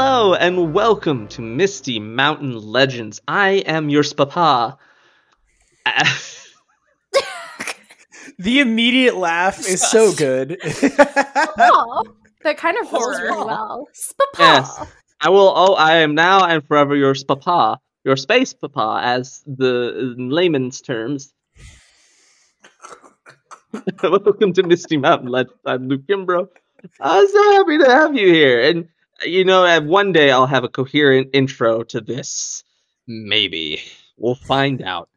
Hello 0.00 0.32
and 0.32 0.72
welcome 0.72 1.26
to 1.26 1.42
Misty 1.42 1.98
Mountain 1.98 2.56
Legends. 2.56 3.20
I 3.26 3.64
am 3.66 3.88
your 3.88 4.04
papa. 4.04 4.78
The 8.38 8.60
immediate 8.60 9.16
laugh 9.16 9.58
is 9.58 9.82
so 9.82 10.12
good. 10.14 10.56
Aw, 10.62 12.02
that 12.44 12.58
kind 12.58 12.78
of 12.78 12.92
rolls 12.92 13.20
really 13.20 13.44
well. 13.44 13.88
Spapa. 13.92 14.38
Yes. 14.38 14.86
I 15.20 15.30
will. 15.30 15.52
Oh, 15.56 15.74
I 15.74 15.96
am 15.96 16.14
now 16.14 16.44
and 16.44 16.64
forever 16.64 16.94
your 16.94 17.16
papa, 17.26 17.80
your 18.04 18.14
space 18.14 18.54
papa, 18.54 19.00
as 19.02 19.42
the 19.48 20.14
in 20.16 20.30
layman's 20.30 20.80
terms. 20.80 21.34
Welcome 24.04 24.52
to 24.52 24.62
Misty 24.62 24.96
Mountain 24.96 25.28
Legends. 25.28 25.58
I'm 25.66 25.88
Luke 25.88 26.02
Kimbrough. 26.08 26.46
I'm 27.00 27.26
so 27.26 27.52
happy 27.54 27.78
to 27.78 27.86
have 27.86 28.16
you 28.16 28.28
here, 28.28 28.60
and 28.62 28.88
you 29.24 29.44
know, 29.44 29.64
uh, 29.64 29.80
one 29.80 30.12
day 30.12 30.30
I'll 30.30 30.46
have 30.46 30.64
a 30.64 30.68
coherent 30.68 31.30
intro 31.32 31.82
to 31.84 32.00
this. 32.00 32.64
Maybe 33.06 33.80
we'll 34.16 34.34
find 34.34 34.82
out. 34.82 35.08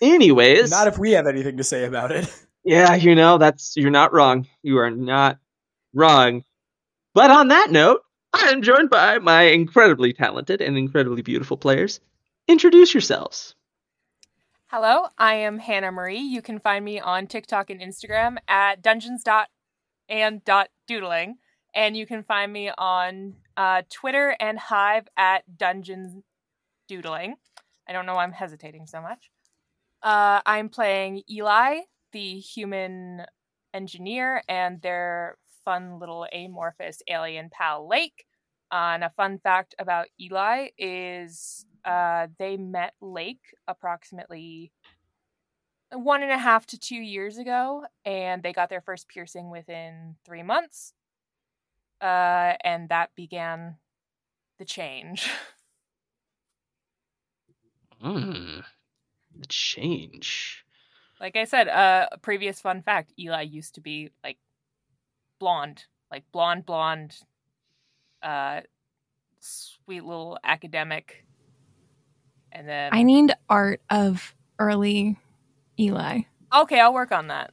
Anyways, 0.00 0.70
Not 0.70 0.88
if 0.88 0.98
we 0.98 1.12
have 1.12 1.26
anything 1.26 1.56
to 1.56 1.64
say 1.64 1.84
about 1.84 2.10
it. 2.10 2.32
yeah, 2.64 2.94
you 2.94 3.14
know, 3.14 3.38
that's 3.38 3.76
you're 3.76 3.90
not 3.90 4.12
wrong. 4.12 4.46
You 4.62 4.78
are 4.78 4.90
not 4.90 5.38
wrong. 5.92 6.44
But 7.14 7.30
on 7.30 7.48
that 7.48 7.70
note, 7.70 8.02
I 8.32 8.48
am 8.48 8.62
joined 8.62 8.90
by 8.90 9.18
my 9.18 9.42
incredibly 9.42 10.12
talented 10.12 10.60
and 10.60 10.76
incredibly 10.76 11.22
beautiful 11.22 11.56
players. 11.56 12.00
Introduce 12.48 12.92
yourselves. 12.92 13.54
Hello, 14.66 15.06
I 15.16 15.34
am 15.34 15.58
Hannah 15.58 15.92
Marie. 15.92 16.18
You 16.18 16.42
can 16.42 16.58
find 16.58 16.84
me 16.84 16.98
on 16.98 17.28
TikTok 17.28 17.70
and 17.70 17.80
Instagram 17.80 18.38
at 18.48 18.82
dungeons 18.82 19.22
and 20.08 20.44
dot 20.44 20.68
doodling, 20.88 21.36
and 21.74 21.96
you 21.96 22.06
can 22.06 22.22
find 22.22 22.52
me 22.52 22.70
on 22.76 23.34
uh, 23.56 23.82
Twitter 23.90 24.36
and 24.40 24.58
Hive 24.58 25.08
at 25.16 25.58
dungeons 25.58 26.22
doodling. 26.88 27.36
I 27.88 27.92
don't 27.92 28.06
know 28.06 28.14
why 28.14 28.24
I'm 28.24 28.32
hesitating 28.32 28.86
so 28.86 29.00
much. 29.00 29.30
Uh, 30.02 30.40
I'm 30.46 30.68
playing 30.68 31.22
Eli, 31.30 31.80
the 32.12 32.38
human 32.38 33.24
engineer, 33.72 34.42
and 34.48 34.80
their 34.82 35.36
fun 35.64 35.98
little 35.98 36.26
amorphous 36.32 37.02
alien 37.08 37.50
pal 37.50 37.88
Lake. 37.88 38.26
Uh, 38.70 38.92
and 38.94 39.04
a 39.04 39.10
fun 39.10 39.38
fact 39.38 39.74
about 39.78 40.06
Eli 40.20 40.68
is 40.78 41.66
uh, 41.84 42.28
they 42.38 42.56
met 42.56 42.94
Lake 43.00 43.54
approximately 43.68 44.72
one 45.92 46.22
and 46.22 46.32
a 46.32 46.38
half 46.38 46.66
to 46.66 46.78
two 46.78 46.96
years 46.96 47.38
ago, 47.38 47.84
and 48.04 48.42
they 48.42 48.52
got 48.52 48.68
their 48.68 48.80
first 48.80 49.08
piercing 49.08 49.50
within 49.50 50.16
three 50.24 50.42
months. 50.42 50.92
Uh, 52.04 52.52
and 52.62 52.90
that 52.90 53.08
began 53.16 53.76
the 54.58 54.64
change. 54.66 55.30
Hmm. 58.00 58.60
The 59.36 59.46
change. 59.48 60.64
like 61.20 61.34
I 61.34 61.42
said, 61.42 61.66
uh, 61.66 62.06
a 62.12 62.18
previous 62.18 62.60
fun 62.60 62.82
fact 62.82 63.12
Eli 63.18 63.42
used 63.42 63.74
to 63.74 63.80
be 63.80 64.12
like 64.22 64.38
blonde, 65.40 65.86
like 66.08 66.22
blonde, 66.30 66.64
blonde, 66.64 67.16
uh, 68.22 68.60
sweet 69.40 70.04
little 70.04 70.38
academic. 70.44 71.26
And 72.52 72.68
then. 72.68 72.90
I 72.92 73.02
need 73.02 73.34
art 73.48 73.80
of 73.90 74.36
early 74.60 75.18
Eli. 75.80 76.20
Okay, 76.54 76.78
I'll 76.78 76.94
work 76.94 77.10
on 77.10 77.26
that. 77.26 77.50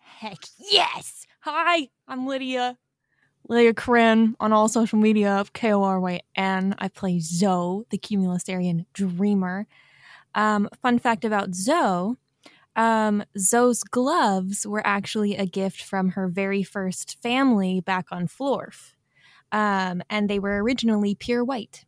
Heck 0.00 0.38
yes! 0.58 1.24
Hi, 1.42 1.88
I'm 2.08 2.26
Lydia. 2.26 2.78
Lydia 3.48 3.74
Koryn 3.74 4.34
on 4.40 4.52
all 4.52 4.68
social 4.68 4.98
media 4.98 5.32
of 5.36 5.52
K 5.52 5.72
O 5.72 5.82
R 5.82 6.00
Y 6.00 6.20
N. 6.36 6.74
I 6.78 6.88
play 6.88 7.18
Zoe, 7.20 7.84
the 7.90 7.98
Cumulustarian 7.98 8.86
Dreamer. 8.92 9.66
Um, 10.34 10.68
fun 10.80 10.98
fact 10.98 11.24
about 11.24 11.54
Zoe 11.54 12.16
um, 12.74 13.22
Zoe's 13.38 13.82
gloves 13.84 14.66
were 14.66 14.80
actually 14.86 15.36
a 15.36 15.44
gift 15.44 15.82
from 15.82 16.10
her 16.10 16.26
very 16.28 16.62
first 16.62 17.20
family 17.22 17.80
back 17.80 18.06
on 18.10 18.26
Florf. 18.26 18.94
Um, 19.50 20.02
and 20.08 20.30
they 20.30 20.38
were 20.38 20.62
originally 20.62 21.14
pure 21.14 21.44
white. 21.44 21.84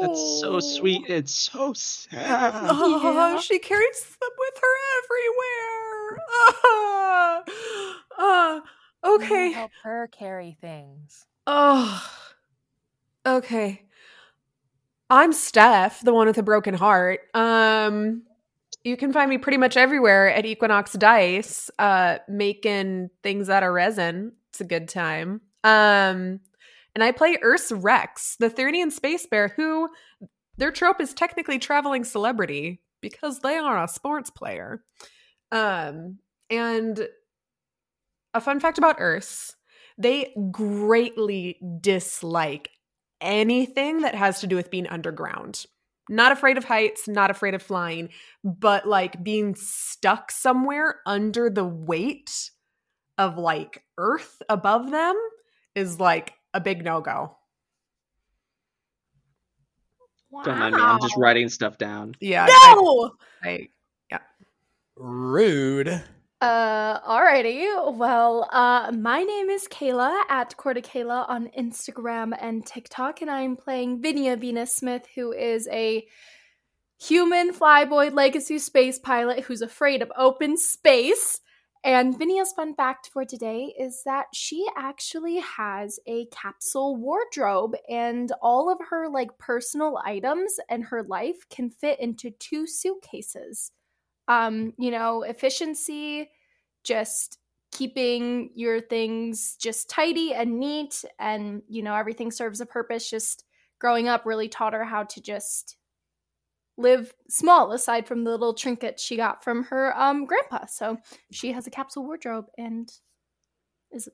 That's 0.00 0.40
so 0.40 0.60
sweet. 0.60 1.06
It's 1.08 1.32
so 1.34 1.72
sad. 1.72 2.52
Oh, 2.68 3.32
Yeah. 3.34 3.40
she 3.40 3.58
carries 3.58 4.04
them 4.04 4.30
with 4.38 4.60
her 4.60 4.76
everywhere. 5.02 6.18
Ah, 6.30 7.42
ah, 8.18 8.62
okay. 9.04 9.52
Help 9.52 9.70
her 9.82 10.08
carry 10.08 10.56
things. 10.60 11.26
Oh, 11.46 12.06
okay. 13.24 13.82
I'm 15.10 15.32
Steph, 15.32 16.02
the 16.02 16.12
one 16.12 16.26
with 16.26 16.36
a 16.36 16.42
broken 16.42 16.74
heart. 16.74 17.20
Um, 17.32 18.24
you 18.84 18.96
can 18.96 19.12
find 19.12 19.30
me 19.30 19.38
pretty 19.38 19.56
much 19.56 19.76
everywhere 19.76 20.30
at 20.32 20.44
Equinox 20.44 20.92
Dice, 20.92 21.70
uh, 21.78 22.18
making 22.28 23.10
things 23.22 23.48
out 23.48 23.62
of 23.62 23.72
resin. 23.72 24.32
It's 24.50 24.60
a 24.60 24.64
good 24.64 24.88
time. 24.88 25.40
Um, 25.64 26.40
and 26.94 27.02
I 27.02 27.12
play 27.12 27.36
Urs 27.36 27.72
Rex, 27.82 28.36
the 28.38 28.50
Thurnian 28.50 28.92
space 28.92 29.26
bear, 29.26 29.48
who 29.56 29.88
their 30.56 30.70
trope 30.70 31.00
is 31.00 31.14
technically 31.14 31.58
traveling 31.58 32.04
celebrity 32.04 32.80
because 33.00 33.40
they 33.40 33.56
are 33.56 33.82
a 33.82 33.88
sports 33.88 34.30
player. 34.30 34.82
Um, 35.52 36.18
and 36.50 37.08
a 38.38 38.40
fun 38.40 38.60
fact 38.60 38.78
about 38.78 38.98
Urs 38.98 39.54
they 39.98 40.32
greatly 40.52 41.58
dislike 41.80 42.70
anything 43.20 44.02
that 44.02 44.14
has 44.14 44.40
to 44.40 44.46
do 44.46 44.56
with 44.56 44.70
being 44.70 44.86
underground. 44.86 45.66
Not 46.08 46.32
afraid 46.32 46.56
of 46.56 46.64
heights, 46.64 47.08
not 47.08 47.30
afraid 47.30 47.54
of 47.54 47.62
flying, 47.62 48.10
but 48.44 48.86
like 48.86 49.22
being 49.22 49.54
stuck 49.56 50.30
somewhere 50.30 51.00
under 51.04 51.50
the 51.50 51.64
weight 51.64 52.50
of 53.18 53.36
like 53.36 53.82
earth 53.98 54.40
above 54.48 54.90
them 54.90 55.16
is 55.74 56.00
like 56.00 56.32
a 56.54 56.60
big 56.60 56.84
no 56.84 57.00
go. 57.00 57.36
Don't 60.44 60.58
mind 60.58 60.76
me. 60.76 60.80
I'm 60.80 61.00
just 61.00 61.16
writing 61.16 61.48
stuff 61.48 61.76
down. 61.76 62.14
Yeah. 62.20 62.46
No! 62.46 63.12
I, 63.42 63.68
I, 64.12 64.20
Rude. 64.96 66.04
Uh, 66.40 67.00
alrighty. 67.00 67.96
Well, 67.96 68.48
uh, 68.52 68.92
my 68.92 69.24
name 69.24 69.50
is 69.50 69.66
Kayla 69.66 70.22
at 70.28 70.56
Corticayla 70.56 71.28
on 71.28 71.50
Instagram 71.58 72.32
and 72.40 72.64
TikTok, 72.64 73.22
and 73.22 73.30
I'm 73.30 73.56
playing 73.56 74.00
Venia 74.00 74.36
Venus 74.36 74.76
Smith, 74.76 75.04
who 75.16 75.32
is 75.32 75.66
a 75.72 76.06
human 76.96 77.52
flyboy 77.52 78.14
legacy 78.14 78.60
space 78.60 79.00
pilot 79.00 79.44
who's 79.44 79.62
afraid 79.62 80.00
of 80.00 80.12
open 80.16 80.56
space. 80.56 81.40
And 81.82 82.16
Venia's 82.16 82.52
fun 82.52 82.72
fact 82.76 83.10
for 83.12 83.24
today 83.24 83.74
is 83.76 84.02
that 84.04 84.26
she 84.32 84.64
actually 84.76 85.38
has 85.38 85.98
a 86.06 86.26
capsule 86.26 86.94
wardrobe, 86.94 87.74
and 87.88 88.30
all 88.40 88.70
of 88.70 88.78
her 88.90 89.08
like 89.08 89.38
personal 89.38 89.98
items 90.04 90.54
and 90.68 90.84
her 90.84 91.02
life 91.02 91.48
can 91.50 91.68
fit 91.68 91.98
into 91.98 92.30
two 92.30 92.64
suitcases 92.64 93.72
um 94.28 94.72
you 94.78 94.90
know 94.90 95.22
efficiency 95.22 96.28
just 96.84 97.38
keeping 97.70 98.50
your 98.54 98.80
things 98.80 99.56
just 99.56 99.90
tidy 99.90 100.32
and 100.32 100.58
neat 100.58 101.04
and 101.18 101.62
you 101.68 101.82
know 101.82 101.94
everything 101.94 102.30
serves 102.30 102.60
a 102.60 102.66
purpose. 102.66 103.10
Just 103.10 103.44
growing 103.78 104.08
up 104.08 104.24
really 104.24 104.48
taught 104.48 104.72
her 104.72 104.84
how 104.84 105.04
to 105.04 105.20
just 105.20 105.76
live 106.76 107.12
small 107.28 107.72
aside 107.72 108.06
from 108.06 108.24
the 108.24 108.30
little 108.30 108.54
trinkets 108.54 109.02
she 109.02 109.16
got 109.16 109.42
from 109.44 109.64
her 109.64 109.98
um 109.98 110.24
grandpa. 110.24 110.66
So 110.66 110.98
she 111.30 111.52
has 111.52 111.66
a 111.66 111.70
capsule 111.70 112.04
wardrobe 112.04 112.46
and 112.56 112.90
is 113.90 114.08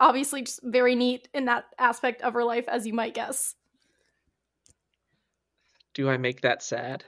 obviously 0.00 0.42
just 0.42 0.60
very 0.62 0.94
neat 0.94 1.28
in 1.34 1.44
that 1.46 1.64
aspect 1.78 2.22
of 2.22 2.34
her 2.34 2.44
life 2.44 2.68
as 2.68 2.86
you 2.86 2.92
might 2.92 3.14
guess. 3.14 3.54
Do 5.94 6.08
I 6.08 6.16
make 6.16 6.42
that 6.42 6.62
sad? 6.62 7.04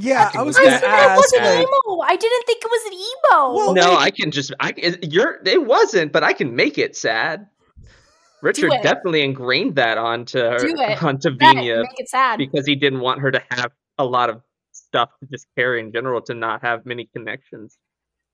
Yeah, 0.00 0.30
can 0.30 0.40
I 0.40 0.42
was 0.44 0.54
look 0.56 0.64
gonna 0.64 0.76
at- 0.76 1.12
it 1.12 1.16
wasn't 1.16 1.42
like- 1.42 1.58
emo 1.66 2.00
i 2.02 2.14
didn't 2.14 2.46
think 2.46 2.62
it 2.64 2.70
was 2.70 2.86
an 2.86 2.92
emo 2.94 3.54
Well, 3.56 3.74
no, 3.74 3.94
like- 3.94 3.98
I 4.06 4.10
can 4.12 4.30
just. 4.30 4.52
I 4.60 4.72
it- 4.76 5.12
you're. 5.12 5.40
It 5.44 5.66
wasn't, 5.66 6.12
but 6.12 6.22
I 6.22 6.32
can 6.32 6.54
make 6.54 6.78
it 6.78 6.94
sad. 6.96 7.48
Richard 8.40 8.70
definitely 8.84 9.22
ingrained 9.22 9.74
that 9.74 9.98
onto 9.98 10.38
her, 10.38 10.58
onto 11.02 11.30
Bet, 11.32 11.56
Venia 11.56 11.78
make 11.82 11.98
it 11.98 12.08
sad 12.08 12.38
because 12.38 12.64
he 12.64 12.76
didn't 12.76 13.00
want 13.00 13.20
her 13.20 13.32
to 13.32 13.42
have 13.50 13.72
a 13.98 14.04
lot 14.04 14.30
of 14.30 14.40
stuff 14.70 15.10
to 15.20 15.26
just 15.32 15.48
carry 15.56 15.80
in 15.80 15.90
general 15.92 16.22
to 16.22 16.34
not 16.34 16.62
have 16.62 16.86
many 16.86 17.08
connections. 17.12 17.76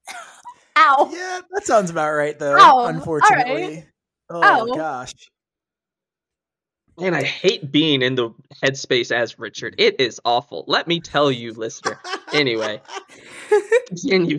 ow 0.76 1.08
Yeah, 1.10 1.40
that 1.52 1.64
sounds 1.64 1.88
about 1.90 2.12
right 2.12 2.38
though. 2.38 2.56
Oh, 2.58 2.60
all 2.60 2.84
right. 2.86 2.94
unfortunately. 2.94 3.86
Oh, 4.28 4.68
Oh. 4.70 4.74
gosh. 4.76 5.14
And 6.98 7.14
I 7.14 7.22
hate 7.22 7.72
being 7.72 8.02
in 8.02 8.14
the 8.14 8.30
headspace 8.62 9.10
as 9.10 9.38
Richard. 9.38 9.74
It 9.78 10.00
is 10.00 10.20
awful. 10.24 10.64
Let 10.68 10.86
me 10.86 11.00
tell 11.00 11.30
you, 11.30 11.52
listener. 11.52 11.98
Anyway, 12.32 12.80
continue. 13.88 14.38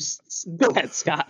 Go 0.57 0.67
ahead, 0.67 0.93
Scott. 0.93 1.29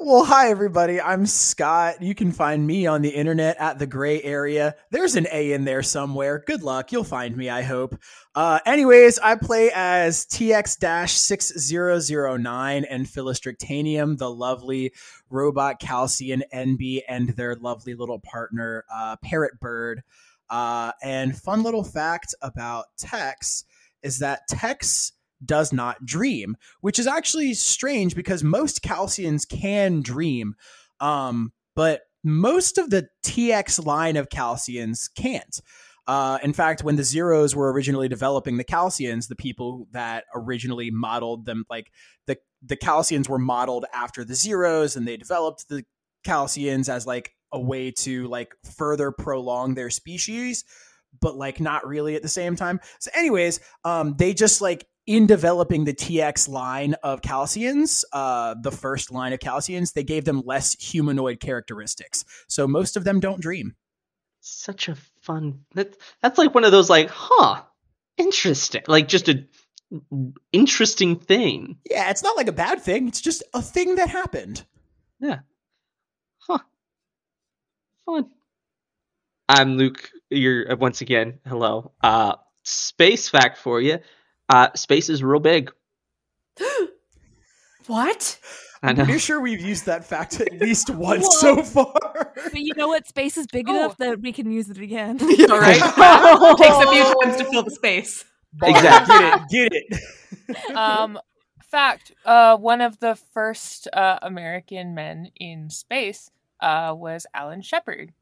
Well, 0.00 0.24
hi 0.24 0.50
everybody. 0.50 1.00
I'm 1.00 1.26
Scott. 1.26 2.02
You 2.02 2.14
can 2.14 2.30
find 2.30 2.64
me 2.64 2.86
on 2.86 3.02
the 3.02 3.08
internet 3.08 3.56
at 3.58 3.80
the 3.80 3.86
gray 3.86 4.22
area. 4.22 4.76
There's 4.90 5.16
an 5.16 5.26
A 5.32 5.52
in 5.52 5.64
there 5.64 5.82
somewhere. 5.82 6.40
Good 6.46 6.62
luck. 6.62 6.92
You'll 6.92 7.02
find 7.02 7.36
me, 7.36 7.50
I 7.50 7.62
hope. 7.62 7.98
Uh, 8.32 8.60
anyways, 8.64 9.18
I 9.18 9.34
play 9.34 9.72
as 9.74 10.24
TX-6009 10.26 12.86
and 12.88 13.06
Philistrictanium, 13.06 14.18
the 14.18 14.30
lovely 14.30 14.92
robot 15.30 15.80
Calcian 15.80 16.44
NB 16.54 17.02
and 17.08 17.30
their 17.30 17.56
lovely 17.56 17.94
little 17.94 18.20
partner, 18.20 18.84
uh, 18.94 19.16
Parrot 19.20 19.58
Bird. 19.58 20.04
Uh, 20.50 20.92
and 21.02 21.36
fun 21.36 21.62
little 21.62 21.84
fact 21.84 22.34
about 22.42 22.86
Tex 22.98 23.64
is 24.02 24.18
that 24.18 24.48
Tex 24.48 25.12
does 25.44 25.72
not 25.72 26.04
dream, 26.04 26.56
which 26.80 26.98
is 26.98 27.06
actually 27.06 27.54
strange 27.54 28.14
because 28.14 28.42
most 28.42 28.82
Calcians 28.82 29.48
can 29.48 30.00
dream, 30.00 30.54
um, 31.00 31.52
but 31.74 32.02
most 32.24 32.78
of 32.78 32.90
the 32.90 33.08
TX 33.24 33.84
line 33.84 34.16
of 34.16 34.28
Calcians 34.28 35.08
can't. 35.14 35.60
Uh, 36.06 36.38
in 36.42 36.54
fact, 36.54 36.82
when 36.82 36.96
the 36.96 37.04
Zeros 37.04 37.54
were 37.54 37.70
originally 37.70 38.08
developing 38.08 38.56
the 38.56 38.64
Calcians, 38.64 39.28
the 39.28 39.36
people 39.36 39.86
that 39.92 40.24
originally 40.34 40.90
modeled 40.90 41.44
them, 41.44 41.64
like 41.68 41.92
the 42.26 42.38
the 42.62 42.76
Calcians, 42.76 43.28
were 43.28 43.38
modeled 43.38 43.84
after 43.92 44.24
the 44.24 44.34
Zeros, 44.34 44.96
and 44.96 45.06
they 45.06 45.18
developed 45.18 45.68
the 45.68 45.84
Calcians 46.26 46.88
as 46.88 47.06
like 47.06 47.34
a 47.52 47.60
way 47.60 47.90
to 47.90 48.26
like 48.28 48.54
further 48.76 49.10
prolong 49.10 49.74
their 49.74 49.90
species 49.90 50.64
but 51.20 51.36
like 51.36 51.60
not 51.60 51.86
really 51.86 52.16
at 52.16 52.22
the 52.22 52.28
same 52.28 52.54
time. 52.56 52.80
So, 53.00 53.10
anyways, 53.14 53.60
um, 53.84 54.14
they 54.18 54.34
just 54.34 54.60
like 54.60 54.86
in 55.06 55.26
developing 55.26 55.84
the 55.84 55.94
TX 55.94 56.50
line 56.50 56.94
of 57.02 57.22
Calcians, 57.22 58.04
uh, 58.12 58.54
the 58.60 58.70
first 58.70 59.10
line 59.10 59.32
of 59.32 59.40
Calcians, 59.40 59.94
they 59.94 60.04
gave 60.04 60.26
them 60.26 60.42
less 60.44 60.78
humanoid 60.78 61.40
characteristics. 61.40 62.26
So 62.46 62.68
most 62.68 62.96
of 62.96 63.04
them 63.04 63.18
don't 63.18 63.40
dream. 63.40 63.74
Such 64.40 64.88
a 64.88 64.96
fun. 65.22 65.60
That's 65.74 65.96
that's 66.22 66.38
like 66.38 66.54
one 66.54 66.64
of 66.64 66.72
those 66.72 66.90
like, 66.90 67.08
huh, 67.10 67.62
interesting. 68.18 68.82
Like 68.86 69.08
just 69.08 69.28
a 69.28 69.46
interesting 70.52 71.18
thing. 71.18 71.78
Yeah, 71.90 72.10
it's 72.10 72.22
not 72.22 72.36
like 72.36 72.48
a 72.48 72.52
bad 72.52 72.82
thing. 72.82 73.08
It's 73.08 73.22
just 73.22 73.42
a 73.54 73.62
thing 73.62 73.94
that 73.94 74.10
happened. 74.10 74.64
Yeah. 75.20 75.38
Huh. 78.08 78.22
Fun. 78.22 78.30
I'm 79.50 79.76
Luke. 79.76 80.10
You're 80.30 80.72
uh, 80.72 80.76
once 80.76 81.00
again. 81.02 81.40
Hello. 81.46 81.92
Uh, 82.02 82.36
space 82.62 83.28
fact 83.28 83.58
for 83.58 83.80
you. 83.80 83.98
Uh, 84.48 84.68
space 84.74 85.08
is 85.10 85.22
real 85.22 85.40
big. 85.40 85.70
What? 87.86 88.38
I 88.82 88.90
I'm 88.90 88.96
pretty 88.96 89.18
sure 89.18 89.40
we've 89.40 89.62
used 89.62 89.86
that 89.86 90.04
fact 90.04 90.38
at 90.42 90.52
least 90.60 90.90
once 90.90 91.26
Whoa. 91.42 91.56
so 91.56 91.62
far. 91.62 92.32
But 92.34 92.54
you 92.54 92.74
know 92.76 92.86
what? 92.88 93.06
Space 93.06 93.38
is 93.38 93.46
big 93.46 93.66
Oh. 93.66 93.74
enough 93.74 93.96
that 93.96 94.20
we 94.20 94.30
can 94.30 94.50
use 94.52 94.68
it 94.68 94.76
again. 94.76 95.18
All 95.50 95.58
right. 95.58 95.76
Takes 96.58 96.76
a 96.76 96.90
few 96.92 97.14
times 97.24 97.36
to 97.38 97.44
fill 97.50 97.62
the 97.62 97.70
space. 97.70 98.26
Exactly. 98.62 99.16
Get 99.58 99.72
it. 99.72 99.88
Get 99.88 100.58
it. 100.68 100.76
um, 100.76 101.18
fact: 101.62 102.12
uh, 102.26 102.58
one 102.58 102.82
of 102.82 102.98
the 103.00 103.14
first 103.32 103.88
uh, 103.94 104.18
American 104.20 104.94
men 104.94 105.30
in 105.36 105.70
space 105.70 106.30
uh, 106.60 106.94
was 106.96 107.26
Alan 107.34 107.62
Shepard. 107.62 108.12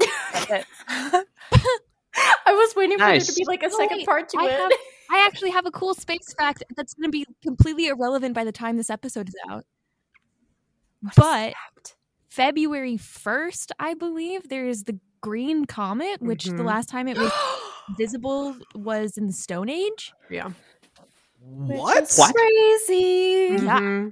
I 0.54 1.24
was 2.48 2.74
waiting 2.76 2.98
for 2.98 3.04
there 3.06 3.18
to 3.20 3.32
be 3.34 3.44
like 3.46 3.62
a 3.62 3.70
second 3.70 3.98
wait, 3.98 4.06
part 4.06 4.28
to 4.30 4.38
I 4.38 4.46
it. 4.46 4.52
have- 4.52 4.72
I 5.10 5.24
actually 5.26 5.50
have 5.50 5.66
a 5.66 5.70
cool 5.70 5.92
space 5.94 6.32
fact 6.38 6.64
that's 6.74 6.94
going 6.94 7.04
to 7.06 7.10
be 7.10 7.26
completely 7.42 7.88
irrelevant 7.88 8.34
by 8.34 8.44
the 8.44 8.52
time 8.52 8.78
this 8.78 8.88
episode 8.88 9.28
is 9.28 9.34
out. 9.50 9.64
But 11.16 11.52
February 12.30 12.96
1st, 12.96 13.72
I 13.78 13.92
believe, 13.92 14.48
there 14.48 14.66
is 14.66 14.84
the 14.84 14.98
Green 15.20 15.66
Comet, 15.66 16.22
which 16.22 16.44
the 16.46 16.52
Mhm. 16.52 16.64
last 16.64 16.88
time 16.88 17.08
it 17.08 17.18
was 17.18 17.30
visible 17.98 18.56
was 18.74 19.18
in 19.18 19.26
the 19.26 19.32
Stone 19.34 19.68
Age. 19.68 20.14
Yeah. 20.30 20.50
What? 21.40 22.10
What? 22.16 22.34
Crazy. 22.34 23.56
Yeah. 23.62 24.06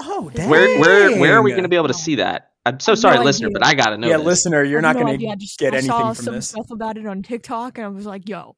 Oh, 0.00 0.30
dang. 0.34 0.48
Where 0.48 0.78
where 0.80 1.18
where 1.20 1.34
are 1.36 1.42
we 1.42 1.50
going 1.50 1.62
to 1.64 1.68
be 1.68 1.76
able 1.76 1.88
to 1.88 1.94
see 1.94 2.16
that? 2.16 2.52
I'm 2.66 2.80
so 2.80 2.94
sorry, 2.94 3.16
no 3.16 3.22
listener, 3.24 3.48
idea. 3.48 3.58
but 3.60 3.66
I 3.66 3.74
got 3.74 3.90
to 3.90 3.98
know. 3.98 4.08
Yeah, 4.08 4.18
this. 4.18 4.26
listener, 4.26 4.62
you're 4.62 4.78
I 4.80 4.82
not 4.82 4.88
have 4.88 4.96
no 4.96 5.02
going 5.04 5.14
idea. 5.14 5.28
I 5.30 5.34
to 5.34 5.38
just- 5.40 5.58
get 5.58 5.72
I 5.74 5.78
anything 5.78 5.90
saw 5.90 6.12
from 6.12 6.24
some 6.24 6.34
this. 6.34 6.48
stuff 6.50 6.70
about 6.70 6.96
it 6.98 7.06
on 7.06 7.22
TikTok, 7.22 7.78
and 7.78 7.84
I 7.86 7.88
was 7.88 8.06
like, 8.06 8.28
"Yo, 8.28 8.56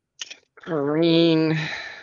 Green. 0.65 1.59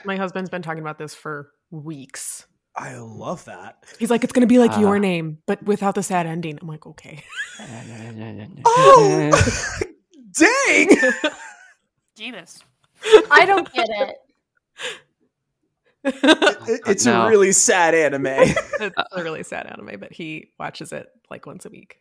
My 0.05 0.15
husband's 0.15 0.49
been 0.49 0.61
talking 0.61 0.81
about 0.81 0.97
this 0.97 1.13
for 1.13 1.51
weeks. 1.69 2.47
I 2.75 2.95
love 2.97 3.43
that. 3.45 3.83
He's 3.99 4.09
like, 4.11 4.23
it's 4.23 4.31
going 4.33 4.41
to 4.41 4.47
be 4.47 4.59
like 4.59 4.71
Ah. 4.73 4.79
your 4.79 4.99
name, 4.99 5.39
but 5.47 5.61
without 5.63 5.95
the 5.95 6.03
sad 6.03 6.27
ending. 6.27 6.59
I'm 6.61 6.67
like, 6.67 6.85
okay. 6.85 7.23
Oh, 8.65 9.31
dang! 10.37 10.87
Jesus. 12.15 12.59
I 13.31 13.45
don't 13.45 13.71
get 13.73 13.87
it. 13.89 14.15
It- 16.03 16.81
it's 16.87 17.05
No. 17.05 17.23
a 17.25 17.29
really 17.29 17.51
sad 17.51 17.93
anime. 17.95 18.25
it's 18.27 18.95
a 19.11 19.23
really 19.23 19.43
sad 19.43 19.67
anime, 19.67 19.99
but 19.99 20.11
he 20.13 20.51
watches 20.59 20.91
it 20.91 21.07
like 21.29 21.45
once 21.45 21.65
a 21.65 21.69
week. 21.69 21.99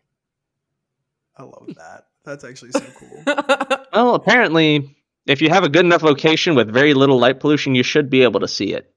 I 1.37 1.43
love 1.43 1.69
that. 1.76 2.06
That's 2.25 2.44
actually 2.44 2.72
so 2.72 2.81
cool. 2.98 3.22
Well, 3.93 4.14
apparently, 4.14 4.94
if 5.26 5.40
you 5.40 5.48
have 5.48 5.64
a 5.64 5.70
good 5.70 5.87
enough 5.87 6.02
location 6.02 6.54
with 6.54 6.70
very 6.70 6.93
little 6.93 7.19
light 7.19 7.40
pollution, 7.40 7.75
you 7.75 7.82
should 7.82 8.10
be 8.10 8.22
able 8.25 8.40
to 8.40 8.48
see 8.48 8.75
it. 8.75 8.93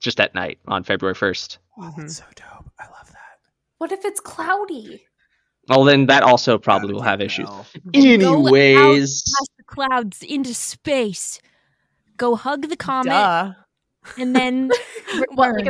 Just 0.00 0.20
at 0.20 0.32
night 0.34 0.58
on 0.68 0.84
February 0.84 1.14
1st. 1.16 1.58
Oh, 1.78 1.82
that's 1.82 1.96
mm-hmm. 1.96 2.06
so 2.08 2.24
dope. 2.36 2.70
I 2.78 2.84
love 2.84 3.08
that. 3.08 3.38
What 3.78 3.90
if 3.90 4.04
it's 4.04 4.20
cloudy? 4.20 5.04
Well, 5.68 5.84
then 5.84 6.06
that 6.06 6.22
also 6.22 6.58
probably 6.58 6.92
will 6.92 7.02
have 7.02 7.18
No. 7.20 7.24
issues. 7.24 7.48
Go 7.48 7.64
Anyways, 7.94 9.22
past 9.22 9.50
the 9.58 9.64
clouds 9.64 10.22
into 10.22 10.54
space, 10.54 11.40
go 12.16 12.34
hug 12.36 12.68
the 12.68 12.76
comet, 12.76 13.10
Duh. 13.10 13.52
And 14.18 14.34
then 14.34 14.70
What, 15.34 15.54
like 15.56 15.66
return." 15.66 15.68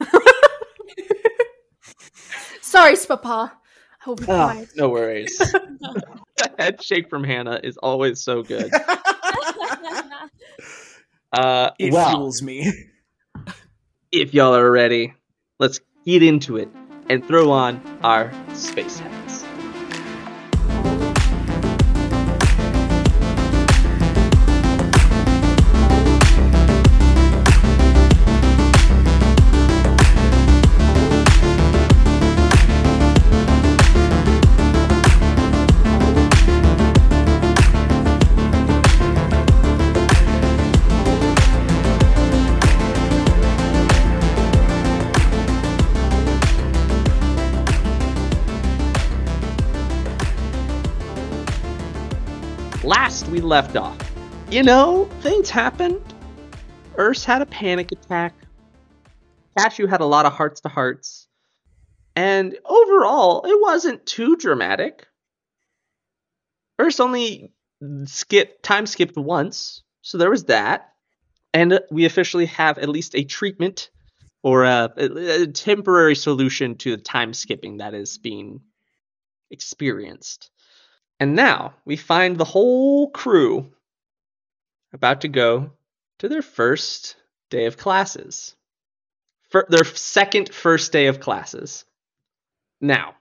it's 0.00 0.12
hard? 0.12 0.22
Sorry, 2.60 2.96
Spapa. 2.96 3.52
I 4.06 4.10
will 4.10 4.18
Ah, 4.28 4.60
no 4.76 4.88
worries. 4.90 5.36
the 5.38 6.50
head 6.58 6.82
shake 6.82 7.08
from 7.10 7.24
Hannah 7.24 7.60
is 7.62 7.76
always 7.76 8.20
so 8.20 8.42
good. 8.42 8.70
Uh, 11.32 11.70
it 11.78 11.92
well, 11.92 12.10
fuels 12.10 12.42
me. 12.42 12.72
if 14.12 14.32
y'all 14.34 14.54
are 14.54 14.70
ready, 14.70 15.14
let's 15.58 15.80
get 16.04 16.22
into 16.22 16.56
it 16.56 16.68
and 17.08 17.26
throw 17.26 17.50
on 17.50 17.80
our 18.02 18.32
space 18.54 18.98
hats. 18.98 19.45
Last 52.86 53.26
we 53.26 53.40
left 53.40 53.76
off, 53.76 53.98
you 54.48 54.62
know, 54.62 55.06
things 55.20 55.50
happened. 55.50 56.00
Urs 56.94 57.24
had 57.24 57.42
a 57.42 57.46
panic 57.46 57.90
attack. 57.90 58.32
Cashew 59.58 59.88
had 59.88 60.00
a 60.00 60.06
lot 60.06 60.24
of 60.24 60.32
hearts 60.32 60.60
to 60.60 60.68
hearts. 60.68 61.26
And 62.14 62.56
overall, 62.64 63.44
it 63.44 63.60
wasn't 63.60 64.06
too 64.06 64.36
dramatic. 64.36 65.04
Urs 66.80 67.00
only 67.00 67.52
skipped 68.04 68.62
time 68.62 68.86
skipped 68.86 69.16
once, 69.16 69.82
so 70.02 70.16
there 70.16 70.30
was 70.30 70.44
that. 70.44 70.92
And 71.52 71.80
we 71.90 72.04
officially 72.04 72.46
have 72.46 72.78
at 72.78 72.88
least 72.88 73.16
a 73.16 73.24
treatment 73.24 73.90
or 74.44 74.62
a, 74.62 74.92
a 74.96 75.48
temporary 75.48 76.14
solution 76.14 76.76
to 76.76 76.94
the 76.94 77.02
time 77.02 77.34
skipping 77.34 77.78
that 77.78 77.94
is 77.94 78.16
being 78.18 78.60
experienced. 79.50 80.50
And 81.18 81.34
now 81.34 81.74
we 81.84 81.96
find 81.96 82.36
the 82.36 82.44
whole 82.44 83.10
crew 83.10 83.72
about 84.92 85.22
to 85.22 85.28
go 85.28 85.72
to 86.18 86.28
their 86.28 86.42
first 86.42 87.16
day 87.50 87.66
of 87.66 87.76
classes. 87.76 88.54
For 89.50 89.66
their 89.68 89.84
second 89.84 90.52
first 90.52 90.92
day 90.92 91.06
of 91.06 91.20
classes. 91.20 91.84
Now, 92.80 93.14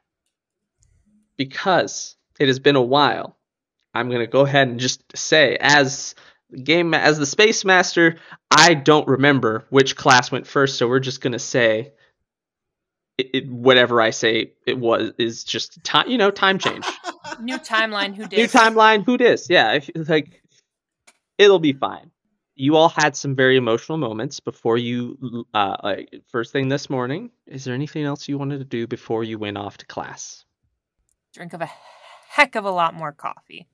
because 1.38 2.16
it 2.40 2.48
has 2.48 2.60
been 2.60 2.76
a 2.76 2.82
while, 2.82 3.38
I'm 3.94 4.10
going 4.10 4.22
to 4.22 4.28
go 4.28 4.42
ahead 4.42 4.68
and 4.68 4.80
just 4.80 5.02
say 5.16 5.58
as 5.60 6.16
the 6.50 6.62
game 6.62 6.94
as 6.94 7.18
the 7.18 7.26
space 7.26 7.64
master, 7.64 8.18
I 8.52 8.74
don't 8.74 9.08
remember 9.08 9.66
which 9.70 9.96
class 9.96 10.32
went 10.32 10.48
first, 10.48 10.78
so 10.78 10.88
we're 10.88 11.00
just 11.00 11.22
going 11.22 11.34
to 11.34 11.40
say 11.40 11.94
it, 13.18 13.30
it, 13.34 13.50
whatever 13.50 14.02
I 14.02 14.10
say 14.10 14.54
it 14.66 14.78
was 14.78 15.12
is 15.18 15.44
just 15.44 15.84
time. 15.84 16.10
You 16.10 16.18
know, 16.18 16.32
time 16.32 16.60
change. 16.60 16.86
New 17.42 17.58
timeline. 17.58 18.16
Who 18.16 18.28
did? 18.28 18.38
New 18.38 18.48
timeline. 18.48 19.06
Who 19.06 19.18
dis? 19.18 19.48
Yeah, 19.50 19.74
if, 19.74 19.90
like 20.10 20.42
it'll 21.38 21.60
be 21.60 21.74
fine. 21.74 22.12
You 22.56 22.78
all 22.78 22.90
had 22.90 23.16
some 23.16 23.36
very 23.36 23.58
emotional 23.58 23.98
moments 23.98 24.40
before 24.40 24.78
you. 24.78 25.46
Uh, 25.54 25.78
like 25.84 26.22
first 26.30 26.52
thing 26.54 26.70
this 26.70 26.90
morning. 26.90 27.32
Is 27.48 27.66
there 27.66 27.74
anything 27.74 28.06
else 28.06 28.28
you 28.28 28.38
wanted 28.38 28.60
to 28.60 28.66
do 28.66 28.88
before 28.88 29.24
you 29.24 29.38
went 29.38 29.58
off 29.58 29.78
to 29.78 29.86
class? 29.86 30.46
Drink 31.34 31.54
of 31.54 31.62
a 31.62 31.70
heck 32.30 32.56
of 32.56 32.66
a 32.66 32.72
lot 32.72 32.94
more 32.94 33.12
coffee. 33.12 33.68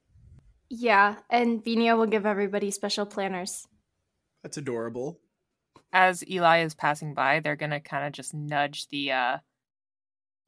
Yeah, 0.70 1.16
and 1.30 1.64
Venia 1.64 1.96
will 1.96 2.08
give 2.08 2.26
everybody 2.26 2.72
special 2.72 3.06
planners. 3.06 3.68
That's 4.42 4.58
adorable. 4.58 5.20
As 5.94 6.28
Eli 6.28 6.64
is 6.64 6.74
passing 6.74 7.14
by, 7.14 7.42
they're 7.42 7.56
gonna 7.56 7.82
kind 7.82 8.08
of 8.08 8.14
just 8.14 8.34
nudge 8.34 8.88
the 8.88 9.12
uh 9.12 9.38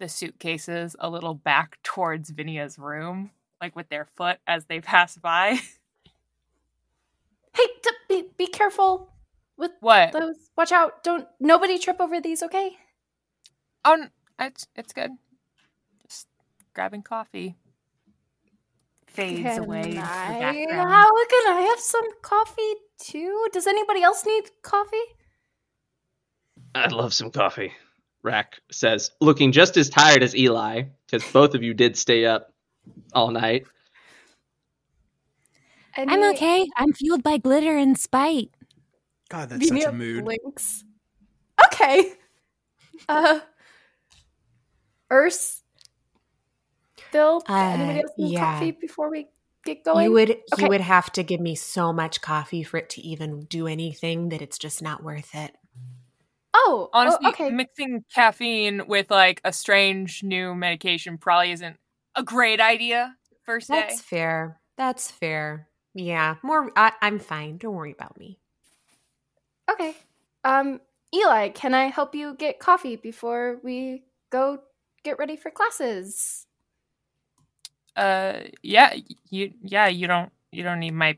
the 0.03 0.09
suitcases 0.09 0.97
a 0.99 1.09
little 1.09 1.33
back 1.33 1.79
towards 1.81 2.29
Venia's 2.29 2.77
room, 2.77 3.31
like 3.61 3.73
with 3.73 3.87
their 3.87 4.03
foot 4.03 4.37
as 4.45 4.65
they 4.65 4.81
pass 4.81 5.15
by. 5.17 5.57
Hey, 7.55 7.67
t- 7.81 7.89
be, 8.09 8.23
be 8.37 8.47
careful 8.47 9.13
with 9.57 9.71
what? 9.79 10.11
those. 10.11 10.35
Watch 10.57 10.73
out! 10.73 11.03
Don't 11.05 11.25
nobody 11.39 11.79
trip 11.79 12.01
over 12.01 12.19
these, 12.19 12.43
okay? 12.43 12.71
Oh, 13.85 14.07
it's 14.39 14.67
it's 14.75 14.91
good. 14.91 15.11
Just 16.05 16.27
grabbing 16.73 17.03
coffee. 17.03 17.55
Fades 19.07 19.41
Can 19.43 19.63
away 19.63 19.83
into 19.83 19.91
the 19.91 19.99
I, 19.99 20.39
background. 20.39 20.91
how 20.91 21.25
can 21.27 21.53
I 21.53 21.61
have 21.69 21.79
some 21.79 22.21
coffee 22.23 22.73
too? 22.99 23.47
Does 23.53 23.67
anybody 23.67 24.01
else 24.01 24.25
need 24.25 24.49
coffee? 24.63 24.97
I'd 26.75 26.91
love 26.91 27.13
some 27.13 27.29
coffee. 27.29 27.71
Rack 28.23 28.59
says, 28.71 29.11
looking 29.19 29.51
just 29.51 29.75
as 29.77 29.89
tired 29.89 30.23
as 30.23 30.35
Eli, 30.35 30.83
because 31.05 31.29
both 31.31 31.55
of 31.55 31.63
you 31.63 31.73
did 31.73 31.97
stay 31.97 32.25
up 32.25 32.53
all 33.13 33.31
night. 33.31 33.65
I'm 35.95 36.23
okay. 36.33 36.67
I'm 36.75 36.93
fueled 36.93 37.21
by 37.21 37.37
glitter 37.37 37.77
and 37.77 37.97
spite. 37.99 38.49
God, 39.29 39.49
that's 39.49 39.67
such 39.67 39.83
a 39.83 39.91
mood. 39.91 40.23
Blinks. 40.25 40.83
Okay. 41.65 42.13
Uh, 43.09 43.39
Urs, 45.11 45.61
Phyll, 47.11 47.41
Uh, 47.47 47.53
anybody 47.53 47.99
else 48.01 48.11
need 48.17 48.33
yeah. 48.33 48.53
coffee 48.53 48.71
before 48.71 49.11
we 49.11 49.27
get 49.65 49.83
going? 49.83 50.05
You 50.05 50.11
would 50.13 50.29
Okay. 50.53 50.63
you 50.63 50.67
would 50.69 50.81
have 50.81 51.11
to 51.13 51.23
give 51.23 51.39
me 51.39 51.55
so 51.55 51.91
much 51.93 52.21
coffee 52.21 52.63
for 52.63 52.77
it 52.77 52.89
to 52.91 53.01
even 53.01 53.45
do 53.45 53.67
anything 53.67 54.29
that 54.29 54.41
it's 54.41 54.57
just 54.57 54.81
not 54.81 55.03
worth 55.03 55.35
it. 55.35 55.55
Oh, 56.53 56.89
oh, 56.93 56.99
Honestly, 56.99 57.27
okay. 57.29 57.49
mixing 57.49 58.03
caffeine 58.13 58.83
with 58.87 59.09
like 59.09 59.41
a 59.43 59.51
strange 59.51 60.23
new 60.23 60.53
medication 60.53 61.17
probably 61.17 61.51
isn't 61.51 61.77
a 62.15 62.23
great 62.23 62.59
idea 62.59 63.15
first 63.43 63.69
day. 63.69 63.85
That's 63.87 64.01
fair. 64.01 64.59
That's 64.77 65.09
fair. 65.09 65.67
Yeah, 65.93 66.35
more. 66.43 66.71
I, 66.75 66.91
I'm 67.01 67.19
fine. 67.19 67.57
Don't 67.57 67.75
worry 67.75 67.91
about 67.91 68.17
me. 68.17 68.39
Okay. 69.71 69.95
Um, 70.43 70.81
Eli, 71.13 71.49
can 71.49 71.73
I 71.73 71.85
help 71.85 72.15
you 72.15 72.35
get 72.35 72.59
coffee 72.59 72.95
before 72.95 73.59
we 73.63 74.03
go 74.31 74.59
get 75.03 75.19
ready 75.19 75.35
for 75.35 75.51
classes? 75.51 76.45
Uh, 77.95 78.39
yeah, 78.63 78.93
you 79.29 79.53
yeah 79.61 79.87
you 79.87 80.07
don't 80.07 80.31
you 80.51 80.63
don't 80.63 80.79
need 80.79 80.93
my 80.93 81.17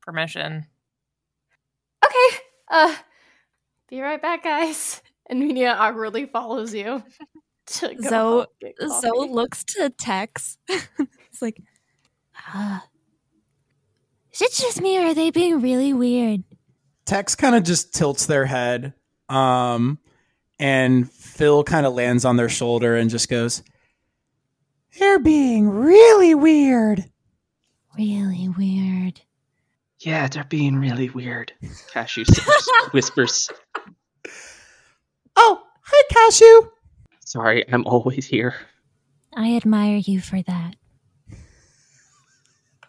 permission. 0.00 0.66
Okay. 2.04 2.36
Uh, 2.70 2.94
be 3.94 4.00
right 4.02 4.20
back, 4.20 4.42
guys. 4.44 5.00
And 5.26 5.40
Venia 5.40 5.72
awkwardly 5.72 6.26
follows 6.26 6.74
you. 6.74 7.02
To 7.66 7.94
go 7.94 8.08
So- 8.10 8.46
get 8.60 8.74
So 8.78 9.08
looks 9.20 9.64
to 9.64 9.88
Tex. 9.88 10.58
it's 10.68 11.40
like, 11.40 11.62
uh, 12.54 12.80
is 14.30 14.42
it 14.42 14.52
just 14.52 14.82
me 14.82 14.98
or 14.98 15.06
are 15.06 15.14
they 15.14 15.30
being 15.30 15.62
really 15.62 15.94
weird? 15.94 16.42
Tex 17.06 17.34
kind 17.34 17.54
of 17.54 17.62
just 17.62 17.94
tilts 17.94 18.26
their 18.26 18.44
head, 18.44 18.92
um, 19.30 19.98
and 20.58 21.06
Phyll 21.10 21.64
kind 21.64 21.86
of 21.86 21.94
lands 21.94 22.26
on 22.26 22.36
their 22.36 22.50
shoulder 22.50 22.96
and 22.96 23.08
just 23.08 23.30
goes, 23.30 23.62
"They're 24.98 25.18
being 25.18 25.70
really 25.70 26.34
weird." 26.34 27.10
Really 27.96 28.50
weird. 28.50 29.22
Yeah, 30.04 30.28
they're 30.28 30.44
being 30.44 30.76
really 30.76 31.08
weird. 31.10 31.52
Cashew 31.92 32.24
whispers, 32.92 33.50
Oh, 35.36 35.62
hi, 35.82 36.02
Cashew. 36.10 36.70
Sorry, 37.24 37.64
I'm 37.72 37.86
always 37.86 38.26
here. 38.26 38.54
I 39.34 39.56
admire 39.56 39.96
you 39.96 40.20
for 40.20 40.42
that. 40.42 40.76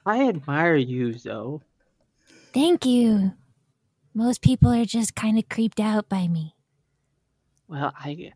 I 0.06 0.28
admire 0.28 0.76
you, 0.76 1.18
Zoe. 1.18 1.62
Thank 2.54 2.86
you. 2.86 3.34
Most 4.14 4.42
people 4.42 4.72
are 4.72 4.86
just 4.86 5.16
kind 5.16 5.40
of 5.40 5.50
creeped 5.50 5.80
out 5.80 6.08
by 6.08 6.28
me. 6.28 6.54
Well, 7.68 7.94
I 7.98 8.34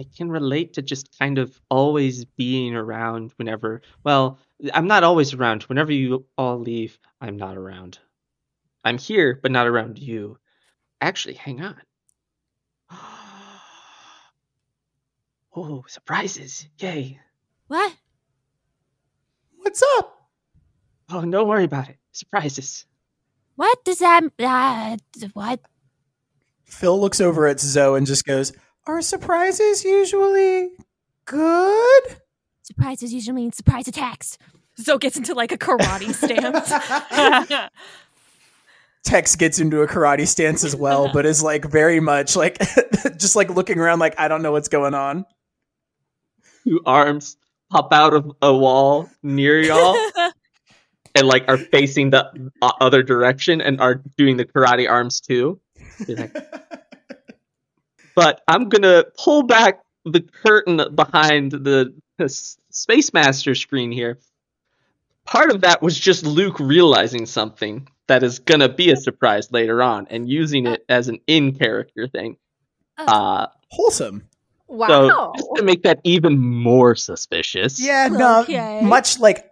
I 0.00 0.04
can 0.16 0.30
relate 0.30 0.74
to 0.74 0.82
just 0.82 1.18
kind 1.18 1.38
of 1.38 1.60
always 1.70 2.24
being 2.24 2.74
around 2.74 3.32
whenever. 3.36 3.82
Well, 4.04 4.38
I'm 4.72 4.86
not 4.86 5.04
always 5.04 5.34
around. 5.34 5.64
Whenever 5.64 5.92
you 5.92 6.26
all 6.36 6.58
leave, 6.58 6.98
I'm 7.20 7.36
not 7.36 7.56
around. 7.56 7.98
I'm 8.84 8.98
here, 8.98 9.38
but 9.42 9.50
not 9.50 9.66
around 9.66 9.98
you. 9.98 10.38
Actually, 11.00 11.34
hang 11.34 11.62
on. 11.62 11.80
Oh, 15.56 15.84
surprises! 15.88 16.68
Yay! 16.78 17.18
What? 17.66 17.92
What's 19.56 19.82
up? 19.96 20.28
Oh, 21.10 21.24
don't 21.24 21.48
worry 21.48 21.64
about 21.64 21.88
it. 21.88 21.96
Surprises. 22.12 22.84
What 23.56 23.84
does 23.84 23.98
that? 23.98 24.22
Uh, 24.38 24.96
what? 25.32 25.60
Phyll 26.70 27.00
looks 27.00 27.20
over 27.20 27.48
at 27.48 27.58
Zoe 27.58 27.98
and 27.98 28.06
just 28.06 28.24
goes, 28.24 28.52
"Are 28.88 29.02
surprises 29.02 29.84
usually 29.84 30.70
good?" 31.26 32.16
Surprises 32.62 33.12
usually 33.12 33.34
mean 33.34 33.52
surprise 33.52 33.86
attacks. 33.86 34.38
Zoe 34.80 34.98
gets 34.98 35.16
into 35.16 35.34
like 35.34 35.52
a 35.52 35.58
karate 35.58 36.14
stance. 36.14 36.72
Tex 39.04 39.36
gets 39.36 39.58
into 39.58 39.82
a 39.82 39.86
karate 39.86 40.26
stance 40.26 40.64
as 40.64 40.74
well, 40.74 41.10
but 41.12 41.26
is 41.26 41.42
like 41.42 41.64
very 41.64 42.00
much 42.00 42.34
like 42.34 42.58
just 43.16 43.36
like 43.36 43.50
looking 43.50 43.78
around 43.78 43.98
like 43.98 44.18
I 44.18 44.28
don't 44.28 44.42
know 44.42 44.52
what's 44.52 44.68
going 44.68 44.94
on. 44.94 45.26
Two 46.64 46.80
arms 46.86 47.36
pop 47.70 47.92
out 47.92 48.14
of 48.14 48.32
a 48.40 48.54
wall 48.54 49.08
near 49.22 49.60
y'all 49.60 49.96
and 51.14 51.26
like 51.26 51.44
are 51.48 51.58
facing 51.58 52.10
the 52.10 52.50
uh, 52.62 52.72
other 52.80 53.02
direction 53.02 53.60
and 53.60 53.80
are 53.80 54.02
doing 54.16 54.36
the 54.36 54.44
karate 54.44 54.88
arms 54.88 55.20
too. 55.20 55.60
Like, 56.06 56.34
but 58.18 58.42
I'm 58.48 58.68
gonna 58.68 59.04
pull 59.16 59.44
back 59.44 59.80
the 60.04 60.20
curtain 60.20 60.82
behind 60.92 61.52
the, 61.52 61.94
the 62.16 62.28
Space 62.28 63.12
Master 63.12 63.54
screen 63.54 63.92
here. 63.92 64.18
Part 65.24 65.52
of 65.52 65.60
that 65.60 65.80
was 65.82 65.96
just 65.96 66.26
Luke 66.26 66.58
realizing 66.58 67.26
something 67.26 67.86
that 68.08 68.24
is 68.24 68.40
gonna 68.40 68.68
be 68.68 68.90
a 68.90 68.96
surprise 68.96 69.52
later 69.52 69.80
on 69.84 70.08
and 70.10 70.28
using 70.28 70.66
it 70.66 70.84
as 70.88 71.06
an 71.06 71.20
in 71.28 71.54
character 71.54 72.08
thing. 72.08 72.38
Uh, 72.96 73.46
Wholesome. 73.70 74.26
wow. 74.66 74.88
so 74.88 75.32
just 75.36 75.50
to 75.54 75.62
make 75.62 75.84
that 75.84 76.00
even 76.02 76.40
more 76.40 76.96
suspicious. 76.96 77.80
Yeah, 77.80 78.08
no, 78.10 78.40
Okay. 78.40 78.80
much 78.82 79.20
like 79.20 79.47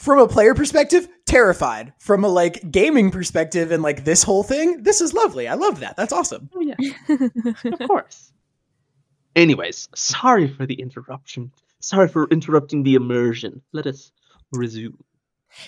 from 0.00 0.18
a 0.18 0.26
player 0.26 0.54
perspective, 0.54 1.06
terrified. 1.26 1.92
From 1.98 2.24
a 2.24 2.28
like 2.28 2.70
gaming 2.70 3.10
perspective 3.10 3.70
and 3.70 3.82
like 3.82 4.04
this 4.04 4.22
whole 4.22 4.42
thing, 4.42 4.82
this 4.82 5.02
is 5.02 5.12
lovely. 5.12 5.46
I 5.46 5.54
love 5.54 5.80
that. 5.80 5.94
That's 5.96 6.12
awesome. 6.12 6.48
Oh, 6.54 6.60
yeah. 6.60 6.74
of 7.72 7.86
course. 7.86 8.32
Anyways, 9.36 9.90
sorry 9.94 10.48
for 10.48 10.64
the 10.64 10.80
interruption. 10.80 11.52
Sorry 11.80 12.08
for 12.08 12.26
interrupting 12.30 12.82
the 12.82 12.94
immersion. 12.94 13.60
Let 13.72 13.86
us 13.86 14.10
resume. 14.52 14.96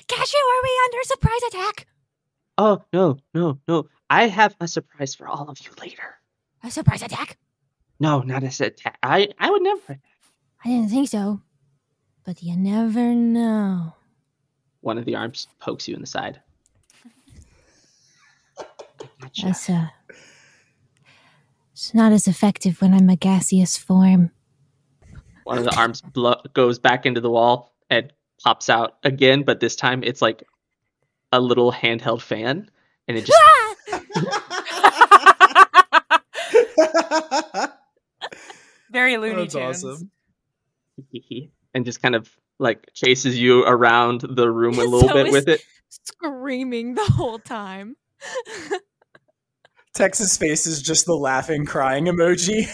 Cashew, 0.08 0.38
are 0.38 0.62
we 0.62 0.80
under 0.84 1.02
surprise 1.04 1.42
attack? 1.48 1.86
Oh, 2.56 2.82
no, 2.92 3.18
no, 3.34 3.58
no. 3.68 3.88
I 4.08 4.28
have 4.28 4.56
a 4.60 4.66
surprise 4.66 5.14
for 5.14 5.28
all 5.28 5.50
of 5.50 5.60
you 5.60 5.70
later. 5.78 6.16
A 6.64 6.70
surprise 6.70 7.02
attack? 7.02 7.36
No, 8.00 8.20
not 8.20 8.44
as 8.44 8.62
a 8.62 8.66
attack. 8.66 8.98
I, 9.02 9.28
I 9.38 9.50
would 9.50 9.62
never. 9.62 9.98
I 10.64 10.68
didn't 10.68 10.88
think 10.88 11.08
so. 11.08 11.42
But 12.24 12.42
you 12.42 12.56
never 12.56 13.14
know. 13.14 13.94
One 14.82 14.98
of 14.98 15.04
the 15.04 15.14
arms 15.16 15.48
pokes 15.58 15.88
you 15.88 15.94
in 15.94 16.00
the 16.00 16.06
side. 16.06 16.40
Gotcha. 19.20 19.46
That's 19.46 19.70
uh 19.70 19.86
It's 21.72 21.94
not 21.94 22.12
as 22.12 22.28
effective 22.28 22.80
when 22.82 22.92
I'm 22.92 23.08
a 23.08 23.16
gaseous 23.16 23.76
form. 23.76 24.30
One 25.44 25.58
of 25.58 25.64
the 25.64 25.74
arms 25.76 26.02
blo- 26.02 26.40
goes 26.52 26.78
back 26.78 27.06
into 27.06 27.20
the 27.20 27.30
wall 27.30 27.74
and 27.90 28.12
pops 28.44 28.68
out 28.68 28.98
again, 29.02 29.42
but 29.42 29.60
this 29.60 29.74
time 29.76 30.02
it's 30.04 30.22
like 30.22 30.44
a 31.32 31.40
little 31.40 31.72
handheld 31.72 32.20
fan, 32.20 32.70
and 33.08 33.16
it 33.16 33.24
just 33.24 33.38
Very 38.90 39.16
Looney 39.16 39.42
That's 39.48 39.54
Tunes. 39.54 39.84
awesome. 39.84 40.10
and 41.74 41.84
just 41.84 42.02
kind 42.02 42.14
of 42.14 42.30
like 42.62 42.88
chases 42.94 43.38
you 43.38 43.64
around 43.64 44.20
the 44.22 44.50
room 44.50 44.74
a 44.74 44.84
little 44.84 45.08
So 45.08 45.14
bit 45.14 45.32
with 45.32 45.48
it. 45.48 45.62
Screaming 45.88 46.94
the 46.94 47.04
whole 47.04 47.38
time. 47.38 47.96
Tex's 49.94 50.38
face 50.38 50.66
is 50.66 50.80
just 50.80 51.04
the 51.04 51.14
laughing, 51.14 51.66
crying 51.66 52.06
emoji, 52.06 52.66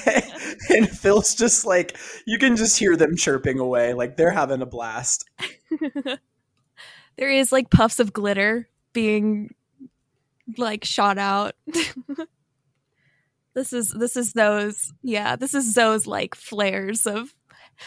and 0.71 0.89
Phyll's 0.89 1.35
just 1.35 1.67
like 1.67 1.97
you 2.27 2.39
can 2.39 2.55
just 2.55 2.79
hear 2.79 2.97
them 2.97 3.17
chirping 3.17 3.59
away, 3.59 3.93
like 3.93 4.17
they're 4.17 4.31
having 4.31 4.63
a 4.63 4.67
blast. 4.67 5.29
there 7.17 7.31
is 7.31 7.51
like 7.51 7.71
puffs 7.71 7.99
of 7.99 8.13
glitter 8.13 8.69
being 8.93 9.53
like 10.57 10.85
shot 10.85 11.19
out. 11.19 11.57
this 13.55 13.73
is 13.73 13.93
this 13.99 14.17
is 14.17 14.33
those 14.35 14.93
yeah, 15.03 15.35
this 15.35 15.55
is 15.55 15.75
those 15.75 16.07
like 16.07 16.37
flares 16.37 17.05
of 17.05 17.35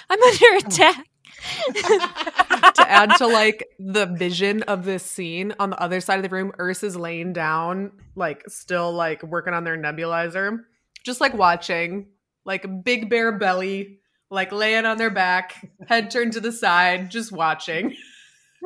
I'm 0.10 0.22
under 0.22 0.68
attack. 0.68 1.08
to 1.74 2.86
add 2.88 3.16
to 3.18 3.28
like 3.28 3.70
the 3.80 4.06
vision 4.06 4.64
of 4.64 4.86
this 4.86 5.04
scene 5.04 5.54
on 5.60 5.70
the 5.72 5.82
other 5.82 6.02
side 6.02 6.18
of 6.18 6.24
the 6.24 6.30
room 6.30 6.52
Urs 6.60 6.84
is 6.84 6.96
laying 6.96 7.34
down 7.34 7.92
like 8.16 8.44
still 8.48 8.92
like 8.92 9.24
working 9.24 9.54
on 9.54 9.64
their 9.64 9.78
nebulizer 9.78 10.60
just 11.04 11.22
like 11.22 11.34
watching 11.34 12.08
like 12.46 12.84
big 12.84 13.10
bear 13.10 13.32
belly 13.32 14.00
like 14.30 14.52
laying 14.52 14.86
on 14.86 14.98
their 14.98 15.10
back 15.10 15.72
head 15.88 16.12
turned 16.12 16.34
to 16.34 16.40
the 16.40 16.52
side 16.52 17.10
just 17.10 17.32
watching 17.32 17.96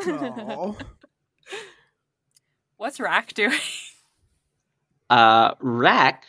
Aw. 0.01 0.73
What's 2.77 2.99
Rack 2.99 3.33
doing? 3.33 3.57
Uh, 5.09 5.53
Rack 5.59 6.25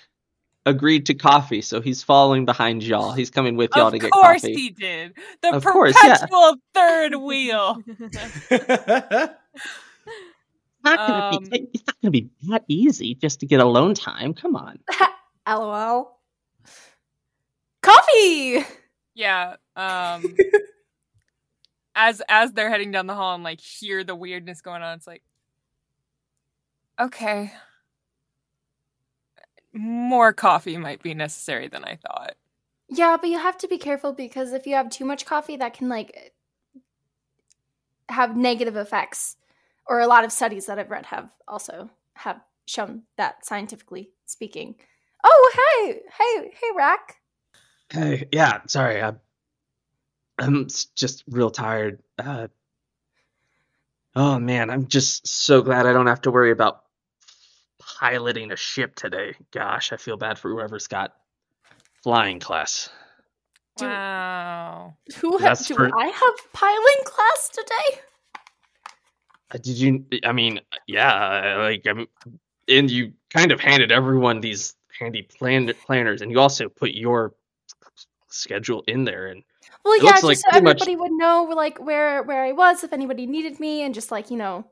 agreed 0.66 1.06
to 1.06 1.14
coffee, 1.14 1.62
so 1.62 1.80
he's 1.80 2.02
following 2.02 2.44
behind 2.44 2.82
y'all. 2.82 3.12
He's 3.12 3.30
coming 3.30 3.56
with 3.56 3.70
y'all 3.74 3.86
of 3.86 3.92
to 3.94 3.98
get 4.00 4.10
coffee. 4.10 4.20
Of 4.20 4.22
course 4.32 4.42
coffee. 4.42 4.54
he 4.54 4.70
did. 4.70 5.14
The 5.42 5.54
Of 5.54 5.64
course, 5.64 5.96
yeah. 6.04 6.16
perpetual 6.18 6.56
third 6.74 7.14
wheel. 7.22 7.82
Not 10.84 10.98
gonna 11.08 11.36
Um, 11.38 11.44
be, 11.44 11.68
it's 11.74 11.84
not 11.86 11.96
going 12.00 12.12
to 12.12 12.22
be 12.22 12.30
that 12.48 12.64
easy 12.68 13.14
just 13.16 13.40
to 13.40 13.46
get 13.46 13.60
alone 13.60 13.94
time. 13.94 14.34
Come 14.34 14.54
on. 14.54 14.78
LOL. 15.48 16.20
Coffee. 17.82 18.64
Yeah. 19.14 19.56
Um 19.76 20.36
as 21.94 22.22
as 22.28 22.52
they're 22.52 22.68
heading 22.70 22.90
down 22.92 23.06
the 23.06 23.14
hall 23.14 23.34
and 23.34 23.42
like 23.44 23.60
hear 23.60 24.04
the 24.04 24.14
weirdness 24.14 24.60
going 24.60 24.82
on, 24.82 24.96
it's 24.96 25.06
like 25.06 25.22
okay. 27.00 27.52
More 29.76 30.32
coffee 30.32 30.78
might 30.78 31.02
be 31.02 31.12
necessary 31.12 31.68
than 31.68 31.84
I 31.84 31.96
thought. 31.96 32.34
Yeah, 32.88 33.16
but 33.20 33.28
you 33.28 33.38
have 33.38 33.58
to 33.58 33.68
be 33.68 33.78
careful 33.78 34.12
because 34.12 34.52
if 34.52 34.66
you 34.66 34.74
have 34.74 34.88
too 34.88 35.04
much 35.04 35.26
coffee, 35.26 35.56
that 35.56 35.74
can 35.74 35.88
like 35.88 36.32
have 38.08 38.36
negative 38.36 38.76
effects. 38.76 39.36
Or 39.86 40.00
a 40.00 40.06
lot 40.06 40.24
of 40.24 40.32
studies 40.32 40.66
that 40.66 40.78
I've 40.78 40.90
read 40.90 41.06
have 41.06 41.30
also 41.46 41.90
have 42.14 42.40
shown 42.66 43.02
that 43.16 43.44
scientifically 43.44 44.10
speaking. 44.24 44.76
Oh, 45.22 45.52
hey, 45.84 46.00
hey, 46.18 46.50
hey, 46.52 46.68
Rack. 46.76 47.20
Hey, 47.90 48.28
yeah, 48.32 48.60
sorry. 48.66 49.02
I, 49.02 49.12
I'm 50.38 50.66
just 50.94 51.22
real 51.28 51.50
tired. 51.50 52.02
Uh, 52.18 52.48
oh 54.14 54.38
man, 54.38 54.70
I'm 54.70 54.86
just 54.86 55.28
so 55.28 55.62
glad 55.62 55.86
I 55.86 55.92
don't 55.92 56.08
have 56.08 56.22
to 56.22 56.30
worry 56.30 56.50
about 56.50 56.85
piloting 57.98 58.52
a 58.52 58.56
ship 58.56 58.94
today. 58.94 59.34
Gosh, 59.52 59.92
I 59.92 59.96
feel 59.96 60.16
bad 60.16 60.38
for 60.38 60.50
whoever's 60.50 60.86
got 60.86 61.12
flying 62.02 62.40
class. 62.40 62.90
Do- 63.76 63.86
Wow. 63.86 64.96
Who 65.20 65.32
ha- 65.38 65.44
That's 65.48 65.66
do 65.66 65.74
for- 65.74 65.98
I 65.98 66.06
have 66.06 66.52
piling 66.52 67.02
class 67.04 67.50
today? 67.52 68.00
Uh, 69.52 69.58
Did 69.58 69.78
you? 69.78 70.04
I 70.24 70.32
mean, 70.32 70.60
yeah, 70.86 71.56
like 71.58 71.84
I'm, 71.86 72.06
and 72.68 72.90
you 72.90 73.12
kind 73.30 73.52
of 73.52 73.60
handed 73.60 73.92
everyone 73.92 74.40
these 74.40 74.74
handy 74.98 75.22
plan 75.22 75.72
planners, 75.86 76.20
and 76.22 76.30
you 76.32 76.40
also 76.40 76.68
put 76.68 76.92
your 76.92 77.34
schedule 78.28 78.82
in 78.88 79.04
there. 79.04 79.28
And 79.28 79.42
Well, 79.84 79.94
It 79.94 80.02
yeah, 80.02 80.10
just 80.12 80.24
like 80.24 80.36
so 80.38 80.50
pretty 80.50 80.64
much- 80.64 80.82
everybody 80.82 80.96
would 80.96 81.12
know 81.12 81.44
like 81.54 81.78
where 81.78 82.22
where 82.24 82.44
I 82.44 82.52
was 82.52 82.82
if 82.82 82.92
anybody 82.92 83.26
needed 83.26 83.60
me, 83.60 83.82
and 83.82 83.94
just 83.94 84.10
like 84.10 84.30
you 84.30 84.36
know, 84.36 84.64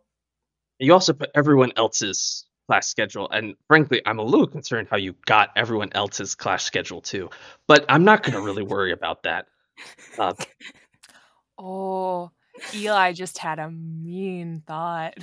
you 0.78 0.92
also 0.92 1.12
put 1.12 1.30
everyone 1.34 1.72
else's 1.76 2.46
class 2.66 2.88
schedule. 2.88 3.30
And 3.30 3.54
frankly, 3.68 4.02
I'm 4.06 4.18
a 4.18 4.22
little 4.24 4.46
concerned 4.46 4.88
how 4.90 4.96
you 4.96 5.14
got 5.26 5.50
everyone 5.56 5.90
else's 5.92 6.34
class 6.34 6.64
schedule 6.64 7.00
too. 7.00 7.30
But 7.68 7.84
I'm 7.88 8.04
not 8.04 8.22
going 8.22 8.34
to 8.34 8.40
really 8.40 8.62
worry 8.64 8.92
about 8.92 9.22
that. 9.24 9.46
Uh, 10.18 10.34
Oh, 11.58 12.30
Eli 12.74 13.12
just 13.12 13.38
had 13.38 13.58
a 13.58 13.70
mean 13.70 14.62
thought. 14.66 15.14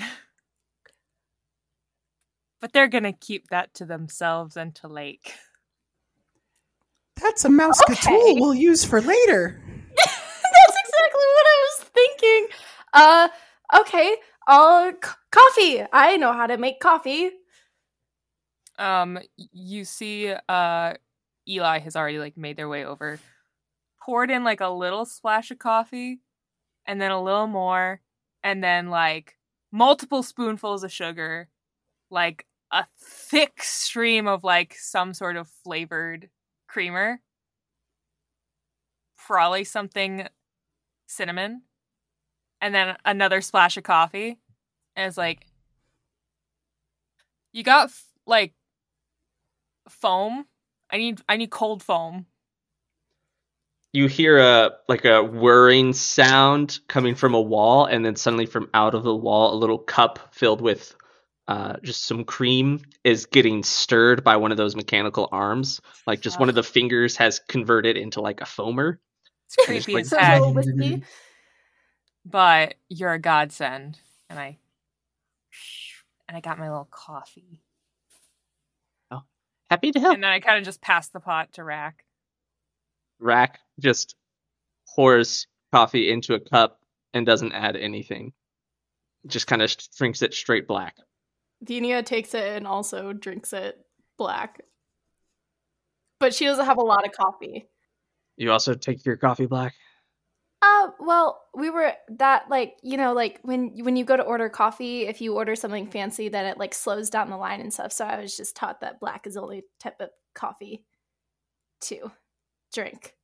But 2.62 2.74
they're 2.74 2.88
gonna 2.88 3.14
keep 3.14 3.48
that 3.50 3.74
to 3.76 3.86
themselves 3.86 4.56
and 4.56 4.74
to 4.76 4.88
Lake. 4.88 5.34
That's 7.22 7.46
a 7.46 7.50
mouse 7.50 7.82
Okay. 7.84 7.96
tool 7.96 8.40
we'll 8.40 8.54
use 8.54 8.84
for 8.84 9.02
later. 9.02 9.60
that's 9.98 10.78
exactly 10.86 11.26
what 11.36 11.46
I 11.48 11.68
was 11.68 11.90
thinking. 11.94 12.48
Uh, 12.94 13.28
okay, 13.80 14.16
uh, 14.48 14.92
c- 15.04 15.12
coffee. 15.32 15.84
I 15.92 16.18
know 16.18 16.34
how 16.34 16.48
to 16.48 16.58
make 16.58 16.80
coffee. 16.80 17.32
Um, 18.78 19.20
you 19.38 19.86
see, 19.86 20.34
uh, 20.50 20.94
Eli 21.48 21.80
has 21.80 21.96
already 21.96 22.20
like 22.20 22.38
made 22.38 22.58
their 22.58 22.70
way 22.70 22.86
over, 22.86 23.20
poured 24.04 24.32
in 24.32 24.44
like 24.44 24.62
a 24.62 24.70
little 24.70 25.06
splash 25.06 25.52
of 25.52 25.60
coffee, 25.60 26.20
and 26.86 27.00
then 27.02 27.12
a 27.12 27.22
little 27.22 27.48
more, 27.48 28.02
and 28.44 28.64
then 28.64 28.90
like 28.90 29.38
multiple 29.72 30.24
spoonfuls 30.24 30.84
of 30.84 30.92
sugar, 30.92 31.50
like 32.10 32.46
a 32.72 32.86
thick 33.00 33.62
stream 33.64 34.28
of 34.28 34.44
like 34.44 34.76
some 34.76 35.14
sort 35.14 35.36
of 35.36 35.48
flavored 35.64 36.30
creamer, 36.68 37.22
probably 39.18 39.64
something 39.64 40.28
cinnamon, 41.08 41.64
and 42.62 42.74
then 42.74 42.96
another 43.04 43.42
splash 43.42 43.76
of 43.78 43.84
coffee, 43.84 44.38
and 44.96 45.08
it's 45.08 45.18
like, 45.18 45.46
you 47.54 47.64
got 47.64 47.86
f- 47.86 48.06
like 48.26 48.54
foam. 49.90 50.46
I 50.92 50.98
need 50.98 51.22
I 51.28 51.38
need 51.38 51.50
cold 51.50 51.82
foam. 51.84 52.26
you 53.94 54.08
hear 54.08 54.38
a 54.38 54.72
like 54.88 55.06
a 55.06 55.24
whirring 55.24 55.94
sound 55.94 56.80
coming 56.88 57.16
from 57.16 57.34
a 57.34 57.42
wall, 57.42 57.86
and 57.86 58.06
then 58.06 58.16
suddenly 58.16 58.46
from 58.46 58.70
out 58.74 58.94
of 58.96 59.04
the 59.04 59.16
wall, 59.16 59.54
a 59.54 59.58
little 59.58 59.78
cup 59.80 60.20
filled 60.34 60.62
with 60.62 60.96
uh, 61.48 61.76
just 61.84 62.06
some 62.06 62.24
cream 62.24 62.80
is 63.04 63.26
getting 63.26 63.64
stirred 63.64 64.24
by 64.24 64.38
one 64.38 64.52
of 64.52 64.58
those 64.58 64.76
mechanical 64.76 65.28
arms. 65.32 65.82
Like 66.08 66.22
just 66.22 66.40
one 66.40 66.48
of 66.50 66.56
the 66.56 66.64
fingers 66.64 67.18
has 67.18 67.40
converted 67.40 67.98
into 67.98 68.22
like 68.22 68.40
a 68.42 68.46
foamer. 68.46 68.98
It's 69.48 69.56
Just 69.58 69.68
creepy 69.68 69.94
like- 69.96 70.02
as 70.04 70.10
So 70.10 70.18
a 70.18 70.22
heck, 70.22 70.40
little 70.42 70.54
whiskey. 70.54 71.04
But 72.26 72.76
you're 72.90 73.14
a 73.14 73.20
godsend, 73.20 74.00
and 74.30 74.40
I 74.40 74.58
and 76.28 76.38
I 76.38 76.40
got 76.40 76.60
my 76.60 76.70
little 76.70 76.88
coffee, 76.90 77.62
Oh, 79.10 79.24
Happy 79.70 79.92
to 79.92 80.00
help. 80.00 80.14
and 80.16 80.24
then 80.24 80.32
I 80.32 80.40
kind 80.40 80.58
of 80.58 80.64
just 80.64 80.82
passed 80.82 81.12
the 81.14 81.20
pot 81.20 81.54
to 81.54 81.64
Rack. 81.64 82.06
Rack 83.20 83.60
just 83.80 84.16
pours 84.96 85.48
coffee 85.74 86.12
into 86.12 86.34
a 86.36 86.40
cup 86.40 86.80
and 87.14 87.26
doesn't 87.26 87.52
add 87.54 87.76
anything. 87.76 88.34
Just 89.28 89.48
kind 89.48 89.62
of 89.62 89.76
drinks 89.98 90.22
it 90.22 90.34
straight 90.34 90.68
black. 90.68 90.96
Venia 91.62 92.02
takes 92.04 92.34
it 92.34 92.56
and 92.58 92.66
also 92.68 93.14
drinks 93.14 93.52
it 93.54 93.78
black. 94.18 94.62
But 96.20 96.34
she 96.34 96.46
doesn't 96.46 96.66
have 96.66 96.78
a 96.78 96.82
lot 96.82 97.06
of 97.06 97.12
coffee. 97.14 97.68
You 98.38 98.52
also 98.52 98.74
take 98.74 99.06
your 99.06 99.18
coffee 99.18 99.46
black. 99.48 99.74
Uh, 100.64 100.90
well, 101.00 101.42
we 101.56 101.72
were 101.72 101.94
that 102.18 102.48
like 102.50 102.78
you 102.84 102.96
know 102.96 103.14
like 103.14 103.40
when 103.42 103.84
when 103.84 103.96
you 103.96 104.06
go 104.06 104.16
to 104.16 104.24
order 104.24 104.48
coffee, 104.48 105.08
if 105.08 105.20
you 105.20 105.36
order 105.36 105.56
something 105.56 105.88
fancy, 105.88 106.30
then 106.30 106.46
it 106.46 106.58
like 106.58 106.74
slows 106.74 107.10
down 107.10 107.30
the 107.30 107.38
line 107.38 107.62
and 107.62 107.74
stuff. 107.74 107.92
So 107.92 108.06
I 108.06 108.22
was 108.22 108.38
just 108.38 108.56
taught 108.56 108.82
that 108.82 109.00
black 109.00 109.26
is 109.26 109.34
the 109.34 109.42
only 109.42 109.64
type 109.80 110.00
of 110.00 110.10
coffee 110.36 110.86
to 111.82 112.12
drink. 112.74 113.16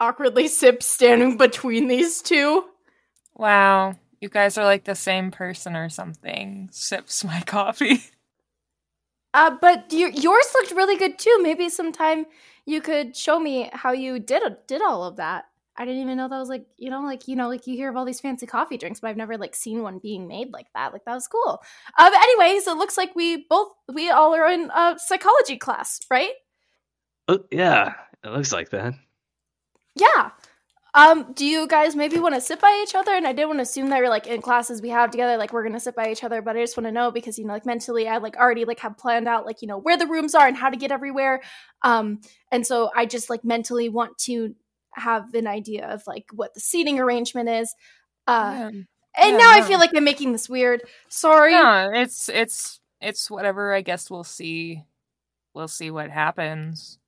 Awkwardly 0.00 0.48
sip 0.48 0.82
standing 0.82 1.36
between 1.36 1.86
these 1.86 2.22
two. 2.22 2.64
Wow, 3.34 3.96
you 4.20 4.30
guys 4.30 4.56
are 4.56 4.64
like 4.64 4.84
the 4.84 4.94
same 4.94 5.30
person 5.30 5.76
or 5.76 5.90
something. 5.90 6.70
Sips 6.72 7.24
my 7.24 7.40
coffee. 7.42 8.02
Uh, 9.34 9.54
but 9.60 9.92
your 9.92 10.08
yours 10.08 10.46
looked 10.54 10.72
really 10.72 10.96
good 10.96 11.18
too. 11.18 11.38
Maybe 11.42 11.68
sometime 11.68 12.24
you 12.64 12.80
could 12.80 13.14
show 13.14 13.38
me 13.38 13.68
how 13.74 13.92
you 13.92 14.18
did 14.18 14.42
did 14.66 14.80
all 14.80 15.04
of 15.04 15.16
that. 15.16 15.44
I 15.78 15.84
didn't 15.84 16.02
even 16.02 16.16
know 16.16 16.28
that 16.28 16.38
was 16.38 16.48
like 16.48 16.66
you 16.76 16.90
know 16.90 17.02
like 17.02 17.28
you 17.28 17.36
know 17.36 17.48
like 17.48 17.66
you 17.68 17.76
hear 17.76 17.88
of 17.88 17.96
all 17.96 18.04
these 18.04 18.20
fancy 18.20 18.46
coffee 18.46 18.76
drinks, 18.76 18.98
but 19.00 19.08
I've 19.08 19.16
never 19.16 19.38
like 19.38 19.54
seen 19.54 19.82
one 19.82 20.00
being 20.00 20.26
made 20.26 20.52
like 20.52 20.66
that. 20.74 20.92
Like 20.92 21.04
that 21.04 21.14
was 21.14 21.28
cool. 21.28 21.62
But 21.96 22.12
anyways, 22.12 22.66
it 22.66 22.76
looks 22.76 22.98
like 22.98 23.14
we 23.14 23.46
both 23.48 23.68
we 23.92 24.10
all 24.10 24.34
are 24.34 24.50
in 24.50 24.70
a 24.74 24.96
psychology 24.98 25.56
class, 25.56 26.00
right? 26.10 26.32
Oh 27.28 27.44
yeah, 27.52 27.94
it 28.24 28.30
looks 28.30 28.52
like 28.52 28.70
that. 28.70 28.94
yeah. 29.94 30.30
Um, 30.94 31.32
do 31.34 31.44
you 31.46 31.68
guys 31.68 31.94
maybe 31.94 32.18
want 32.18 32.34
to 32.34 32.40
sit 32.40 32.60
by 32.60 32.82
each 32.82 32.94
other? 32.94 33.12
And 33.12 33.26
I 33.26 33.32
didn't 33.32 33.48
want 33.48 33.58
to 33.58 33.62
assume 33.62 33.90
that 33.90 33.98
you're 33.98 34.08
like 34.08 34.26
in 34.26 34.40
classes 34.42 34.82
we 34.82 34.88
have 34.88 35.10
together, 35.10 35.36
like 35.36 35.52
we're 35.52 35.62
gonna 35.62 35.78
sit 35.78 35.94
by 35.94 36.10
each 36.10 36.24
other, 36.24 36.42
but 36.42 36.56
I 36.56 36.60
just 36.60 36.76
want 36.76 36.86
to 36.86 36.92
know 36.92 37.12
because 37.12 37.38
you 37.38 37.44
know, 37.44 37.52
like 37.52 37.66
mentally, 37.66 38.08
I 38.08 38.16
like 38.16 38.36
already 38.36 38.64
like 38.64 38.80
have 38.80 38.98
planned 38.98 39.28
out 39.28 39.46
like 39.46 39.62
you 39.62 39.68
know 39.68 39.78
where 39.78 39.96
the 39.96 40.06
rooms 40.06 40.34
are 40.34 40.48
and 40.48 40.56
how 40.56 40.70
to 40.70 40.76
get 40.76 40.90
everywhere. 40.90 41.40
Um, 41.82 42.20
and 42.50 42.66
so 42.66 42.90
I 42.96 43.06
just 43.06 43.30
like 43.30 43.44
mentally 43.44 43.88
want 43.88 44.18
to 44.20 44.56
have 44.98 45.34
an 45.34 45.46
idea 45.46 45.86
of 45.88 46.02
like 46.06 46.26
what 46.32 46.54
the 46.54 46.60
seating 46.60 46.98
arrangement 47.00 47.48
is. 47.48 47.74
Uh, 48.26 48.52
Yeah. 48.54 48.68
and 48.68 48.86
Yeah, 49.32 49.36
now 49.36 49.50
I 49.52 49.62
feel 49.62 49.78
like 49.78 49.90
I'm 49.94 50.04
making 50.04 50.32
this 50.32 50.48
weird. 50.48 50.82
Sorry. 51.08 51.52
No, 51.52 51.90
it's 51.94 52.28
it's 52.28 52.80
it's 53.00 53.30
whatever. 53.30 53.72
I 53.72 53.80
guess 53.82 54.10
we'll 54.10 54.24
see. 54.24 54.84
We'll 55.54 55.68
see 55.68 55.90
what 55.90 56.10
happens. 56.10 56.98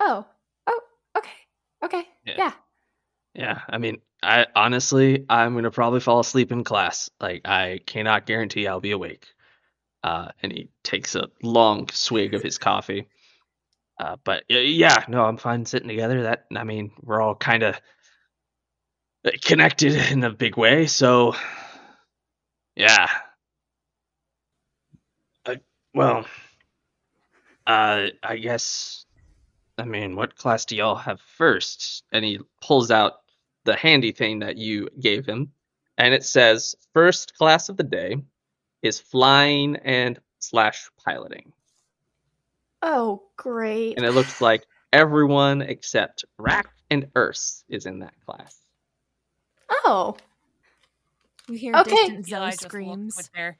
Oh. 0.00 0.26
Oh. 0.66 0.80
Okay. 1.18 1.30
Okay. 1.84 2.08
Yeah. 2.24 2.34
yeah. 2.38 2.52
Yeah, 3.36 3.60
I 3.68 3.78
mean, 3.78 3.98
I 4.22 4.46
honestly, 4.54 5.24
I'm 5.28 5.54
gonna 5.54 5.70
probably 5.72 5.98
fall 6.00 6.20
asleep 6.20 6.52
in 6.52 6.62
class. 6.62 7.10
Like, 7.20 7.42
I 7.44 7.80
cannot 7.84 8.26
guarantee 8.26 8.68
I'll 8.68 8.80
be 8.80 8.92
awake. 8.92 9.26
Uh, 10.04 10.28
and 10.42 10.52
he 10.52 10.68
takes 10.84 11.16
a 11.16 11.28
long 11.42 11.88
swig 11.88 12.34
of 12.34 12.42
his 12.42 12.58
coffee. 12.58 13.08
Uh, 13.98 14.16
but 14.24 14.44
yeah, 14.48 15.04
no, 15.08 15.24
I'm 15.24 15.36
fine 15.36 15.66
sitting 15.66 15.88
together. 15.88 16.24
That, 16.24 16.46
I 16.54 16.64
mean, 16.64 16.92
we're 17.02 17.20
all 17.20 17.34
kind 17.34 17.62
of 17.62 17.80
connected 19.42 19.94
in 20.12 20.24
a 20.24 20.30
big 20.30 20.56
way. 20.56 20.86
So, 20.86 21.34
yeah. 22.74 23.08
Uh, 25.46 25.56
well, 25.94 26.26
uh, 27.66 28.06
I 28.22 28.36
guess. 28.36 29.04
I 29.76 29.84
mean, 29.84 30.14
what 30.14 30.36
class 30.36 30.64
do 30.66 30.76
y'all 30.76 30.94
have 30.94 31.20
first? 31.36 32.04
And 32.12 32.24
he 32.24 32.38
pulls 32.62 32.92
out 32.92 33.14
the 33.64 33.74
handy 33.74 34.12
thing 34.12 34.38
that 34.40 34.56
you 34.56 34.88
gave 35.00 35.26
him, 35.26 35.50
and 35.98 36.14
it 36.14 36.24
says 36.24 36.76
first 36.92 37.36
class 37.36 37.68
of 37.68 37.76
the 37.76 37.82
day 37.82 38.16
is 38.82 39.00
flying 39.00 39.76
and 39.76 40.20
slash 40.38 40.88
piloting, 41.04 41.52
Oh, 42.86 43.22
great. 43.38 43.96
and 43.96 44.04
it 44.04 44.12
looks 44.12 44.40
like 44.42 44.64
everyone 44.92 45.62
except 45.62 46.24
Rack 46.38 46.68
and 46.90 47.06
Urs 47.14 47.64
is 47.68 47.86
in 47.86 48.00
that 48.00 48.12
class. 48.26 48.56
Oh. 49.70 50.16
We 51.48 51.56
hear 51.58 51.74
Okay. 51.76 51.90
distant 51.90 52.28
Eli 52.28 52.50
Zoe 52.50 52.56
screams. 52.56 53.16
with 53.16 53.32
their 53.32 53.56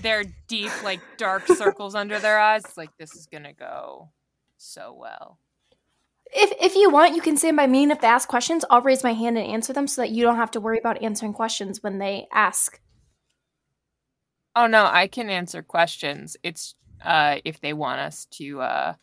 their 0.00 0.24
deep, 0.48 0.70
like 0.82 1.00
dark 1.18 1.46
circles 1.58 1.94
under 1.94 2.18
their 2.18 2.38
eyes. 2.38 2.64
It's 2.64 2.76
like 2.76 2.90
this 2.98 3.14
is 3.14 3.26
gonna 3.26 3.52
go 3.52 4.10
so 4.56 4.94
well. 4.98 5.38
If 6.32 6.52
if 6.60 6.74
you 6.74 6.90
want, 6.90 7.14
you 7.14 7.20
can 7.22 7.36
stand 7.36 7.56
by 7.56 7.66
me, 7.66 7.82
and 7.84 7.92
if 7.92 8.00
they 8.00 8.08
ask 8.08 8.28
questions, 8.28 8.64
I'll 8.70 8.82
raise 8.82 9.04
my 9.04 9.12
hand 9.12 9.38
and 9.38 9.46
answer 9.46 9.72
them, 9.72 9.86
so 9.86 10.00
that 10.02 10.10
you 10.10 10.22
don't 10.24 10.36
have 10.36 10.50
to 10.52 10.60
worry 10.60 10.78
about 10.78 11.02
answering 11.02 11.32
questions 11.34 11.82
when 11.82 11.98
they 11.98 12.26
ask. 12.32 12.80
Oh 14.54 14.66
no, 14.66 14.86
I 14.90 15.06
can 15.06 15.28
answer 15.30 15.62
questions. 15.62 16.36
It's 16.42 16.74
uh 17.04 17.36
if 17.44 17.60
they 17.60 17.72
want 17.72 18.00
us 18.00 18.26
to 18.32 18.60
uh 18.60 18.94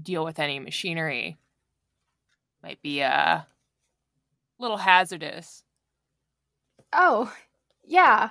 deal 0.00 0.24
with 0.24 0.38
any 0.38 0.58
machinery. 0.58 1.38
Might 2.62 2.80
be 2.82 3.02
uh 3.02 3.40
a 3.40 3.46
little 4.58 4.76
hazardous. 4.76 5.64
Oh, 6.92 7.32
yeah. 7.84 8.30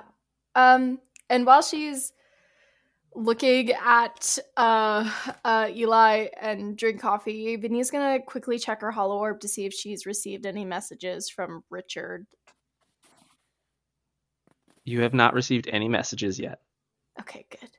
Um, 0.56 1.00
and 1.30 1.46
while 1.46 1.62
she's 1.62 2.14
looking 3.14 3.72
at 3.72 4.38
uh, 4.56 5.12
uh, 5.44 5.70
Eli 5.74 6.28
and 6.40 6.78
drink 6.78 7.02
coffee, 7.02 7.56
Vinny's 7.58 7.92
gonna 7.92 8.20
quickly 8.22 8.58
check 8.60 8.82
her 8.82 8.92
hollow 8.92 9.18
orb 9.18 9.42
to 9.42 9.48
see 9.48 9.66
if 9.66 9.74
she's 9.74 10.06
received 10.06 10.46
any 10.46 10.64
messages 10.64 11.30
from 11.30 11.64
Richard. 11.70 12.26
You 14.84 15.02
have 15.02 15.14
not 15.14 15.34
received 15.34 15.68
any 15.72 15.90
messages 15.90 16.40
yet. 16.40 16.62
Okay, 17.20 17.46
good. 17.50 17.70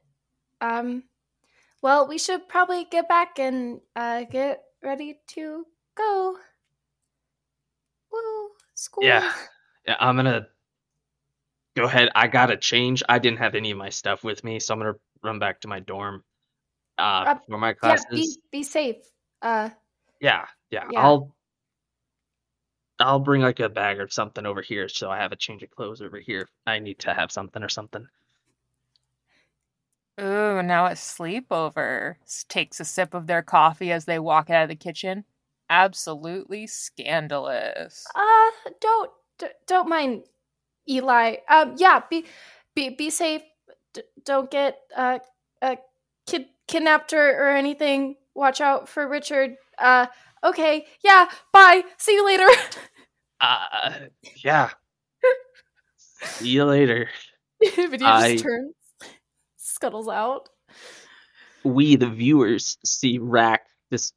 Um, 0.62 1.04
well, 1.82 2.06
we 2.06 2.18
should 2.18 2.48
probably 2.48 2.84
get 2.84 3.08
back 3.08 3.38
and 3.38 3.80
uh, 3.96 4.24
get 4.24 4.62
ready 4.82 5.18
to 5.28 5.66
go. 5.96 6.36
Woo, 8.12 8.50
school. 8.74 9.04
Yeah. 9.04 9.32
Yeah, 9.86 9.96
I'm 9.98 10.16
gonna 10.16 10.46
go 11.76 11.84
ahead. 11.84 12.08
I 12.14 12.28
gotta 12.28 12.56
change. 12.56 13.02
I 13.08 13.18
didn't 13.18 13.38
have 13.38 13.54
any 13.54 13.70
of 13.72 13.78
my 13.78 13.88
stuff 13.90 14.22
with 14.24 14.44
me, 14.44 14.60
so 14.60 14.74
I'm 14.74 14.80
gonna 14.80 14.94
run 15.22 15.38
back 15.38 15.60
to 15.62 15.68
my 15.68 15.80
dorm 15.80 16.24
uh, 16.98 17.26
Uh, 17.26 17.34
for 17.48 17.58
my 17.58 17.70
Yeah, 17.70 17.96
classes. 17.96 18.38
be 18.50 18.58
be 18.58 18.62
safe. 18.62 19.02
Uh, 19.42 19.70
Yeah, 20.20 20.46
yeah. 20.70 20.88
Yeah. 20.90 21.00
I'll 21.00 21.34
I'll 23.00 23.18
bring 23.18 23.42
like 23.42 23.60
a 23.60 23.68
bag 23.68 23.98
or 23.98 24.08
something 24.08 24.46
over 24.46 24.62
here 24.62 24.88
so 24.88 25.10
I 25.10 25.18
have 25.18 25.32
a 25.32 25.36
change 25.36 25.62
of 25.62 25.70
clothes 25.70 26.00
over 26.00 26.18
here. 26.18 26.48
I 26.66 26.78
need 26.78 26.98
to 27.00 27.12
have 27.12 27.32
something 27.32 27.62
or 27.62 27.68
something. 27.68 28.08
Ooh, 30.20 30.62
now 30.62 30.86
a 30.86 30.90
sleepover. 30.90 32.16
Takes 32.48 32.80
a 32.80 32.84
sip 32.84 33.14
of 33.14 33.26
their 33.26 33.42
coffee 33.42 33.92
as 33.92 34.04
they 34.04 34.18
walk 34.18 34.50
out 34.50 34.64
of 34.64 34.68
the 34.68 34.76
kitchen. 34.76 35.24
Absolutely 35.70 36.66
scandalous. 36.66 38.04
Uh, 38.14 38.70
don't 38.80 39.10
d- 39.38 39.46
don't 39.66 39.88
mind 39.88 40.24
Eli. 40.88 41.36
Um, 41.48 41.74
yeah, 41.78 42.00
be 42.10 42.26
be 42.74 42.90
be 42.90 43.10
safe. 43.10 43.42
D- 43.94 44.02
don't 44.24 44.50
get 44.50 44.78
uh 44.96 45.18
uh 45.62 45.76
kid 46.26 46.46
kidnapped 46.68 47.12
or, 47.12 47.30
or 47.30 47.48
anything. 47.50 48.16
Watch 48.34 48.60
out 48.60 48.88
for 48.88 49.08
Richard. 49.08 49.56
Uh, 49.78 50.06
okay, 50.44 50.86
yeah. 51.02 51.28
Bye. 51.52 51.82
See 51.98 52.14
you 52.14 52.26
later. 52.26 52.48
Uh 53.44 53.92
yeah. 54.44 54.70
See 56.20 56.50
you 56.50 56.64
later. 56.64 57.08
Video 57.76 58.06
I- 58.08 58.32
just 58.34 58.44
turns, 58.44 58.74
scuttles 59.82 60.08
out. 60.08 60.48
We 61.64 61.96
the 61.96 62.08
viewers 62.08 62.78
see 62.84 63.18
Rack 63.18 63.62
just 63.92 64.14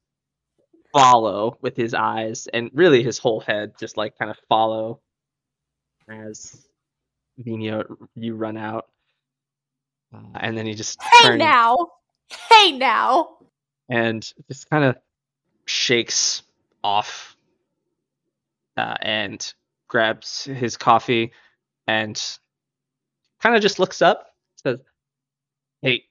follow 0.93 1.57
with 1.61 1.75
his 1.75 1.93
eyes 1.95 2.47
and 2.53 2.69
really 2.73 3.01
his 3.03 3.17
whole 3.17 3.39
head 3.39 3.73
just 3.79 3.97
like 3.97 4.17
kind 4.17 4.29
of 4.29 4.37
follow 4.47 5.01
as 6.07 6.65
Vino 7.39 7.83
you 8.15 8.35
run 8.35 8.57
out. 8.57 8.85
Uh, 10.13 10.19
and 10.35 10.55
then 10.57 10.67
he 10.67 10.75
just 10.75 11.01
Hey 11.01 11.29
turns- 11.29 11.39
now. 11.39 11.75
Hey 12.49 12.71
now. 12.77 13.37
and 13.89 14.23
just 14.47 14.69
kind 14.69 14.83
of 14.83 14.95
shakes 15.65 16.43
off 16.83 17.35
uh, 18.77 18.95
and 19.01 19.53
grabs 19.87 20.43
his 20.45 20.77
coffee 20.77 21.31
and 21.87 22.21
kind 23.41 23.55
of 23.55 23.61
just 23.63 23.79
looks 23.79 24.01
up 24.01 24.27
hey 25.85 26.03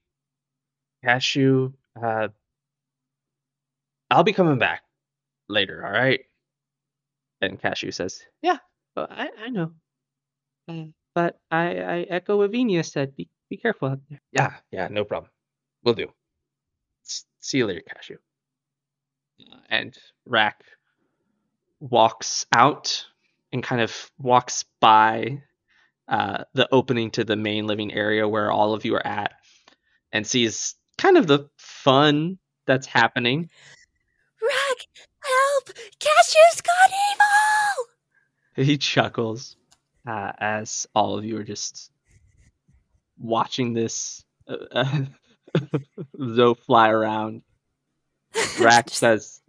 cashew 1.04 1.72
uh, 2.00 2.28
i'll 4.10 4.22
be 4.22 4.32
coming 4.32 4.58
back 4.58 4.82
later 5.48 5.84
all 5.84 5.92
right? 5.92 6.20
And 7.40 7.60
cashew 7.60 7.90
says 7.90 8.22
yeah 8.42 8.58
well, 8.96 9.08
I, 9.10 9.28
I 9.46 9.48
know. 9.48 9.72
Uh, 10.68 10.84
but 11.16 11.38
I, 11.50 11.78
I 11.78 11.98
echo 12.08 12.38
what 12.38 12.52
Venia 12.52 12.84
said 12.84 13.16
be, 13.16 13.28
be 13.50 13.56
careful 13.56 13.88
out 13.88 13.98
there. 14.08 14.20
Yeah 14.32 14.54
yeah 14.70 14.88
no 14.88 15.04
problem. 15.04 15.30
We'll 15.82 15.94
do. 15.94 16.06
S- 17.04 17.24
see 17.40 17.58
you 17.58 17.66
later, 17.66 17.82
Cashew. 17.92 18.18
Uh, 19.52 19.56
And 19.68 19.98
Rack 20.26 20.62
walks 21.80 22.46
out 22.54 23.04
and 23.52 23.62
kind 23.62 23.80
of 23.82 24.10
walks 24.18 24.64
by 24.80 25.42
uh, 26.08 26.44
the 26.54 26.68
opening 26.72 27.10
to 27.12 27.24
the 27.24 27.37
main 27.37 27.66
living 27.66 27.92
area 27.92 28.28
where 28.28 28.50
all 28.50 28.74
of 28.74 28.84
you 28.84 28.94
are 28.94 29.06
at 29.06 29.32
and 30.14 30.27
sees 30.27 30.77
kind 30.96 31.18
of 31.18 31.27
the 31.27 31.50
fun 31.59 32.38
that's 32.66 32.87
happening. 32.87 33.50
Rack, 34.40 34.87
help! 35.20 35.77
Cashew's 35.98 36.61
got 36.62 36.90
evil! 37.12 38.64
He 38.64 38.79
chuckles 38.79 39.57
uh, 40.07 40.33
as 40.38 40.87
all 40.94 41.18
of 41.18 41.24
you 41.24 41.37
are 41.38 41.44
just 41.44 41.90
watching 43.18 43.74
this 43.74 44.24
uh, 44.46 45.03
Zoe 46.35 46.55
fly 46.55 46.90
around. 46.90 47.42
Rack 48.61 48.90
says, 48.90 49.40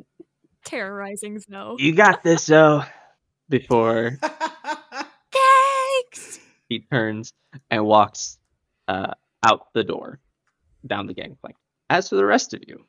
terrorizing 0.65 1.39
Zoe. 1.39 1.75
You 1.77 1.93
got 1.93 2.23
this, 2.23 2.45
Zoe. 2.45 2.83
Before 3.47 4.17
Thanks! 5.31 6.39
he 6.67 6.79
turns 6.79 7.31
and 7.69 7.85
walks 7.85 8.39
uh, 8.87 9.13
out 9.45 9.67
the 9.73 9.83
door 9.83 10.19
down 10.87 11.07
the 11.07 11.13
gangplank. 11.13 11.55
As 11.89 12.09
for 12.09 12.15
the 12.15 12.25
rest 12.25 12.53
of 12.53 12.63
you, 12.67 12.85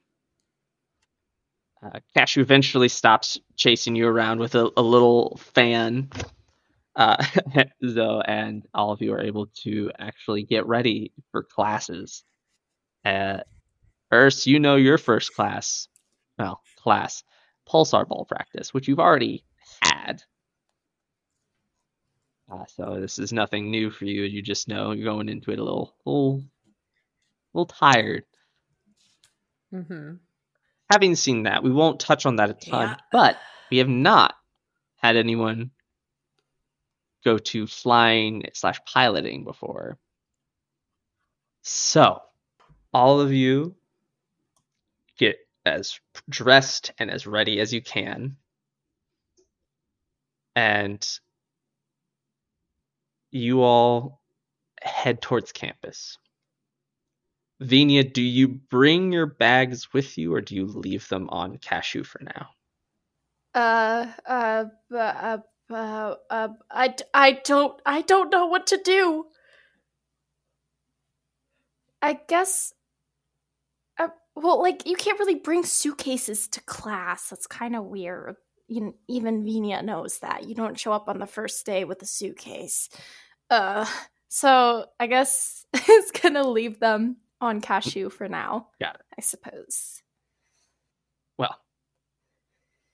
uh, 1.82 2.00
Cashew 2.14 2.40
eventually 2.40 2.88
stops 2.88 3.38
chasing 3.56 3.94
you 3.94 4.08
around 4.08 4.40
with 4.40 4.54
a, 4.54 4.70
a 4.76 4.82
little 4.82 5.38
fan. 5.52 6.10
Uh, 6.94 7.22
and 8.26 8.66
all 8.72 8.92
of 8.92 9.02
you 9.02 9.12
are 9.12 9.20
able 9.20 9.46
to 9.62 9.90
actually 9.98 10.42
get 10.42 10.66
ready 10.66 11.12
for 11.30 11.42
classes. 11.42 12.24
Uh, 13.04 13.38
Urs, 14.12 14.46
you 14.46 14.58
know 14.58 14.76
your 14.76 14.98
first 14.98 15.34
class. 15.34 15.88
Well, 16.38 16.60
class. 16.76 17.22
pulsar 17.68 18.06
ball 18.06 18.24
practice, 18.24 18.72
which 18.72 18.88
you've 18.88 19.00
already 19.00 19.44
had. 19.82 20.22
Uh, 22.50 22.64
so 22.66 23.00
this 23.00 23.18
is 23.18 23.32
nothing 23.32 23.70
new 23.70 23.90
for 23.90 24.04
you. 24.04 24.22
You 24.22 24.40
just 24.40 24.68
know 24.68 24.92
you're 24.92 25.04
going 25.04 25.28
into 25.28 25.50
it 25.50 25.58
a 25.58 25.64
little, 25.64 25.94
little, 26.04 26.42
little 27.56 27.66
tired. 27.66 28.24
Mm-hmm. 29.72 30.14
Having 30.90 31.14
seen 31.16 31.42
that, 31.44 31.62
we 31.64 31.72
won't 31.72 31.98
touch 32.00 32.26
on 32.26 32.36
that 32.36 32.50
a 32.50 32.54
ton, 32.54 32.88
Yeah. 32.90 32.96
but 33.10 33.38
we 33.70 33.78
have 33.78 33.88
not 33.88 34.34
had 34.96 35.16
anyone 35.16 35.70
go 37.24 37.38
to 37.38 37.66
flying 37.66 38.44
slash 38.54 38.78
piloting 38.86 39.42
before. 39.44 39.98
So, 41.62 42.22
all 42.94 43.20
of 43.20 43.32
you 43.32 43.74
get 45.18 45.36
as 45.64 45.98
dressed 46.28 46.92
and 46.98 47.10
as 47.10 47.26
ready 47.26 47.58
as 47.58 47.72
you 47.72 47.82
can. 47.82 48.36
And 50.54 51.04
you 53.32 53.62
all 53.62 54.22
head 54.80 55.20
towards 55.20 55.52
campus. 55.52 56.18
Venia, 57.60 58.04
do 58.04 58.22
you 58.22 58.48
bring 58.48 59.12
your 59.12 59.26
bags 59.26 59.92
with 59.92 60.18
you 60.18 60.34
or 60.34 60.40
do 60.40 60.54
you 60.54 60.66
leave 60.66 61.08
them 61.08 61.28
on 61.30 61.56
Cashew 61.58 62.04
for 62.04 62.20
now? 62.22 62.48
Uh, 63.54 64.06
uh, 64.26 64.64
uh, 64.94 65.38
uh, 65.70 66.14
uh, 66.30 66.48
I, 66.70 66.94
I 67.14 67.32
don't, 67.44 67.80
I 67.86 68.02
don't 68.02 68.30
know 68.30 68.46
what 68.46 68.66
to 68.68 68.80
do. 68.84 69.26
I 72.02 72.20
guess, 72.28 72.74
uh, 73.98 74.08
well, 74.34 74.60
like, 74.60 74.86
you 74.86 74.96
can't 74.96 75.18
really 75.18 75.36
bring 75.36 75.64
suitcases 75.64 76.46
to 76.48 76.60
class. 76.62 77.30
That's 77.30 77.46
kind 77.46 77.74
of 77.74 77.84
weird. 77.84 78.36
You, 78.68 78.94
even 79.08 79.44
Venia 79.44 79.82
knows 79.82 80.18
that. 80.18 80.46
You 80.46 80.54
don't 80.54 80.78
show 80.78 80.92
up 80.92 81.08
on 81.08 81.18
the 81.18 81.26
first 81.26 81.64
day 81.64 81.84
with 81.84 82.02
a 82.02 82.06
suitcase. 82.06 82.90
Uh, 83.48 83.86
so 84.28 84.84
I 85.00 85.06
guess 85.06 85.64
it's 85.72 86.10
gonna 86.10 86.46
leave 86.46 86.80
them 86.80 87.16
on 87.40 87.60
Cashew 87.60 88.10
for 88.10 88.28
now. 88.28 88.68
Got 88.80 88.96
it. 88.96 89.02
I 89.18 89.22
suppose. 89.22 90.02
Well, 91.38 91.56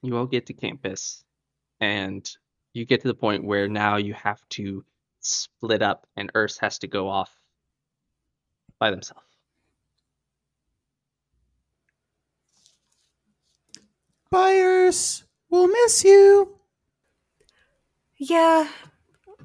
you 0.02 0.16
all 0.16 0.26
get 0.26 0.46
to 0.46 0.52
campus 0.52 1.24
and 1.80 2.28
you 2.72 2.84
get 2.84 3.02
to 3.02 3.08
the 3.08 3.14
point 3.14 3.44
where 3.44 3.68
now 3.68 3.96
you 3.96 4.14
have 4.14 4.40
to 4.50 4.84
split 5.20 5.82
up 5.82 6.06
and 6.16 6.32
Urs 6.32 6.58
has 6.60 6.78
to 6.80 6.88
go 6.88 7.08
off 7.08 7.30
by 8.78 8.90
themselves. 8.90 9.22
Bye 14.30 14.54
Urs, 14.54 15.24
we'll 15.50 15.68
miss 15.68 16.04
you. 16.04 16.58
Yeah. 18.16 18.68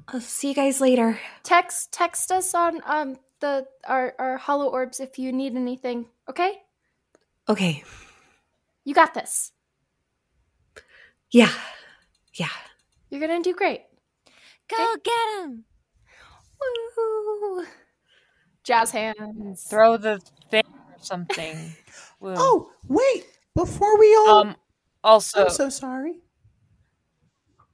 I'll 0.08 0.20
see 0.20 0.48
you 0.48 0.54
guys 0.54 0.80
later. 0.80 1.20
text 1.42 1.92
text 1.92 2.32
us 2.32 2.54
on 2.54 2.80
um 2.86 3.18
the 3.40 3.66
our 3.86 4.14
our 4.18 4.36
hollow 4.36 4.68
orbs 4.68 5.00
if 5.00 5.18
you 5.18 5.32
need 5.32 5.54
anything 5.56 6.06
okay 6.28 6.62
Okay. 7.48 7.82
you 8.84 8.94
got 8.94 9.14
this 9.14 9.52
Yeah. 11.30 11.52
Yeah. 12.34 12.48
you're 13.10 13.20
gonna 13.20 13.42
do 13.42 13.54
great 13.54 13.82
Go 14.68 14.96
get 15.02 15.44
him. 15.44 15.64
Woo! 16.60 17.64
jazz 18.64 18.90
hands 18.90 19.64
Throw 19.64 19.96
the 19.96 20.20
thing 20.50 20.64
or 20.66 20.96
something. 21.00 21.56
Oh, 22.20 22.70
wait! 22.88 23.24
Before 23.54 23.96
we 23.98 24.14
all, 24.16 24.28
Um. 24.40 24.56
Also, 25.04 25.44
I'm 25.44 25.50
so 25.50 25.68
sorry. 25.70 26.20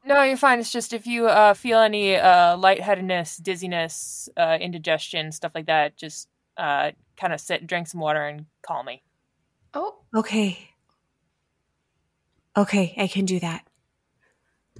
No, 0.07 0.23
you're 0.23 0.37
fine. 0.37 0.61
It's 0.61 0.71
just 0.73 0.93
if 0.93 1.07
you 1.07 1.27
uh, 1.27 1.55
feel 1.55 1.79
any 1.79 2.17
uh, 2.17 2.57
lightheadedness, 2.59 3.39
dizziness, 3.39 4.29
uh, 4.37 4.59
indigestion, 4.61 5.33
stuff 5.33 5.53
like 5.55 5.67
that, 5.67 5.97
just 5.97 6.29
uh, 6.59 6.91
kind 7.17 7.33
of 7.33 7.41
sit, 7.41 7.67
drink 7.67 7.89
some 7.89 8.01
water, 8.01 8.23
and 8.23 8.47
call 8.63 8.83
me. 8.83 9.03
oh 9.73 9.97
Okay. 10.15 10.71
Okay, 12.57 12.95
I 12.99 13.07
can 13.07 13.25
do 13.25 13.41
that. 13.41 13.67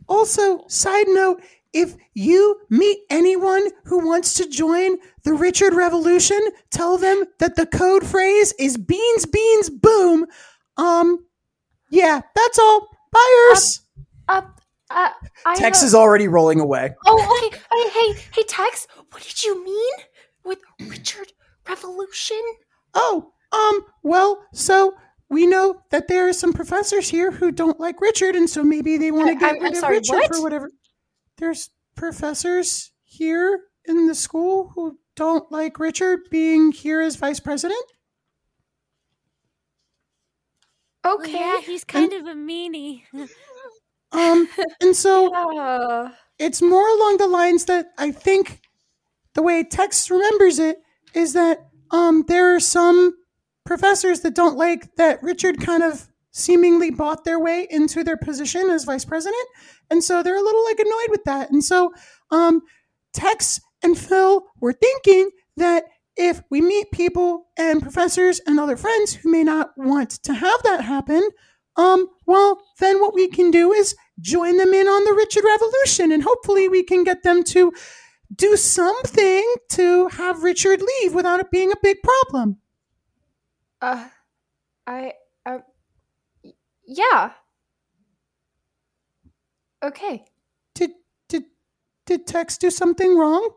Also, 0.07 0.65
side 0.69 1.07
note, 1.09 1.43
if 1.73 1.97
you 2.13 2.61
meet 2.71 2.99
anyone 3.11 3.63
who 3.85 4.07
wants 4.07 4.35
to 4.35 4.49
join 4.49 4.99
the 5.25 5.33
Richard 5.33 5.75
Revolution, 5.75 6.41
tell 6.71 6.99
them 6.99 7.25
that 7.41 7.57
the 7.57 7.67
code 7.67 8.07
phrase 8.07 8.53
is 8.59 8.77
beans, 8.77 9.27
beans, 9.27 9.71
boom. 9.71 10.27
Um, 10.77 11.27
yeah, 11.91 12.21
that's 12.35 12.59
all. 12.59 12.89
Bye 13.11 13.51
Urs. 13.53 13.81
uh, 14.29 14.43
uh 14.95 15.11
I 15.45 15.55
Tex 15.57 15.81
have 15.81 15.87
is 15.89 15.95
already 15.95 16.29
rolling 16.29 16.61
away. 16.61 16.95
oh 17.07 17.49
okay 17.51 17.59
hey 17.73 17.89
hey 17.91 18.21
hey 18.33 18.43
tex 18.49 18.87
what 19.11 19.23
did 19.23 19.43
you 19.45 19.65
mean 19.65 19.93
with 20.45 20.61
richard 20.89 21.33
revolution 21.69 22.41
Oh, 22.97 23.33
um, 23.51 23.85
well, 24.05 24.45
so 24.53 24.95
we 25.29 25.47
know 25.49 25.81
that 25.91 26.07
there 26.07 26.29
are 26.29 26.33
some 26.33 26.53
professors 26.53 27.09
here 27.09 27.33
who 27.33 27.51
don't 27.51 27.81
like 27.81 28.01
Richard, 28.01 28.37
and 28.37 28.49
so 28.49 28.63
maybe 28.63 28.97
they 28.99 29.11
want 29.11 29.27
to 29.31 29.35
get 29.35 29.55
I'm- 29.55 29.55
rid 29.55 29.65
I'm 29.65 29.73
of 29.73 29.79
sorry, 29.79 29.97
Richard 29.97 30.13
what? 30.15 30.33
for 30.37 30.43
whatever. 30.43 30.71
There's 31.39 31.71
professors 31.97 32.93
here 33.03 33.63
in 33.85 34.07
the 34.07 34.15
school 34.15 34.71
who 34.77 34.97
don't 35.17 35.51
like 35.51 35.81
Richard 35.81 36.21
being 36.31 36.71
here 36.71 37.01
as 37.01 37.17
vice 37.17 37.41
president. 37.41 37.83
okay 41.05 41.33
yeah, 41.33 41.61
he's 41.63 41.83
kind 41.85 42.13
of 42.13 42.27
a 42.27 42.35
meanie. 42.35 43.03
Um, 44.15 44.49
and 44.81 44.95
so 44.97 45.35
uh, 45.59 46.11
it's 46.39 46.63
more 46.63 46.89
along 46.89 47.19
the 47.19 47.27
lines 47.27 47.67
that 47.67 47.93
I 47.99 48.11
think 48.13 48.61
the 49.35 49.43
way 49.43 49.65
Tex 49.65 50.11
remembers 50.11 50.59
it 50.59 50.79
is 51.15 51.33
that 51.35 51.69
um, 51.91 52.25
there 52.29 52.55
are 52.55 52.61
some 52.61 53.15
professors 53.65 54.21
that 54.21 54.35
don't 54.35 54.57
like 54.57 54.97
that 54.97 55.23
Richard 55.23 55.61
kind 55.61 55.83
of 55.83 56.09
seemingly 56.31 56.91
bought 56.91 57.25
their 57.25 57.39
way 57.39 57.67
into 57.71 58.03
their 58.03 58.17
position 58.17 58.69
as 58.71 58.85
vice 58.85 59.05
president, 59.05 59.47
and 59.91 60.03
so 60.03 60.23
they're 60.23 60.37
a 60.37 60.43
little 60.43 60.65
like 60.65 60.79
annoyed 60.79 61.11
with 61.11 61.25
that. 61.25 61.51
And 61.51 61.63
so 61.63 61.93
um, 62.31 62.63
Tex 63.13 63.61
and 63.83 63.97
Phyll 63.97 64.43
were 64.61 64.73
thinking 64.73 65.31
that 65.57 65.85
if 66.17 66.43
we 66.51 66.61
meet 66.61 66.91
people 66.93 67.47
and 67.57 67.83
professors 67.83 68.41
and 68.47 68.59
other 68.59 68.77
friends 68.77 69.15
who 69.15 69.31
may 69.31 69.45
not 69.45 69.71
want 69.77 70.11
to 70.11 70.35
have 70.35 70.63
that 70.63 70.83
happen, 70.83 71.29
um, 71.77 72.09
well, 72.27 72.61
then 72.79 73.01
what 73.01 73.15
we 73.15 73.29
can 73.29 73.51
do 73.51 73.73
is 73.73 73.97
join 74.21 74.57
them 74.57 74.73
in 74.75 74.87
on 74.89 75.05
the 75.05 75.13
Richard 75.15 75.45
Revolution, 75.45 76.13
and 76.13 76.23
hopefully 76.23 76.69
we 76.69 76.83
can 76.83 77.05
get 77.05 77.23
them 77.23 77.43
to 77.45 77.73
do 78.35 78.57
something 78.57 79.55
to 79.71 80.09
have 80.09 80.43
Richard 80.43 80.81
leave 80.83 81.15
without 81.15 81.41
it 81.41 81.51
being 81.51 81.71
a 81.73 81.77
big 81.83 81.99
problem. 82.03 82.59
uh 83.83 84.09
i 84.87 85.13
uh 85.47 85.59
yeah 86.87 87.33
okay 89.83 90.25
Did 90.75 90.91
did 91.29 91.45
did 92.07 92.27
Tex 92.27 92.59
do 92.59 92.71
something 92.71 93.17
wrong? 93.17 93.51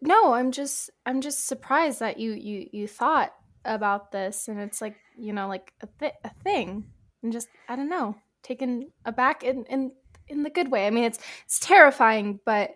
no 0.00 0.32
i'm 0.32 0.50
just 0.50 0.90
i'm 1.06 1.20
just 1.20 1.46
surprised 1.46 2.00
that 2.00 2.18
you 2.18 2.32
you 2.32 2.68
you 2.72 2.88
thought 2.88 3.32
about 3.64 4.10
this 4.10 4.48
and 4.48 4.58
it's 4.58 4.80
like 4.80 4.96
you 5.16 5.32
know 5.32 5.46
like 5.46 5.72
a, 5.80 5.86
th- 6.00 6.14
a 6.24 6.30
thing 6.42 6.84
and 7.22 7.32
just 7.32 7.46
i 7.68 7.76
don't 7.76 7.88
know 7.88 8.16
taken 8.42 8.88
aback 9.04 9.42
in 9.44 9.64
in 9.66 9.92
in 10.28 10.42
the 10.42 10.50
good 10.50 10.70
way 10.70 10.86
i 10.86 10.90
mean 10.90 11.04
it's 11.04 11.18
it's 11.44 11.58
terrifying 11.58 12.40
but 12.46 12.70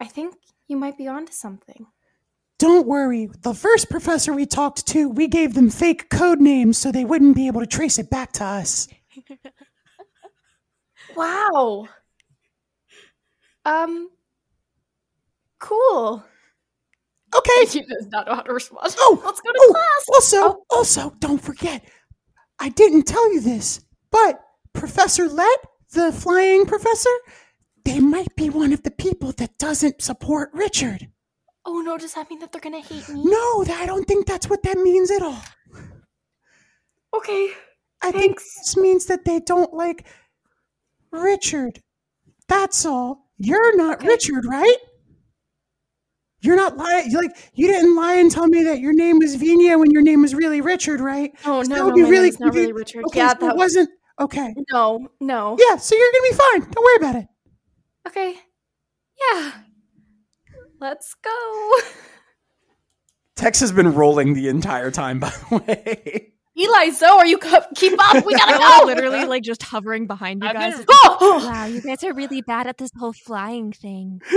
i 0.00 0.04
think 0.06 0.34
you 0.68 0.76
might 0.76 0.98
be 0.98 1.08
onto 1.08 1.32
something 1.32 1.86
Don't 2.58 2.86
worry. 2.86 3.28
The 3.42 3.52
first 3.52 3.90
professor 3.90 4.32
we 4.32 4.46
talked 4.46 4.86
to, 4.92 5.08
we 5.08 5.26
gave 5.28 5.54
them 5.54 5.70
fake 5.70 6.08
code 6.08 6.40
names 6.40 6.78
so 6.78 6.92
they 6.92 7.04
wouldn't 7.04 7.34
be 7.34 7.48
able 7.48 7.60
to 7.60 7.66
trace 7.66 7.98
it 7.98 8.08
back 8.10 8.30
to 8.38 8.44
us. 8.44 8.86
wow 11.16 11.88
um 13.64 14.08
cool 15.58 16.24
Okay. 17.36 17.66
she 17.66 17.80
does 17.82 18.06
not 18.12 18.28
know 18.28 18.36
how 18.36 18.42
to 18.42 18.52
respond 18.52 18.94
Oh, 18.98 19.20
let's 19.24 19.40
go 19.40 19.50
to 19.50 19.58
oh, 19.60 19.72
class 19.72 20.04
Also, 20.14 20.36
Oh. 20.36 20.64
also, 20.70 21.10
don't 21.18 21.42
forget, 21.42 21.82
I 22.60 22.68
didn't 22.68 23.02
tell 23.08 23.26
you 23.34 23.40
this, 23.40 23.80
but 24.12 24.40
Professor 24.74 25.28
Let, 25.28 25.60
the 25.92 26.12
flying 26.12 26.66
professor, 26.66 27.10
they 27.84 28.00
might 28.00 28.34
be 28.36 28.50
one 28.50 28.72
of 28.72 28.82
the 28.82 28.90
people 28.90 29.32
that 29.32 29.56
doesn't 29.58 30.02
support 30.02 30.50
Richard. 30.52 31.08
oh 31.64 31.80
no 31.80 31.96
does 31.96 32.14
that 32.14 32.28
mean 32.28 32.38
that 32.40 32.52
they're 32.52 32.60
gonna 32.60 32.80
hate 32.80 33.08
me 33.08 33.22
No, 33.24 33.64
I 33.68 33.86
don't 33.86 34.04
think 34.06 34.26
that's 34.26 34.48
what 34.50 34.62
that 34.64 34.76
means 34.78 35.10
at 35.10 35.22
all. 35.22 35.40
okay 37.16 37.50
I 38.02 38.10
think 38.12 38.38
this 38.38 38.76
means 38.76 39.06
that 39.06 39.24
they 39.24 39.40
don't 39.40 39.72
like 39.72 40.06
Richard. 41.10 41.80
That's 42.48 42.84
all. 42.84 43.30
You're 43.38 43.74
not 43.76 43.98
Okay. 43.98 44.08
Richard, 44.08 44.44
right? 44.44 44.76
You're 46.40 46.56
not 46.56 46.76
lying. 46.76 47.10
Like 47.14 47.30
you 47.54 47.66
didn't 47.68 47.96
lie 47.96 48.16
and 48.16 48.30
tell 48.30 48.46
me 48.46 48.62
that 48.64 48.80
your 48.80 48.92
name 48.92 49.18
was 49.18 49.36
Venia 49.36 49.78
when 49.78 49.90
your 49.90 50.02
name 50.02 50.20
was 50.20 50.34
really 50.34 50.60
Richard, 50.60 51.00
right? 51.00 51.32
Oh 51.46 51.62
no, 51.62 51.74
That 51.76 51.84
would 51.86 51.96
no, 51.96 52.04
be 52.04 52.10
really 52.10 52.30
not 52.38 52.52
really. 52.52 52.72
Richard. 52.72 53.04
Okay, 53.06 53.20
yeah, 53.20 53.28
so 53.32 53.38
that 53.46 53.52
it 53.52 53.56
wasn't. 53.56 53.88
Okay. 54.20 54.54
No, 54.72 55.08
no. 55.20 55.56
Yeah, 55.58 55.76
so 55.76 55.94
you're 55.96 56.12
gonna 56.12 56.30
be 56.30 56.36
fine. 56.36 56.70
Don't 56.72 56.84
worry 56.84 56.96
about 56.96 57.16
it. 57.22 57.26
Okay. 58.06 58.34
Yeah. 59.32 59.52
Let's 60.80 61.14
go. 61.14 61.72
Tex 63.36 63.60
has 63.60 63.72
been 63.72 63.92
rolling 63.94 64.34
the 64.34 64.48
entire 64.48 64.90
time, 64.90 65.18
by 65.20 65.30
the 65.50 65.56
way. 65.58 66.30
Eli, 66.56 66.90
so 66.90 67.18
are 67.18 67.26
you 67.26 67.36
co- 67.38 67.64
keep 67.74 67.94
up? 67.98 68.24
We 68.24 68.34
gotta 68.36 68.58
go. 68.80 68.86
literally 68.86 69.24
like 69.24 69.42
just 69.42 69.62
hovering 69.64 70.06
behind 70.06 70.42
you 70.42 70.48
I've 70.48 70.54
guys. 70.54 70.76
been- 70.76 70.86
Oh! 70.88 71.44
Wow, 71.50 71.64
you 71.64 71.80
guys 71.80 72.04
are 72.04 72.14
really 72.14 72.42
bad 72.42 72.68
at 72.68 72.78
this 72.78 72.90
whole 72.96 73.12
flying 73.12 73.72
thing. 73.72 74.20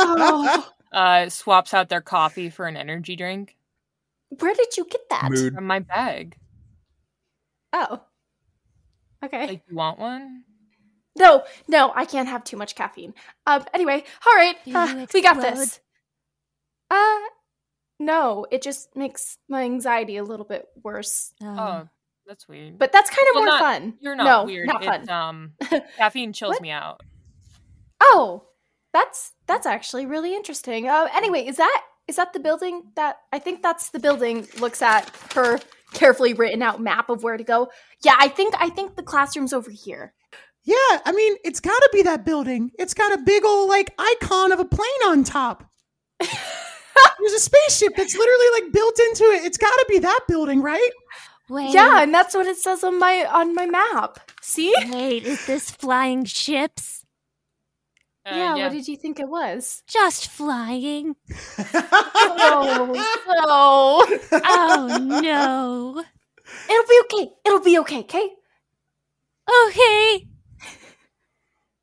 Oh. 0.00 0.66
Uh, 0.92 1.28
swaps 1.28 1.74
out 1.74 1.88
their 1.88 2.00
coffee 2.00 2.48
for 2.50 2.66
an 2.66 2.76
energy 2.76 3.14
drink 3.16 3.56
Where 4.38 4.54
did 4.54 4.76
you 4.76 4.86
get 4.88 5.00
that? 5.10 5.28
Mood. 5.30 5.54
from 5.54 5.66
my 5.66 5.80
bag. 5.80 6.36
Oh. 7.72 8.00
Okay. 9.24 9.46
Like, 9.46 9.62
you 9.68 9.76
want 9.76 9.98
one? 9.98 10.44
No, 11.16 11.42
no, 11.66 11.92
I 11.96 12.04
can't 12.04 12.28
have 12.28 12.44
too 12.44 12.56
much 12.56 12.74
caffeine. 12.76 13.12
Um. 13.46 13.64
Anyway, 13.74 14.04
all 14.26 14.34
right, 14.34 14.56
uh, 14.72 15.06
we 15.12 15.20
got 15.22 15.40
this. 15.40 15.80
Uh, 16.90 17.18
no, 17.98 18.46
it 18.50 18.62
just 18.62 18.94
makes 18.96 19.38
my 19.48 19.62
anxiety 19.64 20.16
a 20.16 20.22
little 20.24 20.46
bit 20.46 20.66
worse. 20.84 21.32
Um, 21.42 21.58
Oh, 21.58 21.88
that's 22.26 22.46
weird. 22.48 22.78
But 22.78 22.92
that's 22.92 23.10
kind 23.10 23.26
of 23.30 23.34
Well, 23.34 23.44
more 23.44 23.52
not- 23.54 23.60
fun. 23.60 23.94
You're 24.00 24.14
not 24.16 24.24
no, 24.24 24.44
weird. 24.44 24.68
Not 24.68 24.84
fun. 24.84 25.00
It's, 25.02 25.10
um, 25.10 25.52
caffeine 25.96 26.32
chills 26.32 26.60
me 26.60 26.70
out. 26.70 27.00
Oh, 28.00 28.44
that's 28.92 29.32
that's 29.46 29.66
actually 29.66 30.06
really 30.06 30.34
interesting. 30.36 30.88
Uh, 30.88 31.08
anyway, 31.14 31.44
is 31.46 31.56
that 31.56 31.82
is 32.06 32.16
that 32.16 32.32
the 32.32 32.40
building 32.40 32.84
that 32.94 33.16
I 33.32 33.38
think 33.40 33.62
that's 33.62 33.90
the 33.90 33.98
building? 33.98 34.46
Looks 34.60 34.82
at 34.82 35.10
her 35.34 35.58
carefully 35.92 36.32
written 36.34 36.62
out 36.62 36.80
map 36.80 37.08
of 37.10 37.22
where 37.22 37.36
to 37.36 37.44
go. 37.44 37.68
Yeah, 38.02 38.16
I 38.18 38.28
think 38.28 38.54
I 38.58 38.68
think 38.68 38.96
the 38.96 39.02
classroom's 39.02 39.52
over 39.52 39.70
here. 39.70 40.12
Yeah, 40.64 41.00
I 41.06 41.12
mean, 41.12 41.36
it's 41.44 41.60
gotta 41.60 41.88
be 41.92 42.02
that 42.02 42.24
building. 42.24 42.70
It's 42.78 42.94
got 42.94 43.12
a 43.12 43.22
big 43.22 43.44
old 43.44 43.68
like 43.68 43.94
icon 43.98 44.52
of 44.52 44.60
a 44.60 44.64
plane 44.64 45.02
on 45.06 45.24
top. 45.24 45.64
There's 46.20 47.32
a 47.32 47.40
spaceship 47.40 47.94
that's 47.96 48.16
literally 48.16 48.62
like 48.62 48.72
built 48.72 48.98
into 48.98 49.24
it. 49.24 49.44
It's 49.44 49.58
gotta 49.58 49.86
be 49.88 49.98
that 50.00 50.20
building, 50.28 50.60
right? 50.62 50.90
wait, 51.48 51.70
Yeah, 51.72 52.02
and 52.02 52.12
that's 52.12 52.34
what 52.34 52.46
it 52.46 52.56
says 52.56 52.84
on 52.84 52.98
my 52.98 53.26
on 53.30 53.54
my 53.54 53.66
map. 53.66 54.18
See? 54.40 54.74
wait, 54.90 55.24
is 55.24 55.46
this 55.46 55.70
flying 55.70 56.24
ships? 56.24 56.97
Uh, 58.30 58.34
yeah, 58.36 58.54
What 58.54 58.72
did 58.72 58.88
you 58.88 58.96
think 58.96 59.18
it 59.20 59.28
was? 59.28 59.82
Just 59.86 60.28
flying? 60.28 61.16
Oh, 62.30 62.94
no. 62.94 64.18
Oh 64.44 65.18
no. 65.22 66.04
It'll 66.70 66.88
be 66.88 67.00
okay. 67.04 67.30
It'll 67.46 67.60
be 67.60 67.78
okay. 67.78 67.98
Okay. 68.00 68.28
Okay. 69.68 70.26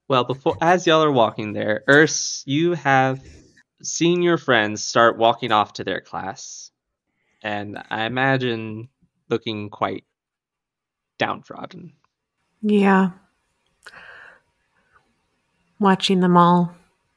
Well, 0.08 0.23
before 0.23 0.55
as 0.62 0.86
y'all 0.86 1.03
are 1.03 1.12
walking 1.12 1.53
there, 1.53 1.84
Urs, 1.89 2.43
you 2.45 2.73
have 2.73 3.23
seen 3.81 4.21
your 4.21 4.38
friends 4.38 4.84
start 4.84 5.17
walking 5.17 5.51
off 5.51 5.73
to 5.73 5.84
their 5.84 5.99
class, 6.01 6.71
and 7.41 7.81
I 7.89 8.05
imagine 8.05 8.89
looking 9.29 9.69
quite 9.69 10.03
downtrodden. 11.17 11.93
Yeah. 12.62 13.12
Watching 15.79 16.21
them 16.21 16.38
all 16.38 16.73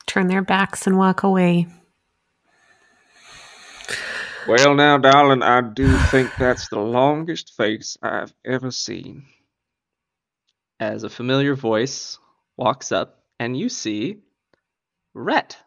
turn 0.06 0.26
their 0.26 0.42
backs 0.42 0.86
and 0.86 0.98
walk 0.98 1.22
away. 1.22 1.66
Well, 4.48 4.74
now, 4.74 4.96
darling, 4.96 5.42
I 5.42 5.60
do 5.60 5.94
think 6.10 6.30
that's 6.38 6.68
the 6.68 6.78
longest 6.78 7.54
face 7.56 7.98
I've 8.02 8.32
ever 8.44 8.70
seen. 8.70 9.26
As 10.80 11.04
a 11.04 11.10
familiar 11.10 11.54
voice 11.54 12.18
walks 12.56 12.90
up, 12.90 13.22
and 13.38 13.56
you 13.56 13.68
see 13.68 14.22
Rhett, 15.12 15.58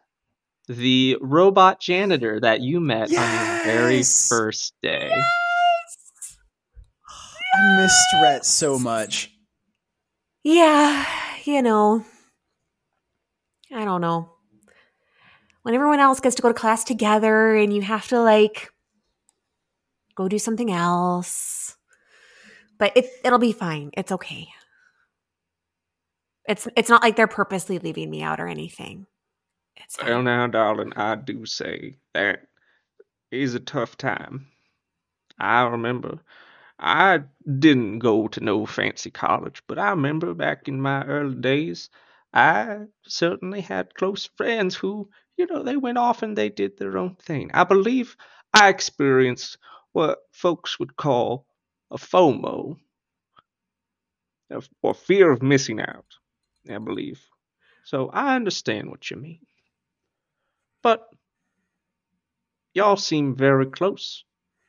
the 0.66 1.16
robot 1.20 1.80
janitor 1.80 2.40
that 2.40 2.60
you 2.60 2.80
met 2.80 3.16
on 3.16 3.46
your 3.46 3.64
very 3.64 4.02
first 4.02 4.74
day. 4.82 5.10
I 7.54 7.80
missed 7.80 8.06
Rhett 8.22 8.44
so 8.44 8.78
much. 8.78 9.30
Yeah, 10.42 11.06
you 11.44 11.62
know. 11.62 12.04
I 13.72 13.84
don't 13.84 14.00
know. 14.00 14.30
When 15.62 15.74
everyone 15.74 16.00
else 16.00 16.20
gets 16.20 16.36
to 16.36 16.42
go 16.42 16.48
to 16.48 16.54
class 16.54 16.84
together 16.84 17.54
and 17.54 17.72
you 17.74 17.82
have 17.82 18.08
to 18.08 18.20
like 18.20 18.72
go 20.14 20.28
do 20.28 20.38
something 20.38 20.70
else. 20.70 21.76
But 22.78 22.92
it 22.96 23.06
it'll 23.24 23.38
be 23.38 23.52
fine. 23.52 23.90
It's 23.96 24.12
okay. 24.12 24.48
It's 26.48 26.66
it's 26.76 26.88
not 26.88 27.02
like 27.02 27.16
they're 27.16 27.28
purposely 27.28 27.78
leaving 27.78 28.10
me 28.10 28.22
out 28.22 28.40
or 28.40 28.48
anything. 28.48 29.06
It's 29.76 29.96
fine. 29.96 30.08
Well, 30.08 30.22
now, 30.22 30.46
darling, 30.48 30.92
I 30.96 31.14
do 31.14 31.46
say 31.46 31.96
that 32.14 32.48
is 33.30 33.54
a 33.54 33.60
tough 33.60 33.96
time. 33.96 34.48
I 35.38 35.62
remember 35.62 36.18
I 36.78 37.20
didn't 37.58 38.00
go 38.00 38.26
to 38.28 38.40
no 38.40 38.66
fancy 38.66 39.10
college, 39.10 39.62
but 39.68 39.78
I 39.78 39.90
remember 39.90 40.34
back 40.34 40.66
in 40.66 40.80
my 40.80 41.04
early 41.04 41.36
days, 41.36 41.88
I 42.32 42.86
certainly 43.06 43.60
had 43.60 43.94
close 43.94 44.26
friends 44.36 44.74
who, 44.74 45.10
you 45.36 45.46
know, 45.46 45.62
they 45.62 45.76
went 45.76 45.98
off 45.98 46.22
and 46.22 46.36
they 46.36 46.48
did 46.48 46.78
their 46.78 46.96
own 46.98 47.16
thing. 47.16 47.50
I 47.52 47.64
believe 47.64 48.16
I 48.54 48.68
experienced 48.68 49.58
what 49.92 50.18
folks 50.32 50.78
would 50.78 50.96
call 50.96 51.46
a 51.90 51.96
FOMO, 51.98 52.78
or 54.82 54.94
fear 54.94 55.30
of 55.30 55.42
missing 55.42 55.80
out, 55.80 56.06
I 56.68 56.78
believe. 56.78 57.22
So 57.84 58.08
I 58.08 58.36
understand 58.36 58.90
what 58.90 59.10
you 59.10 59.16
mean. 59.16 59.40
But 60.82 61.08
y'all 62.74 62.96
seem 62.96 63.36
very 63.36 63.66
close. 63.66 64.24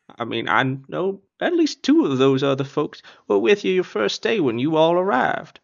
I 0.09 0.25
mean, 0.25 0.49
I 0.49 0.63
know 0.87 1.21
at 1.39 1.53
least 1.53 1.83
two 1.83 2.05
of 2.05 2.17
those 2.17 2.43
other 2.43 2.63
folks 2.63 3.01
were 3.27 3.39
with 3.39 3.63
you 3.63 3.73
your 3.73 3.83
first 3.83 4.21
day 4.21 4.39
when 4.39 4.59
you 4.59 4.75
all 4.75 4.93
arrived. 4.93 5.59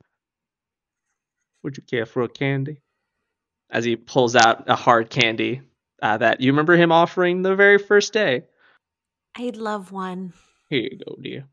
Would 1.64 1.78
you 1.78 1.84
care 1.84 2.06
for 2.06 2.24
a 2.24 2.30
candy? 2.30 2.82
As 3.70 3.86
he 3.86 3.96
pulls 3.96 4.36
out 4.36 4.70
a 4.70 4.76
hard 4.76 5.10
candy 5.10 5.62
uh, 6.02 6.18
that 6.18 6.42
you 6.42 6.52
remember 6.52 6.76
him 6.76 6.92
offering 6.92 7.42
the 7.42 7.56
very 7.56 7.78
first 7.78 8.14
day. 8.14 8.44
I'd 9.36 9.58
love 9.58 9.92
one. 9.92 10.34
Here 10.70 10.82
you 10.92 11.00
go, 11.06 11.16
dear. 11.22 11.46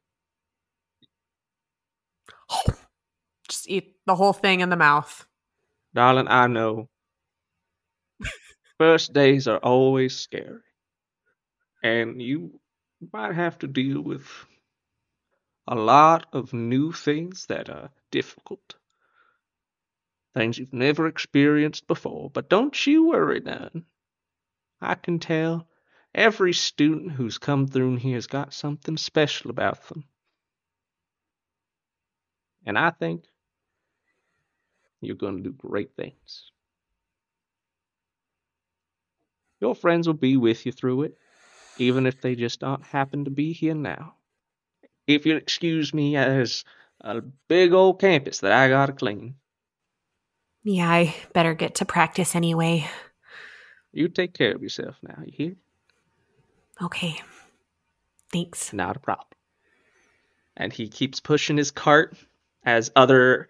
Just 3.48 3.68
eat 3.68 3.96
the 4.06 4.14
whole 4.14 4.32
thing 4.32 4.60
in 4.60 4.70
the 4.70 4.76
mouth. 4.76 5.26
Darling, 5.94 6.28
I 6.28 6.46
know. 6.46 6.88
First 8.78 9.12
days 9.12 9.48
are 9.48 9.58
always 9.58 10.16
scary. 10.16 10.60
And 11.82 12.20
you 12.20 12.60
might 13.12 13.34
have 13.34 13.58
to 13.60 13.66
deal 13.66 14.00
with 14.00 14.26
a 15.68 15.74
lot 15.74 16.26
of 16.32 16.52
new 16.52 16.92
things 16.92 17.46
that 17.46 17.68
are 17.68 17.90
difficult. 18.10 18.76
Things 20.36 20.58
you've 20.58 20.74
never 20.74 21.06
experienced 21.06 21.86
before. 21.86 22.28
But 22.28 22.50
don't 22.50 22.86
you 22.86 23.08
worry 23.08 23.40
none. 23.40 23.86
I 24.82 24.94
can 24.94 25.18
tell 25.18 25.66
every 26.14 26.52
student 26.52 27.12
who's 27.12 27.38
come 27.38 27.66
through 27.66 27.96
here 27.96 28.16
has 28.16 28.26
got 28.26 28.52
something 28.52 28.98
special 28.98 29.50
about 29.50 29.88
them. 29.88 30.04
And 32.66 32.78
I 32.78 32.90
think 32.90 33.24
you're 35.00 35.16
going 35.16 35.38
to 35.38 35.42
do 35.42 35.52
great 35.52 35.96
things. 35.96 36.50
Your 39.58 39.74
friends 39.74 40.06
will 40.06 40.12
be 40.12 40.36
with 40.36 40.66
you 40.66 40.72
through 40.72 41.04
it, 41.04 41.16
even 41.78 42.04
if 42.04 42.20
they 42.20 42.34
just 42.34 42.60
don't 42.60 42.84
happen 42.84 43.24
to 43.24 43.30
be 43.30 43.54
here 43.54 43.74
now. 43.74 44.16
If 45.06 45.24
you'll 45.24 45.38
excuse 45.38 45.94
me, 45.94 46.12
there's 46.12 46.62
a 47.00 47.22
big 47.48 47.72
old 47.72 48.00
campus 48.00 48.40
that 48.40 48.52
I 48.52 48.68
gotta 48.68 48.92
clean. 48.92 49.36
Yeah, 50.68 50.90
I 50.90 51.14
better 51.32 51.54
get 51.54 51.76
to 51.76 51.84
practice 51.84 52.34
anyway. 52.34 52.88
You 53.92 54.08
take 54.08 54.34
care 54.34 54.52
of 54.52 54.62
yourself 54.64 54.96
now, 55.00 55.14
you 55.24 55.32
hear? 55.32 55.56
Okay. 56.82 57.22
Thanks. 58.32 58.72
Not 58.72 58.96
a 58.96 58.98
problem. 58.98 59.28
And 60.56 60.72
he 60.72 60.88
keeps 60.88 61.20
pushing 61.20 61.56
his 61.56 61.70
cart 61.70 62.16
as 62.64 62.90
other, 62.96 63.48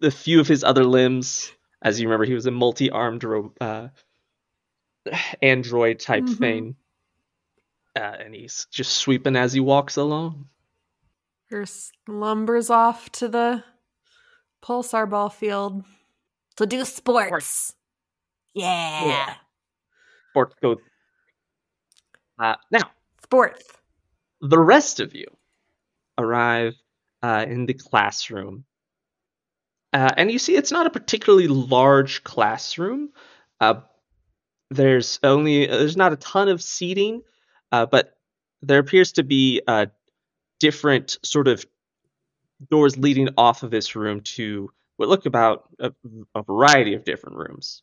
the 0.00 0.10
few 0.10 0.40
of 0.40 0.48
his 0.48 0.64
other 0.64 0.84
limbs, 0.84 1.52
as 1.82 2.00
you 2.00 2.08
remember, 2.08 2.24
he 2.24 2.32
was 2.32 2.46
a 2.46 2.50
multi-armed 2.50 3.24
ro- 3.24 3.52
uh, 3.60 3.88
android 5.42 6.00
type 6.00 6.24
Mhm. 6.24 6.38
thing. 6.38 6.76
Uh, 7.94 8.16
and 8.20 8.34
he's 8.34 8.66
just 8.70 8.96
sweeping 8.96 9.36
as 9.36 9.52
he 9.52 9.60
walks 9.60 9.98
along. 9.98 10.48
Urs 11.52 11.92
slumbers 12.06 12.70
off 12.70 13.12
to 13.12 13.28
the 13.28 13.64
pulsar 14.62 15.08
ball 15.08 15.28
field 15.28 15.84
to 16.58 16.66
do 16.66 16.84
sports. 16.84 17.74
Yeah. 18.54 19.06
Yeah. 19.06 19.34
Sports 20.30 20.54
go. 20.60 20.76
Uh, 22.38 22.54
now, 22.70 22.90
Sports. 23.22 23.64
the 24.40 24.58
rest 24.58 25.00
of 25.00 25.14
you 25.14 25.26
arrive 26.18 26.74
uh, 27.22 27.44
in 27.48 27.66
the 27.66 27.74
classroom. 27.74 28.64
Uh, 29.92 30.10
and 30.16 30.30
you 30.30 30.38
see, 30.38 30.54
it's 30.54 30.70
not 30.70 30.86
a 30.86 30.90
particularly 30.90 31.48
large 31.48 32.22
classroom. 32.22 33.10
Uh, 33.60 33.80
there's 34.70 35.18
only 35.22 35.66
there's 35.66 35.96
not 35.96 36.12
a 36.12 36.16
ton 36.16 36.48
of 36.48 36.62
seating, 36.62 37.22
uh, 37.72 37.86
but 37.86 38.16
there 38.62 38.78
appears 38.80 39.12
to 39.12 39.22
be 39.22 39.62
uh, 39.66 39.86
different 40.60 41.18
sort 41.24 41.48
of 41.48 41.64
doors 42.70 42.98
leading 42.98 43.28
off 43.36 43.62
of 43.62 43.70
this 43.70 43.96
room 43.96 44.20
to 44.20 44.70
what 44.98 45.08
look 45.08 45.26
about 45.26 45.64
a, 45.78 45.92
a 46.34 46.42
variety 46.42 46.94
of 46.94 47.04
different 47.04 47.36
rooms. 47.36 47.82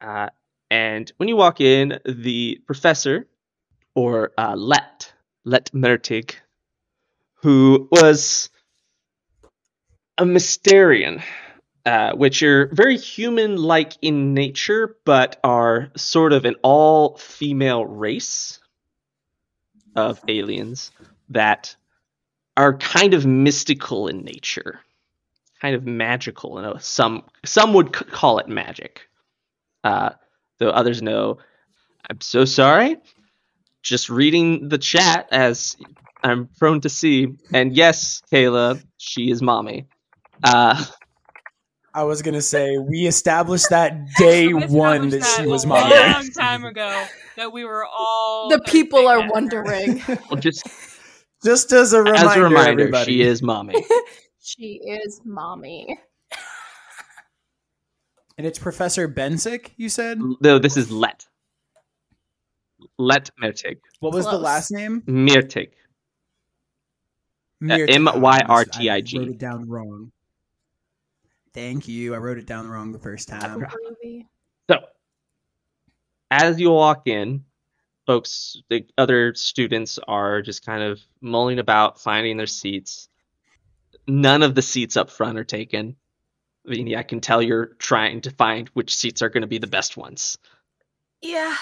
Uh, 0.00 0.28
and 0.70 1.10
when 1.16 1.28
you 1.28 1.36
walk 1.36 1.60
in, 1.60 1.98
the 2.04 2.60
professor, 2.66 3.26
or 3.94 4.32
uh, 4.36 4.54
Let 4.56 5.12
Let 5.44 5.72
Myrtig, 5.72 6.34
who 7.42 7.88
was 7.90 8.50
a 10.18 10.24
Mysterian, 10.24 11.22
uh, 11.86 12.12
which 12.12 12.42
are 12.42 12.68
very 12.72 12.98
human-like 12.98 13.94
in 14.02 14.34
nature, 14.34 14.96
but 15.04 15.38
are 15.44 15.90
sort 15.96 16.32
of 16.32 16.44
an 16.44 16.56
all-female 16.62 17.86
race 17.86 18.58
of 19.94 20.20
aliens 20.28 20.90
that 21.28 21.76
are 22.56 22.76
kind 22.76 23.14
of 23.14 23.24
mystical 23.24 24.08
in 24.08 24.24
nature, 24.24 24.80
kind 25.60 25.74
of 25.74 25.84
magical. 25.86 26.56
You 26.56 26.62
know, 26.62 26.76
some 26.78 27.24
some 27.44 27.72
would 27.74 27.94
c- 27.94 28.04
call 28.06 28.38
it 28.38 28.48
magic, 28.48 29.02
uh, 29.84 30.10
though 30.58 30.70
others 30.70 31.02
know. 31.02 31.38
I'm 32.10 32.20
so 32.20 32.44
sorry. 32.44 32.96
Just 33.82 34.08
reading 34.10 34.68
the 34.68 34.78
chat 34.78 35.28
as 35.30 35.76
I'm 36.22 36.48
prone 36.58 36.80
to 36.82 36.88
see, 36.88 37.28
and 37.52 37.72
yes, 37.76 38.22
Kayla, 38.32 38.82
she 38.96 39.30
is 39.30 39.40
mommy. 39.42 39.86
Uh, 40.42 40.84
I 41.94 42.02
was 42.04 42.22
gonna 42.22 42.42
say 42.42 42.76
we 42.78 43.06
established 43.06 43.70
that 43.70 43.92
day 44.16 44.46
We 44.48 44.54
one 44.54 45.08
that 45.10 45.16
established 45.18 45.36
she 45.36 45.46
was 45.46 45.66
was 45.66 45.84
a 45.84 46.10
long 46.10 46.30
time 46.30 46.64
ago 46.64 47.06
that 47.36 47.52
we 47.52 47.64
were 47.64 47.84
all 47.86 48.48
The 48.50 48.60
people 48.60 49.06
are 49.08 49.28
wondering. 49.30 50.02
well, 50.30 50.38
just 50.40 50.62
Just 51.44 51.70
as 51.72 51.92
a 51.92 52.02
reminder, 52.02 52.30
as 52.30 52.36
a 52.36 52.42
reminder, 52.42 52.70
everybody. 52.82 53.12
she 53.12 53.22
is 53.22 53.42
mommy. 53.42 53.84
she 54.48 54.80
is 54.84 55.20
mommy. 55.24 55.98
and 58.38 58.46
it's 58.46 58.58
Professor 58.58 59.08
Bensick. 59.08 59.70
You 59.76 59.88
said 59.88 60.18
mm, 60.18 60.34
No, 60.40 60.58
this 60.58 60.76
is 60.76 60.90
Let. 60.90 61.26
Let 62.96 63.30
Myrtig. 63.42 63.78
what 64.00 64.14
was 64.14 64.24
the 64.24 64.38
last 64.38 64.70
name? 64.70 65.02
Mirtig. 65.02 65.70
Myrtig. 67.62 67.94
M-Y-R-T-I-G. 67.94 69.18
Oh, 69.18 69.20
I 69.20 69.24
wrote 69.24 69.30
it 69.34 69.38
down 69.38 69.68
wrong. 69.68 70.12
Thank 71.52 71.88
you. 71.88 72.14
I 72.14 72.18
wrote 72.18 72.38
it 72.38 72.46
down 72.46 72.68
wrong 72.68 72.92
the 72.92 72.98
first 72.98 73.28
time. 73.28 73.66
So, 74.70 74.78
as 76.30 76.60
you 76.60 76.70
walk 76.70 77.08
in, 77.08 77.44
folks, 78.06 78.62
the 78.70 78.86
other 78.96 79.34
students 79.34 79.98
are 80.06 80.40
just 80.40 80.64
kind 80.64 80.82
of 80.82 81.00
mulling 81.20 81.58
about, 81.58 82.00
finding 82.00 82.36
their 82.36 82.46
seats. 82.46 83.08
None 84.08 84.42
of 84.42 84.54
the 84.54 84.62
seats 84.62 84.96
up 84.96 85.10
front 85.10 85.38
are 85.38 85.44
taken. 85.44 85.94
I 86.66 86.70
mean, 86.70 86.86
yeah, 86.86 86.98
I 86.98 87.02
can 87.02 87.20
tell 87.20 87.40
you're 87.42 87.74
trying 87.78 88.22
to 88.22 88.30
find 88.32 88.68
which 88.70 88.94
seats 88.96 89.22
are 89.22 89.28
going 89.28 89.42
to 89.42 89.46
be 89.46 89.58
the 89.58 89.66
best 89.66 89.96
ones. 89.96 90.36
Yeah. 91.22 91.54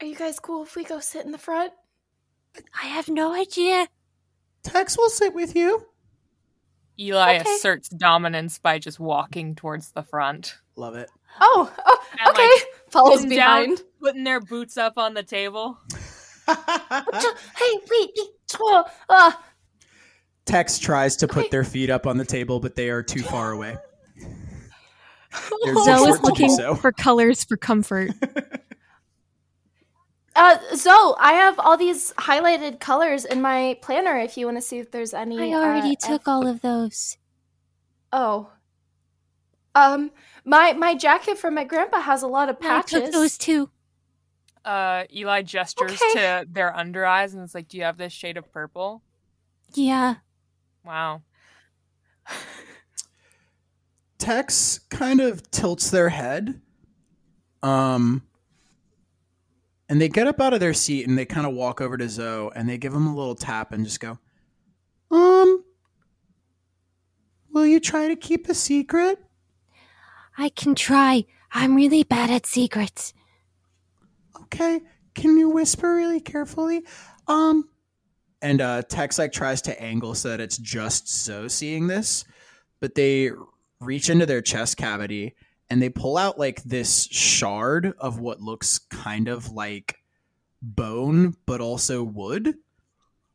Are 0.00 0.06
you 0.06 0.14
guys 0.16 0.40
cool 0.40 0.62
if 0.64 0.76
we 0.76 0.84
go 0.84 0.98
sit 1.00 1.24
in 1.24 1.32
the 1.32 1.38
front? 1.38 1.72
I 2.82 2.86
have 2.86 3.08
no 3.08 3.34
idea. 3.34 3.86
Tex 4.62 4.96
will 4.98 5.08
sit 5.10 5.34
with 5.34 5.54
you. 5.54 5.86
Eli 6.98 7.38
Okay. 7.40 7.54
asserts 7.56 7.88
dominance 7.90 8.58
by 8.58 8.78
just 8.78 8.98
walking 8.98 9.54
towards 9.54 9.92
the 9.92 10.02
front, 10.02 10.56
Love 10.76 10.94
it. 10.96 11.10
Oh, 11.40 11.70
oh 11.86 11.98
And, 12.18 12.28
okay. 12.30 12.42
like, 12.48 12.90
Follows 12.90 13.20
sitting 13.20 13.36
down, 13.36 13.62
behind. 13.62 13.82
putting 14.00 14.24
their 14.24 14.40
boots 14.40 14.76
up 14.78 14.96
on 14.98 15.12
the 15.14 15.22
table. 15.22 15.78
Hey, 16.48 17.78
wait. 17.90 18.10
Oh, 18.60 18.84
uh, 19.08 19.32
Tex 20.46 20.78
tries 20.78 21.16
to 21.16 21.28
put 21.28 21.40
Okay. 21.40 21.48
their 21.50 21.64
feet 21.64 21.90
up 21.90 22.06
on 22.06 22.16
the 22.16 22.24
table, 22.24 22.60
but 22.60 22.74
they 22.76 22.88
are 22.88 23.02
too 23.02 23.22
far 23.22 23.50
away. 23.52 23.76
They're 24.16 25.74
too 25.74 25.84
Zoe 25.84 26.08
is 26.08 26.20
looking 26.22 26.50
so. 26.50 26.74
for 26.74 26.92
colors 26.92 27.44
for 27.44 27.56
comfort. 27.56 28.10
Uh, 30.38 30.58
Zoe, 30.74 31.14
I 31.18 31.32
have 31.32 31.58
all 31.58 31.78
these 31.78 32.12
highlighted 32.18 32.78
colors 32.78 33.24
in 33.24 33.40
my 33.40 33.78
planner. 33.80 34.18
If 34.18 34.36
you 34.36 34.44
want 34.44 34.58
to 34.58 34.60
see 34.62 34.78
if 34.78 34.90
there's 34.90 35.14
any. 35.14 35.54
I 35.54 35.56
already 35.56 35.92
uh, 36.02 36.06
took 36.08 36.20
F- 36.22 36.28
all 36.28 36.46
of 36.46 36.60
those. 36.60 37.16
Oh. 38.12 38.50
Um, 39.74 40.10
my 40.44 40.74
my 40.74 40.94
jacket 40.94 41.38
from 41.38 41.54
my 41.54 41.64
grandpa 41.64 42.00
has 42.02 42.22
a 42.22 42.26
lot 42.28 42.50
of 42.50 42.60
patches. 42.60 42.96
I 42.96 42.98
patches. 43.00 43.02
took 43.04 43.12
those 43.22 43.38
too. 43.38 43.70
Uh, 44.62 45.04
Eli 45.10 45.40
gestures 45.40 45.92
Okay. 45.92 46.12
to 46.12 46.46
their 46.50 46.76
under 46.76 47.06
eyes 47.06 47.32
and 47.32 47.42
it's 47.42 47.54
like, 47.54 47.68
"Do 47.68 47.78
you 47.78 47.84
have 47.84 47.96
this 47.96 48.12
shade 48.12 48.36
of 48.36 48.52
purple?" 48.52 49.00
Yeah. 49.72 50.16
Wow. 50.86 51.22
Tex 54.18 54.78
kind 54.88 55.20
of 55.20 55.50
tilts 55.50 55.90
their 55.90 56.08
head. 56.08 56.60
Um 57.62 58.22
and 59.88 60.00
they 60.00 60.08
get 60.08 60.26
up 60.26 60.40
out 60.40 60.54
of 60.54 60.60
their 60.60 60.74
seat 60.74 61.06
and 61.06 61.16
they 61.18 61.24
kind 61.24 61.46
of 61.46 61.54
walk 61.54 61.80
over 61.80 61.96
to 61.96 62.08
Zoe 62.08 62.50
and 62.54 62.68
they 62.68 62.78
give 62.78 62.92
him 62.94 63.06
a 63.06 63.14
little 63.14 63.34
tap 63.34 63.72
and 63.72 63.84
just 63.84 64.00
go, 64.00 64.18
Um 65.10 65.64
Will 67.52 67.66
you 67.66 67.80
try 67.80 68.08
to 68.08 68.16
keep 68.16 68.48
a 68.48 68.54
secret? 68.54 69.18
I 70.38 70.50
can 70.50 70.74
try. 70.74 71.24
I'm 71.50 71.74
really 71.74 72.04
bad 72.04 72.30
at 72.30 72.46
secrets. 72.46 73.12
Okay. 74.42 74.82
Can 75.14 75.36
you 75.36 75.48
whisper 75.48 75.94
really 75.94 76.20
carefully? 76.20 76.84
Um 77.26 77.68
and 78.46 78.60
uh 78.60 78.82
Tex 78.82 79.18
like 79.18 79.32
tries 79.32 79.60
to 79.62 79.82
angle 79.82 80.14
so 80.14 80.28
that 80.28 80.40
it's 80.40 80.56
just 80.56 81.08
Zoe 81.08 81.48
seeing 81.48 81.88
this, 81.88 82.24
but 82.78 82.94
they 82.94 83.32
reach 83.80 84.08
into 84.08 84.24
their 84.24 84.40
chest 84.40 84.76
cavity 84.76 85.34
and 85.68 85.82
they 85.82 85.88
pull 85.88 86.16
out 86.16 86.38
like 86.38 86.62
this 86.62 87.08
shard 87.10 87.92
of 87.98 88.20
what 88.20 88.40
looks 88.40 88.78
kind 88.78 89.26
of 89.26 89.50
like 89.50 89.96
bone 90.62 91.34
but 91.44 91.60
also 91.60 92.04
wood. 92.04 92.54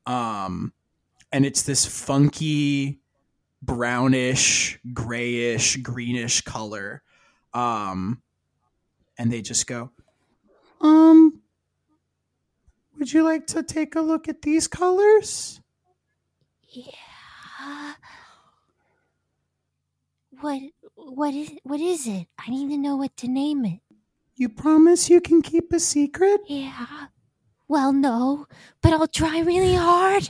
Um 0.05 0.72
and 1.34 1.45
it's 1.45 1.64
this 1.64 1.86
funky 1.86 3.01
brownish, 3.62 4.80
grayish, 4.93 5.76
greenish 5.76 6.39
color. 6.41 7.03
Um 7.53 8.22
and 9.18 9.30
they 9.30 9.41
just 9.41 9.68
go, 9.68 9.91
um, 10.80 11.40
would 13.01 13.11
you 13.11 13.23
like 13.23 13.47
to 13.47 13.63
take 13.63 13.95
a 13.95 13.99
look 13.99 14.29
at 14.29 14.43
these 14.43 14.67
colors? 14.67 15.59
Yeah. 16.69 17.93
What 20.39 20.61
what 20.95 21.33
is 21.33 21.51
what 21.63 21.79
is 21.79 22.05
it? 22.05 22.27
I 22.37 22.51
need 22.51 22.69
to 22.69 22.77
know 22.77 22.97
what 22.97 23.17
to 23.17 23.27
name 23.27 23.65
it. 23.65 23.79
You 24.35 24.49
promise 24.49 25.09
you 25.09 25.19
can 25.19 25.41
keep 25.41 25.73
a 25.73 25.79
secret? 25.79 26.41
Yeah. 26.47 27.07
Well, 27.67 27.91
no, 27.91 28.45
but 28.83 28.93
I'll 28.93 29.07
try 29.07 29.39
really 29.39 29.73
hard. 29.73 30.29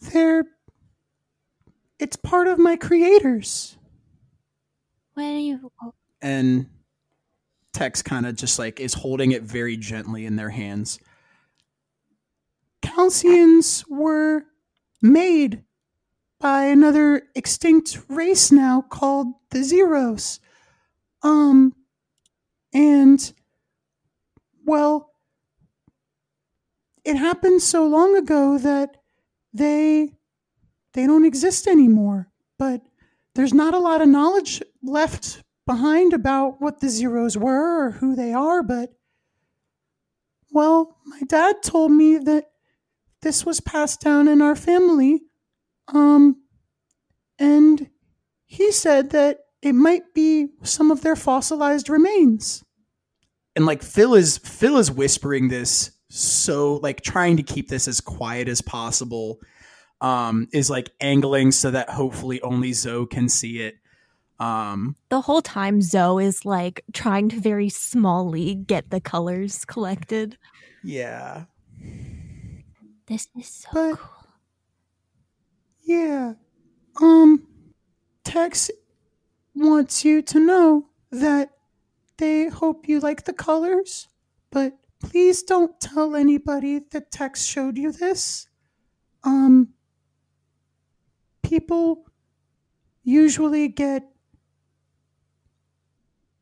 They're. 0.00 0.44
It's 1.98 2.14
part 2.14 2.46
of 2.46 2.60
my 2.60 2.76
creators. 2.76 3.76
What 5.14 5.24
are 5.24 5.38
you? 5.38 5.72
And 6.20 6.66
Tex 7.72 8.00
kind 8.00 8.26
of 8.26 8.36
just 8.36 8.60
like 8.60 8.78
is 8.78 8.94
holding 8.94 9.32
it 9.32 9.42
very 9.42 9.76
gently 9.76 10.24
in 10.24 10.36
their 10.36 10.50
hands. 10.50 11.00
Calcians 12.82 13.84
were 13.88 14.44
made 15.00 15.64
by 16.40 16.64
another 16.64 17.22
extinct 17.34 17.98
race 18.08 18.50
now 18.50 18.82
called 18.82 19.28
the 19.50 19.62
Zeros. 19.62 20.40
Um, 21.22 21.74
and, 22.74 23.32
well, 24.64 25.12
it 27.04 27.16
happened 27.16 27.62
so 27.62 27.86
long 27.86 28.16
ago 28.16 28.58
that 28.58 28.96
they 29.52 30.12
they 30.94 31.06
don't 31.06 31.24
exist 31.24 31.66
anymore. 31.66 32.28
But 32.58 32.82
there's 33.34 33.54
not 33.54 33.74
a 33.74 33.78
lot 33.78 34.02
of 34.02 34.08
knowledge 34.08 34.62
left 34.82 35.42
behind 35.66 36.12
about 36.12 36.60
what 36.60 36.80
the 36.80 36.88
zeros 36.88 37.36
were 37.36 37.86
or 37.86 37.90
who 37.92 38.14
they 38.14 38.32
are, 38.32 38.62
but 38.62 38.92
well, 40.50 40.98
my 41.06 41.20
dad 41.26 41.62
told 41.62 41.92
me 41.92 42.18
that 42.18 42.51
this 43.22 43.44
was 43.46 43.60
passed 43.60 44.00
down 44.00 44.28
in 44.28 44.42
our 44.42 44.56
family. 44.56 45.22
Um 45.88 46.36
and 47.38 47.88
he 48.46 48.70
said 48.72 49.10
that 49.10 49.38
it 49.62 49.74
might 49.74 50.12
be 50.14 50.48
some 50.62 50.90
of 50.90 51.00
their 51.02 51.16
fossilized 51.16 51.88
remains. 51.88 52.62
And 53.56 53.66
like 53.66 53.80
Phyll 53.82 54.16
is 54.16 54.38
Phyll 54.38 54.78
is 54.78 54.90
whispering 54.90 55.48
this 55.48 55.90
so 56.10 56.74
like 56.82 57.00
trying 57.00 57.36
to 57.38 57.42
keep 57.42 57.68
this 57.68 57.88
as 57.88 58.00
quiet 58.00 58.48
as 58.48 58.60
possible. 58.60 59.38
um, 60.02 60.48
is 60.52 60.68
like 60.68 60.90
angling 61.00 61.52
so 61.52 61.70
that 61.70 61.88
hopefully 61.88 62.42
only 62.42 62.72
Zoe 62.72 63.06
can 63.06 63.28
see 63.28 63.60
it. 63.60 63.76
Um, 64.40 64.96
The 65.10 65.20
whole 65.20 65.42
time 65.42 65.80
Zoe 65.80 66.24
is 66.24 66.44
like 66.44 66.84
trying 66.92 67.28
to 67.28 67.40
very 67.40 67.68
smallly 67.68 68.66
get 68.66 68.90
the 68.90 69.00
colors 69.00 69.64
collected. 69.64 70.36
yeah, 70.82 71.44
This 73.06 73.28
is 73.38 73.46
so 73.46 73.68
But- 73.72 73.98
cool. 73.98 74.26
yeah. 75.82 76.34
Um, 77.00 77.46
Tex 78.24 78.70
wants 79.54 80.04
you 80.04 80.22
to 80.22 80.38
know 80.40 80.88
that 81.10 81.58
they 82.18 82.48
hope 82.48 82.88
you 82.88 83.00
like 83.00 83.24
the 83.24 83.32
colors, 83.32 84.08
but 84.50 84.78
please 85.00 85.42
don't 85.42 85.80
tell 85.80 86.14
anybody 86.14 86.78
that 86.90 87.10
Tex 87.10 87.44
showed 87.44 87.76
you 87.76 87.90
this. 87.92 88.46
Um, 89.24 89.74
people 91.42 92.06
usually 93.02 93.68
get 93.68 94.08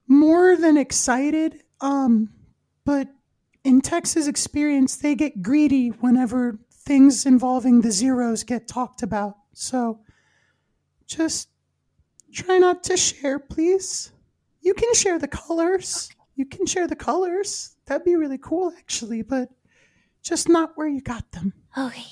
more 0.06 0.56
than 0.56 0.76
excited, 0.76 1.62
um, 1.80 2.32
but 2.84 3.08
in 3.64 3.80
Tex's 3.80 4.26
experience, 4.28 4.96
they 4.96 5.14
get 5.14 5.42
greedy 5.42 5.88
whenever 5.88 6.58
things 6.72 7.26
involving 7.26 7.80
the 7.80 7.90
zeros 7.90 8.42
get 8.42 8.66
talked 8.66 9.02
about. 9.02 9.36
So 9.52 10.00
just 11.06 11.48
try 12.32 12.58
not 12.58 12.82
to 12.84 12.96
share, 12.96 13.38
please. 13.38 14.12
You 14.60 14.74
can 14.74 14.92
share 14.94 15.18
the 15.18 15.28
colors. 15.28 16.10
You 16.36 16.46
can 16.46 16.66
share 16.66 16.86
the 16.86 16.96
colors. 16.96 17.76
That'd 17.86 18.04
be 18.04 18.16
really 18.16 18.38
cool, 18.38 18.72
actually, 18.78 19.22
but 19.22 19.48
just 20.22 20.48
not 20.48 20.72
where 20.76 20.88
you 20.88 21.00
got 21.00 21.32
them. 21.32 21.52
Okay. 21.76 22.06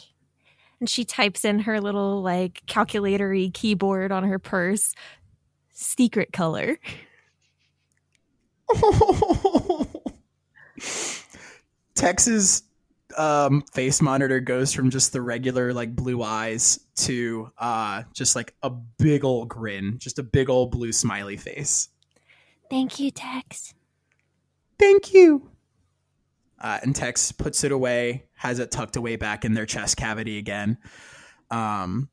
And 0.80 0.88
she 0.88 1.04
types 1.04 1.44
in 1.44 1.60
her 1.60 1.80
little 1.80 2.22
like 2.22 2.62
calculatory 2.66 3.52
keyboard 3.52 4.12
on 4.12 4.24
her 4.24 4.38
purse. 4.38 4.94
Secret 5.72 6.32
color. 6.32 6.78
Tex's 11.98 12.62
um, 13.16 13.62
face 13.72 14.00
monitor 14.00 14.38
goes 14.38 14.72
from 14.72 14.90
just 14.90 15.12
the 15.12 15.20
regular 15.20 15.72
like 15.72 15.96
blue 15.96 16.22
eyes 16.22 16.78
to 16.94 17.50
uh, 17.58 18.04
just 18.14 18.36
like 18.36 18.54
a 18.62 18.70
big 18.70 19.24
old 19.24 19.48
grin, 19.48 19.98
just 19.98 20.18
a 20.18 20.22
big 20.22 20.48
old 20.48 20.70
blue 20.70 20.92
smiley 20.92 21.36
face. 21.36 21.88
Thank 22.70 23.00
you, 23.00 23.10
Tex. 23.10 23.74
Thank 24.78 25.12
you. 25.12 25.50
Uh, 26.60 26.78
and 26.82 26.94
Tex 26.94 27.32
puts 27.32 27.64
it 27.64 27.72
away, 27.72 28.26
has 28.34 28.60
it 28.60 28.70
tucked 28.70 28.96
away 28.96 29.16
back 29.16 29.44
in 29.44 29.54
their 29.54 29.66
chest 29.66 29.96
cavity 29.96 30.38
again. 30.38 30.78
Um, 31.50 32.08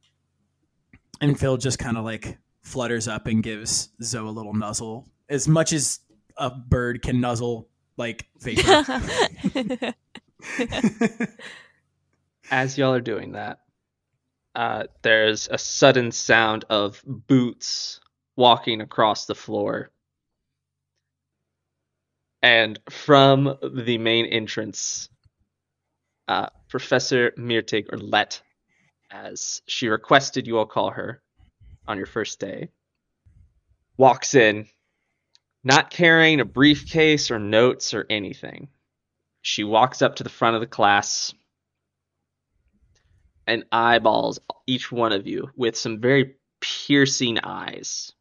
and 1.22 1.38
Phyll 1.38 1.60
just 1.60 1.78
kind 1.78 1.98
of 1.98 2.06
like 2.06 2.40
flutters 2.64 3.08
up 3.08 3.28
and 3.28 3.44
gives 3.44 3.90
Zoe 4.02 4.28
a 4.28 4.32
little 4.32 4.54
nuzzle, 4.54 5.08
as 5.30 5.48
much 5.48 5.74
as 5.74 6.00
a 6.38 6.50
bird 6.50 7.04
can 7.04 7.22
nuzzle 7.22 7.70
like 7.98 8.28
vapor. 8.40 9.94
As 12.52 12.78
y'all 12.78 12.94
are 12.94 13.02
doing 13.02 13.34
that, 13.34 13.60
uh, 14.54 14.84
there's 15.02 15.48
a 15.50 15.58
sudden 15.58 16.12
sound 16.12 16.66
of 16.70 17.02
boots 17.06 18.00
walking 18.36 18.82
across 18.82 19.26
the 19.26 19.36
floor. 19.36 19.92
And 22.42 22.80
from 22.90 23.58
the 23.64 23.98
main 23.98 24.28
entrance, 24.28 25.10
uh, 26.28 26.48
Professor 26.70 27.32
Myrtig, 27.38 27.92
or 27.92 27.98
Let, 27.98 28.42
as 29.10 29.62
she 29.68 29.88
requested 29.88 30.46
you 30.46 30.60
all 30.60 30.66
call 30.66 30.92
her 30.92 31.22
on 31.88 31.98
your 31.98 32.06
first 32.06 32.40
day, 32.40 32.70
walks 33.98 34.36
in, 34.36 34.68
not 35.66 35.90
carrying 35.90 36.40
a 36.40 36.46
briefcase 36.46 37.32
or 37.32 37.40
notes 37.40 37.96
or 37.96 38.06
anything. 38.08 38.70
She 39.42 39.64
walks 39.64 40.04
up 40.04 40.18
to 40.18 40.24
the 40.24 40.30
front 40.30 40.56
of 40.56 40.62
the 40.62 40.68
class 40.68 41.34
and 43.48 43.66
eyeballs 43.72 44.40
each 44.68 44.92
one 44.92 45.12
of 45.12 45.26
you 45.26 45.50
with 45.56 45.76
some 45.76 46.00
very 46.00 46.36
piercing 46.62 47.40
eyes. 47.40 48.14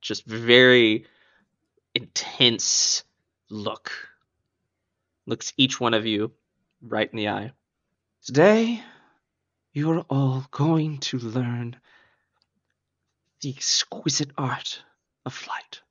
Just 0.00 0.26
very 0.26 1.06
intense 1.94 3.04
look. 3.48 3.92
Looks 5.26 5.52
each 5.56 5.78
one 5.78 5.94
of 5.94 6.06
you 6.06 6.32
right 6.82 7.08
in 7.08 7.16
the 7.16 7.28
eye. 7.28 7.52
Today, 8.24 8.82
you 9.72 9.92
are 9.92 10.04
all 10.10 10.44
going 10.50 10.98
to 10.98 11.18
learn 11.18 11.76
the 13.42 13.50
exquisite 13.50 14.30
art 14.36 14.82
of 15.24 15.32
flight. 15.32 15.82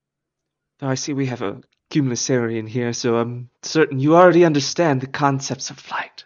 Though 0.82 0.90
I 0.90 0.96
see 0.96 1.14
we 1.14 1.28
have 1.28 1.44
a 1.44 1.62
cumulusarian 1.92 2.68
here, 2.68 2.92
so 2.92 3.18
I'm 3.18 3.50
certain 3.62 4.00
you 4.00 4.16
already 4.16 4.44
understand 4.44 5.00
the 5.00 5.08
concepts 5.08 5.70
of 5.70 5.78
flight. 5.80 6.26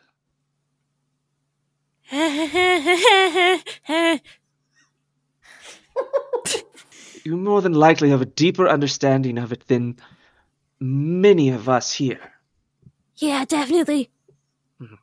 You 7.23 7.37
more 7.37 7.61
than 7.63 7.73
likely 7.73 8.11
have 8.11 8.21
a 8.21 8.25
deeper 8.25 8.67
understanding 8.67 9.39
of 9.39 9.51
it 9.51 9.67
than 9.67 9.97
many 10.79 11.49
of 11.49 11.67
us 11.67 11.91
here. 11.91 12.19
yeah, 13.17 13.45
definitely. 13.45 14.11
Mm-hmm. 14.79 14.93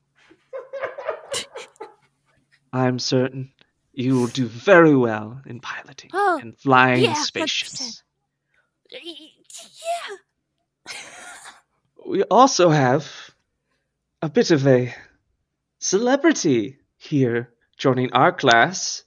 I'm 2.72 3.00
certain 3.00 3.53
you 3.92 4.20
will 4.20 4.28
do 4.28 4.46
very 4.46 4.94
well 4.94 5.40
in 5.46 5.59
piloting 5.59 6.11
Oh, 6.12 6.38
and 6.40 6.57
flying 6.57 7.03
yeah, 7.03 7.14
spaceships. 7.14 8.05
100%. 8.94 9.00
Yeah. 9.61 10.96
We 12.07 12.22
also 12.24 12.70
have 12.70 13.07
a 14.20 14.28
bit 14.28 14.50
of 14.50 14.66
a 14.66 14.94
celebrity 15.78 16.78
here 16.96 17.53
joining 17.76 18.12
our 18.12 18.32
class 18.32 19.05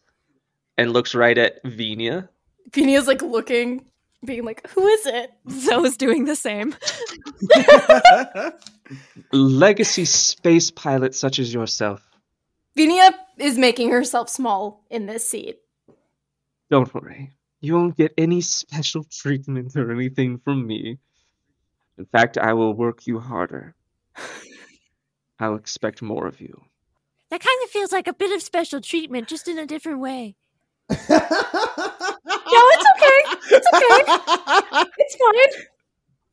and 0.77 0.91
looks 0.91 1.15
right 1.15 1.37
at 1.37 1.61
Venia. 1.63 2.29
Venia's 2.73 3.07
like 3.07 3.21
looking, 3.21 3.85
being 4.23 4.43
like, 4.43 4.67
"Who 4.69 4.87
is 4.87 5.05
it?" 5.05 5.31
Zoe's 5.49 5.97
doing 5.97 6.25
the 6.25 6.35
same. 6.35 6.75
Legacy 9.31 10.05
space 10.05 10.71
pilot 10.71 11.15
such 11.15 11.39
as 11.39 11.53
yourself. 11.53 12.01
Venia 12.75 13.11
is 13.37 13.57
making 13.57 13.91
herself 13.91 14.29
small 14.29 14.83
in 14.89 15.05
this 15.05 15.27
seat. 15.27 15.59
Don't 16.69 16.93
worry. 16.93 17.34
You 17.61 17.73
won't 17.75 17.97
get 17.97 18.13
any 18.17 18.41
special 18.41 19.03
treatment 19.11 19.75
or 19.75 19.91
anything 19.91 20.39
from 20.39 20.65
me. 20.67 20.99
In 21.97 22.05
fact, 22.05 22.37
I 22.37 22.53
will 22.53 22.73
work 22.73 23.07
you 23.07 23.19
harder. 23.19 23.75
I'll 25.39 25.55
expect 25.55 26.01
more 26.01 26.27
of 26.27 26.41
you. 26.41 26.61
That 27.29 27.41
kind 27.41 27.59
of 27.63 27.69
feels 27.69 27.91
like 27.91 28.07
a 28.07 28.13
bit 28.13 28.31
of 28.35 28.41
special 28.41 28.81
treatment, 28.81 29.27
just 29.27 29.47
in 29.47 29.57
a 29.57 29.65
different 29.65 29.99
way. 29.99 30.35
No, 30.89 30.95
it's 32.71 32.85
okay. 32.95 33.19
It's 33.51 33.67
okay. 33.73 34.03
It's 34.97 35.15
fine. 35.15 35.51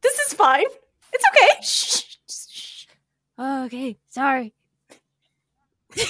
This 0.02 0.18
is 0.18 0.34
fine. 0.34 0.66
It's 1.12 1.24
okay. 1.30 1.62
Shh. 1.62 2.16
shh. 2.28 2.86
Oh, 3.38 3.64
okay, 3.64 3.96
sorry. 4.08 4.52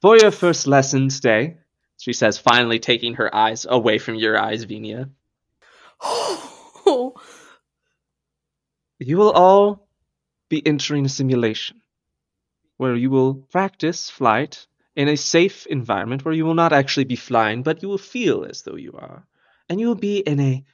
For 0.00 0.16
your 0.16 0.30
first 0.30 0.66
lesson 0.66 1.08
today, 1.08 1.58
she 2.08 2.14
says, 2.14 2.38
finally 2.38 2.78
taking 2.78 3.16
her 3.16 3.34
eyes 3.34 3.66
away 3.68 3.98
from 3.98 4.14
your 4.14 4.38
eyes, 4.38 4.64
Venia, 4.64 5.10
you 6.86 7.12
will 9.18 9.30
all 9.30 9.86
be 10.48 10.66
entering 10.66 11.04
a 11.04 11.10
simulation 11.10 11.82
where 12.78 12.94
you 12.94 13.10
will 13.10 13.34
practice 13.34 14.08
flight 14.08 14.66
in 14.96 15.08
a 15.08 15.18
safe 15.18 15.66
environment 15.66 16.24
where 16.24 16.32
you 16.32 16.46
will 16.46 16.54
not 16.54 16.72
actually 16.72 17.04
be 17.04 17.14
flying, 17.14 17.62
but 17.62 17.82
you 17.82 17.90
will 17.90 17.98
feel 17.98 18.46
as 18.46 18.62
though 18.62 18.76
you 18.76 18.94
are. 18.94 19.26
And 19.68 19.78
you 19.78 19.88
will 19.88 19.94
be 19.94 20.20
in 20.20 20.40
a 20.40 20.64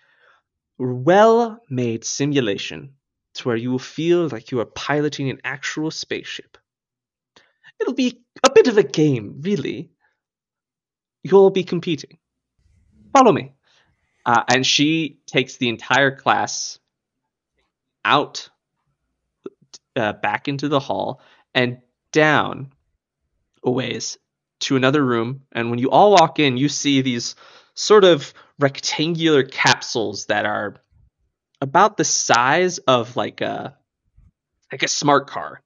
well 0.79 1.59
made 1.69 2.05
simulation 2.05 2.95
to 3.35 3.49
where 3.49 3.57
you 3.57 3.73
will 3.73 3.81
feel 3.81 4.29
like 4.29 4.53
you 4.53 4.61
are 4.61 4.67
piloting 4.67 5.31
an 5.31 5.41
actual 5.43 5.91
spaceship. 5.91 6.59
It'll 7.81 7.93
be 7.93 8.23
a 8.45 8.51
bit 8.51 8.69
of 8.69 8.79
a 8.79 8.85
game, 8.85 9.41
really. 9.41 9.91
You'll 11.25 11.51
be 11.51 11.65
competing. 11.65 12.19
Follow 13.13 13.33
me. 13.33 13.55
Uh, 14.27 14.45
and 14.49 14.65
she 14.65 15.19
takes 15.27 15.57
the 15.57 15.69
entire 15.69 16.15
class 16.15 16.79
out, 18.05 18.51
uh, 19.97 20.13
back 20.13 20.49
into 20.49 20.69
the 20.69 20.81
hall, 20.81 21.21
and 21.55 21.79
down 22.13 22.71
a 23.65 23.71
ways 23.71 24.19
to 24.61 24.77
another 24.77 25.05
room. 25.05 25.43
And 25.53 25.71
when 25.71 25.79
you 25.79 25.91
all 25.91 26.13
walk 26.13 26.39
in, 26.39 26.57
you 26.57 26.69
see 26.69 27.01
these 27.01 27.35
sort 27.75 28.05
of 28.05 28.33
rectangular 28.59 29.43
capsules 29.43 30.27
that 30.27 30.47
are 30.47 30.77
about 31.61 31.97
the 31.97 32.05
size 32.05 32.79
of 32.79 33.17
like 33.17 33.41
a 33.41 33.77
like 34.71 34.83
a 34.83 34.89
smart 34.89 35.27
car. 35.29 35.63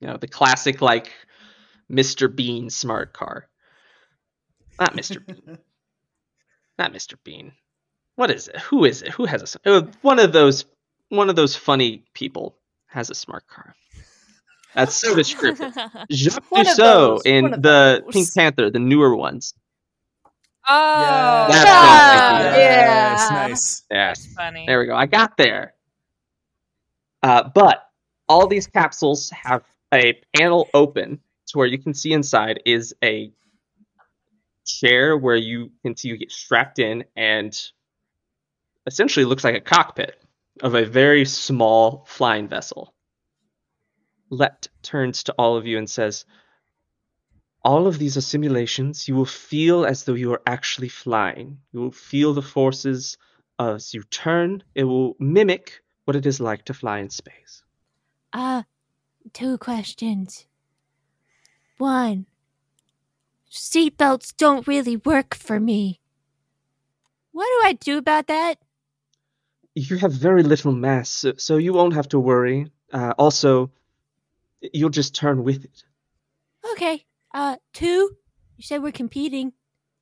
You 0.00 0.08
know, 0.08 0.16
the 0.16 0.28
classic 0.28 0.80
like 0.80 1.10
Mr. 1.90 2.34
Bean 2.34 2.70
smart 2.70 3.12
car. 3.12 3.49
Not 4.80 4.94
Mr. 4.96 5.24
Bean. 5.24 5.58
Not 6.78 6.92
Mr. 6.92 7.14
Bean. 7.22 7.52
What 8.16 8.30
is 8.30 8.48
it? 8.48 8.56
Who 8.60 8.84
is 8.84 9.02
it? 9.02 9.10
Who 9.12 9.26
has 9.26 9.56
a 9.64 9.70
uh, 9.70 9.82
one 10.02 10.18
of 10.18 10.32
those 10.32 10.64
one 11.10 11.28
of 11.30 11.36
those 11.36 11.54
funny 11.54 12.04
people 12.14 12.56
has 12.86 13.10
a 13.10 13.14
smart 13.14 13.46
car. 13.46 13.74
That's 14.74 14.94
so 14.94 15.14
descriptive. 15.14 15.74
Jacques 16.10 16.50
One 16.50 16.66
of 16.66 16.76
Clouseau 16.76 17.22
in 17.26 17.50
the 17.50 18.02
those. 18.04 18.12
Pink 18.12 18.34
Panther, 18.34 18.70
the 18.70 18.78
newer 18.78 19.14
ones. 19.14 19.54
Oh, 20.68 21.46
That's 21.48 21.64
Yeah. 21.64 21.72
what 21.72 22.22
I'm. 22.22 22.44
Yes, 22.54 23.28
Yeah. 23.30 23.36
nice. 23.36 23.82
Yes. 23.90 24.26
funny. 24.36 24.64
There 24.66 24.78
we 24.80 24.86
go. 24.86 24.94
I 24.94 25.06
got 25.06 25.36
there. 25.36 25.74
Uh, 27.22 27.48
but 27.54 27.84
all 28.28 28.46
these 28.46 28.66
capsules 28.66 29.30
have 29.30 29.64
a 29.92 30.14
panel 30.36 30.68
open 30.72 31.20
to 31.48 31.58
where 31.58 31.66
you 31.66 31.78
can 31.78 31.92
see 31.92 32.12
inside 32.12 32.62
is 32.64 32.94
a 33.02 33.32
chair 34.78 35.16
where 35.16 35.36
you 35.36 35.70
can 35.82 35.96
see 35.96 36.08
you 36.08 36.16
get 36.16 36.30
strapped 36.32 36.78
in 36.78 37.04
and 37.16 37.58
essentially 38.86 39.24
looks 39.24 39.44
like 39.44 39.56
a 39.56 39.60
cockpit 39.60 40.20
of 40.62 40.74
a 40.74 40.84
very 40.84 41.24
small 41.24 42.04
flying 42.06 42.48
vessel. 42.48 42.94
Let 44.30 44.68
turns 44.82 45.24
to 45.24 45.34
all 45.38 45.56
of 45.56 45.66
you 45.66 45.78
and 45.78 45.88
says, 45.88 46.24
all 47.62 47.86
of 47.86 47.98
these 47.98 48.16
are 48.16 48.22
simulations. 48.22 49.06
You 49.08 49.16
will 49.16 49.26
feel 49.26 49.84
as 49.84 50.04
though 50.04 50.14
you 50.14 50.32
are 50.32 50.42
actually 50.46 50.88
flying. 50.88 51.58
You 51.72 51.80
will 51.80 51.90
feel 51.90 52.32
the 52.32 52.42
forces 52.42 53.18
as 53.58 53.92
you 53.92 54.02
turn. 54.04 54.62
It 54.74 54.84
will 54.84 55.16
mimic 55.18 55.82
what 56.04 56.16
it 56.16 56.26
is 56.26 56.40
like 56.40 56.64
to 56.66 56.74
fly 56.74 57.00
in 57.00 57.10
space. 57.10 57.62
Uh, 58.32 58.62
two 59.32 59.58
questions. 59.58 60.46
One, 61.78 62.26
seatbelts 63.50 64.36
don't 64.36 64.66
really 64.66 64.96
work 64.96 65.34
for 65.34 65.58
me. 65.58 66.00
What 67.32 67.44
do 67.44 67.68
I 67.68 67.72
do 67.72 67.98
about 67.98 68.26
that? 68.28 68.58
You 69.74 69.96
have 69.98 70.12
very 70.12 70.42
little 70.42 70.72
mass, 70.72 71.24
so, 71.36 71.56
you 71.56 71.72
won't 71.72 71.94
have 71.94 72.08
to 72.08 72.18
worry. 72.18 72.70
Uh, 72.92 73.14
also, 73.18 73.70
you'll 74.60 74.90
just 74.90 75.14
turn 75.14 75.44
with 75.44 75.64
it. 75.64 75.84
Okay. 76.72 77.04
Uh, 77.32 77.56
two, 77.72 78.16
you 78.56 78.62
said 78.62 78.82
we're 78.82 78.92
competing. 78.92 79.52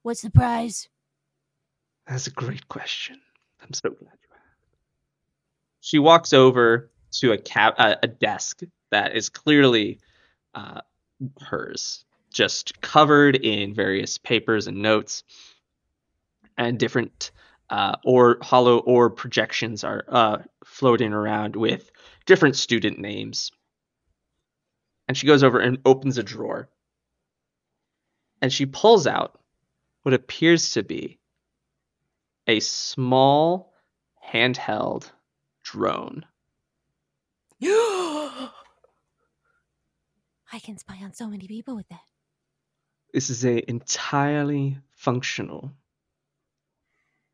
What's 0.02 0.22
the 0.22 0.30
prize? 0.30 0.88
That's 2.06 2.26
a 2.26 2.30
great 2.30 2.68
question. 2.68 3.20
I'm 3.60 3.74
so 3.74 3.90
glad 3.90 4.14
you 4.22 4.28
asked. 4.34 4.78
She 5.80 5.98
walks 5.98 6.32
over 6.32 6.90
to 7.20 7.32
a 7.32 7.38
cab, 7.38 7.74
uh, 7.76 7.96
a 8.02 8.06
desk 8.06 8.62
that 8.90 9.14
is 9.14 9.28
clearly 9.28 10.00
uh, 10.54 10.80
hers, 11.42 12.04
just 12.32 12.80
covered 12.80 13.36
in 13.36 13.74
various 13.74 14.18
papers 14.18 14.66
and 14.66 14.82
notes, 14.82 15.24
and 16.56 16.78
different 16.78 17.30
uh, 17.70 17.96
or 18.04 18.38
hollow 18.42 18.78
or 18.78 19.10
projections 19.10 19.84
are 19.84 20.04
uh, 20.08 20.38
floating 20.64 21.12
around 21.12 21.56
with 21.56 21.90
different 22.26 22.56
student 22.56 22.98
names. 22.98 23.50
And 25.06 25.16
she 25.16 25.26
goes 25.26 25.42
over 25.42 25.58
and 25.58 25.78
opens 25.84 26.18
a 26.18 26.22
drawer, 26.22 26.68
and 28.42 28.52
she 28.52 28.66
pulls 28.66 29.06
out 29.06 29.40
what 30.02 30.14
appears 30.14 30.72
to 30.72 30.82
be 30.82 31.18
a 32.46 32.60
small 32.60 33.72
handheld 34.26 35.10
drone. 35.62 36.24
I 40.50 40.60
can 40.62 40.78
spy 40.78 40.98
on 41.02 41.12
so 41.12 41.28
many 41.28 41.46
people 41.46 41.76
with 41.76 41.88
that. 41.88 42.00
This 43.12 43.30
is 43.30 43.44
a 43.44 43.68
entirely 43.70 44.78
functional 44.90 45.72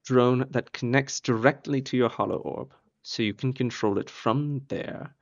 drone 0.05 0.47
that 0.51 0.73
connects 0.73 1.21
directly 1.21 1.83
to 1.83 1.97
your 1.97 2.09
hollow 2.09 2.37
orb, 2.37 2.73
so 3.03 3.23
you 3.23 3.35
can 3.35 3.53
control 3.53 3.99
it 3.99 4.09
from 4.09 4.63
there, 4.69 5.17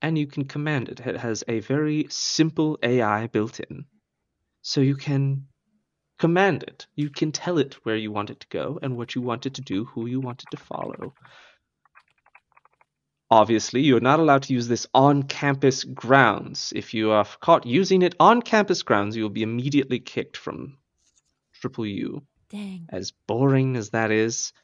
and 0.00 0.16
you 0.16 0.26
can 0.26 0.44
command 0.44 0.88
it. 0.88 1.00
It 1.00 1.16
has 1.16 1.44
a 1.46 1.60
very 1.60 2.06
simple 2.08 2.78
AI 2.82 3.26
built 3.26 3.60
in, 3.60 3.84
so 4.62 4.80
you 4.80 4.96
can 4.96 5.48
command 6.18 6.62
it. 6.62 6.86
You 6.94 7.10
can 7.10 7.30
tell 7.30 7.58
it 7.58 7.74
where 7.84 7.96
you 7.96 8.10
want 8.10 8.30
it 8.30 8.40
to 8.40 8.48
go 8.48 8.78
and 8.82 8.96
what 8.96 9.14
you 9.14 9.20
want 9.20 9.44
it 9.44 9.54
to 9.54 9.62
do, 9.62 9.84
who 9.84 10.06
you 10.06 10.20
want 10.20 10.42
it 10.42 10.50
to 10.52 10.56
follow. 10.56 11.14
Obviously, 13.30 13.82
you're 13.82 14.00
not 14.00 14.20
allowed 14.20 14.44
to 14.44 14.54
use 14.54 14.68
this 14.68 14.86
on 14.94 15.22
campus 15.22 15.84
grounds. 15.84 16.72
If 16.74 16.94
you 16.94 17.10
are 17.10 17.26
caught 17.40 17.66
using 17.66 18.00
it 18.00 18.14
on 18.18 18.40
campus 18.40 18.82
grounds, 18.82 19.16
you 19.16 19.22
will 19.22 19.30
be 19.30 19.42
immediately 19.42 20.00
kicked 20.00 20.36
from 20.36 20.78
Triple 21.52 21.86
U. 21.86 22.22
Dang. 22.48 22.86
As 22.88 23.12
boring 23.26 23.76
as 23.76 23.90
that 23.90 24.10
is, 24.10 24.54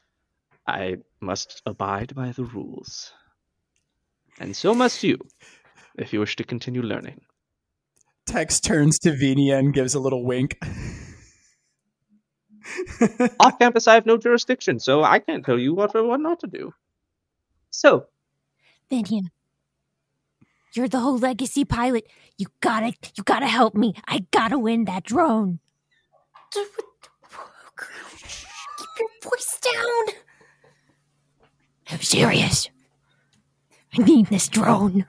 I 0.67 0.97
must 1.21 1.61
abide 1.67 2.15
by 2.15 2.31
the 2.31 2.43
rules. 2.43 3.13
And 4.39 4.55
so 4.55 4.73
must 4.73 5.03
you, 5.03 5.19
if 5.97 6.11
you 6.11 6.19
wish 6.19 6.35
to 6.37 6.43
continue 6.43 6.81
learning. 6.81 7.21
Tex 8.25 8.59
turns 8.59 8.97
to 8.99 9.15
Venia 9.15 9.59
and 9.59 9.73
gives 9.73 9.93
a 9.93 9.99
little 9.99 10.25
wink. 10.25 10.57
Off 13.39 13.59
campus, 13.59 13.87
I 13.87 13.93
have 13.93 14.07
no 14.07 14.17
jurisdiction, 14.17 14.79
so 14.79 15.03
I 15.03 15.19
can't 15.19 15.45
tell 15.45 15.59
you 15.59 15.75
what 15.75 15.95
or 15.95 16.03
what 16.03 16.19
not 16.19 16.39
to 16.39 16.47
do. 16.47 16.73
So, 17.69 18.07
Venia, 18.89 19.23
you're 20.73 20.87
the 20.87 20.99
whole 20.99 21.17
legacy 21.17 21.65
pilot. 21.65 22.05
You 22.37 22.47
gotta, 22.61 22.93
you 23.15 23.23
gotta 23.23 23.47
help 23.47 23.75
me. 23.75 23.93
I 24.07 24.25
gotta 24.31 24.59
win 24.59 24.85
that 24.85 25.03
drone. 25.03 25.59
Keep 26.53 26.67
your 28.99 29.09
voice 29.23 29.59
down. 29.61 30.15
I'm 31.89 32.01
serious. 32.01 32.69
I 33.97 34.03
need 34.03 34.27
this 34.27 34.47
drone. 34.47 35.07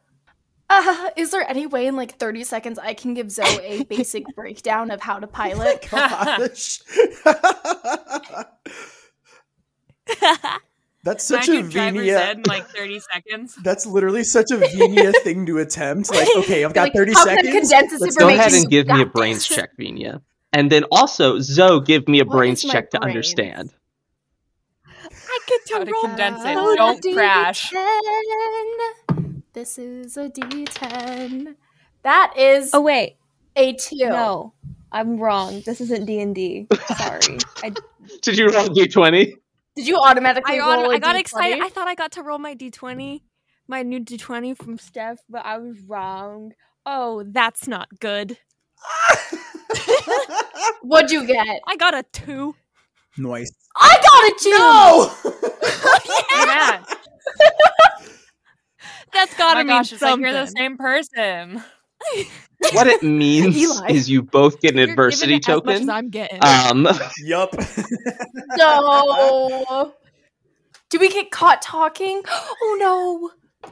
Uh, 0.69 1.11
is 1.17 1.31
there 1.31 1.49
any 1.49 1.67
way 1.67 1.87
in 1.87 1.97
like 1.97 2.19
30 2.19 2.45
seconds 2.45 2.79
I 2.79 2.95
can 2.95 3.15
give 3.15 3.31
Zoe 3.31 3.45
a 3.63 3.85
basic 3.89 4.25
breakdown 4.35 4.91
of 4.91 5.01
how 5.01 5.19
to 5.19 5.27
pilot? 5.27 5.87
Gosh. 5.91 6.81
That's 11.07 11.25
such 11.25 11.49
I 11.49 11.55
a 11.55 11.63
could 11.63 11.71
driver's 11.71 12.01
Venia. 12.01 12.33
in 12.33 12.43
like 12.43 12.67
30 12.69 13.01
seconds. 13.01 13.55
That's 13.65 13.87
literally 13.87 14.25
such 14.25 14.51
a 14.53 14.59
Venia 14.59 15.13
thing 15.25 15.47
to 15.47 15.59
attempt. 15.59 16.11
Like, 16.11 16.29
okay, 16.39 16.65
I've 16.65 16.75
got 16.75 16.89
Like, 16.89 16.95
30 16.95 17.13
how 17.15 17.25
can 17.25 17.39
I 17.39 17.43
seconds. 17.43 17.71
Let's 18.01 18.17
go 18.17 18.29
ahead 18.29 18.53
and 18.53 18.69
give 18.71 18.89
me 18.89 19.03
a 19.03 19.07
brains 19.07 19.49
this. 19.49 19.57
check, 19.57 19.71
Venia. 19.79 20.21
And 20.53 20.71
then 20.71 20.85
also, 20.91 21.39
Zoe, 21.41 21.81
give 21.85 22.09
me 22.09 22.21
a 22.21 22.25
What 22.25 22.33
brains 22.37 22.59
is 22.61 22.67
my 22.67 22.73
check 22.75 22.91
to 22.91 22.99
understand. 23.03 23.73
I 25.29 25.39
get 25.47 25.61
How 25.73 25.79
to 25.81 25.85
to 25.85 25.93
condense 26.03 26.43
it. 26.45 26.77
Don't 26.77 27.03
D10. 27.03 27.15
crash. 27.15 27.73
This 29.53 29.79
is 29.79 30.17
a 30.17 30.29
D10. 30.29 31.55
That 32.03 32.35
is 32.37 32.71
Oh 32.75 32.81
wait, 32.83 33.17
a 33.57 33.75
two. 33.75 33.97
no, 33.97 34.55
I'm 34.93 35.19
wrong. 35.19 35.63
This 35.65 35.81
isn't 35.81 36.07
D 36.07 36.21
and 36.21 36.35
D. 36.35 36.67
Sorry. 36.97 37.39
I, 37.63 37.73
Did 38.23 38.39
you 38.39 38.49
roll 38.49 38.67
a 38.67 38.71
d20? 38.71 39.35
Did 39.77 39.87
you 39.87 39.99
automatically 39.99 40.59
I, 40.59 40.67
roll 40.67 40.81
auto- 40.81 40.91
a 40.91 40.95
I 40.95 40.99
got 40.99 41.15
D20? 41.17 41.21
excited. 41.21 41.61
I 41.63 41.69
thought 41.69 41.87
I 41.89 41.95
got 41.95 42.13
to 42.13 42.23
roll 42.23 42.39
my 42.39 42.55
d20, 42.55 43.21
my 43.69 43.83
new 43.83 44.01
d20 44.01 44.57
from 44.57 44.79
Steph, 44.79 45.19
but 45.29 45.45
I 45.45 45.59
was 45.59 45.79
wrong. 45.81 46.53
Oh, 46.87 47.23
that's 47.27 47.69
not 47.69 47.89
good. 48.01 48.39
What'd 50.83 51.11
you 51.11 51.27
get? 51.27 51.61
I 51.67 51.77
got 51.77 51.95
a 51.95 52.05
two. 52.13 52.55
Nice. 53.19 53.51
I 53.77 53.97
got 54.03 54.25
a 54.25 54.35
two. 54.43 54.51
No! 54.51 55.13
Yeah. 56.47 56.83
That's 59.13 59.33
Oh 59.35 59.39
gotta 59.39 59.55
my 59.61 59.65
mean 59.65 59.69
gosh, 59.69 59.93
it's 59.93 60.03
like 60.03 60.11
something. 60.11 60.23
you're 60.31 60.33
the 60.45 60.47
same 60.47 60.77
person. 60.77 61.63
What 62.73 62.87
it 62.87 63.03
means 63.05 63.57
Eli. 63.57 63.91
is 63.91 64.09
you 64.11 64.23
both 64.23 64.61
get 64.61 64.73
an 64.73 64.79
You're 64.79 64.91
adversity 64.91 65.39
giving 65.41 65.57
as 65.59 65.65
much 65.65 65.75
as 65.75 65.81
token. 65.81 65.91
I'm 65.91 66.09
getting. 66.11 66.45
Um, 66.45 66.89
yup. 67.19 67.55
No. 68.57 69.93
Do 70.89 70.99
we 71.01 71.09
get 71.09 71.31
caught 71.31 71.63
talking? 71.63 72.23
Oh 72.29 72.77
no. 72.79 73.71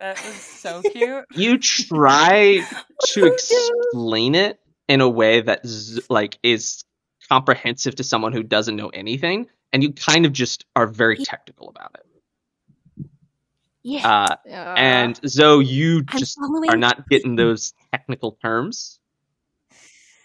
That 0.00 0.16
was 0.24 0.34
so 0.34 0.82
cute. 0.82 1.24
you 1.36 1.58
try 1.58 2.66
to 3.12 3.24
explain 3.26 4.34
it 4.34 4.58
in 4.88 5.00
a 5.00 5.08
way 5.08 5.40
that 5.42 5.64
z- 5.64 6.02
like 6.10 6.38
is 6.42 6.82
comprehensive 7.28 7.94
to 7.96 8.02
someone 8.04 8.32
who 8.32 8.42
doesn't 8.42 8.74
know 8.74 8.88
anything, 8.88 9.46
and 9.72 9.80
you 9.82 9.92
kind 9.92 10.26
of 10.26 10.32
just 10.32 10.64
are 10.74 10.88
very 10.88 11.16
technical 11.18 11.68
about 11.68 11.92
it. 11.94 12.04
Yeah, 13.82 14.06
Uh, 14.08 14.36
Yeah. 14.46 14.74
and 14.76 15.20
Zoe, 15.28 15.64
you 15.64 16.04
I'm 16.08 16.18
just 16.18 16.38
following. 16.38 16.70
are 16.70 16.76
not 16.76 17.08
getting 17.08 17.36
those 17.36 17.74
technical 17.92 18.32
terms. 18.42 19.00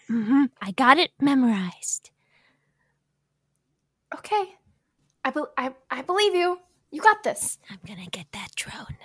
hmm 0.08 0.44
I 0.60 0.70
got 0.72 0.98
it 0.98 1.10
memorized. 1.20 2.10
okay. 4.14 4.44
I, 5.24 5.30
be- 5.30 5.42
I 5.58 5.74
I 5.90 6.02
believe 6.02 6.34
you. 6.34 6.58
You 6.90 7.02
got 7.02 7.22
this. 7.22 7.58
I'm 7.70 7.78
gonna 7.86 8.06
get 8.10 8.26
that 8.32 8.48
drone. 8.56 8.96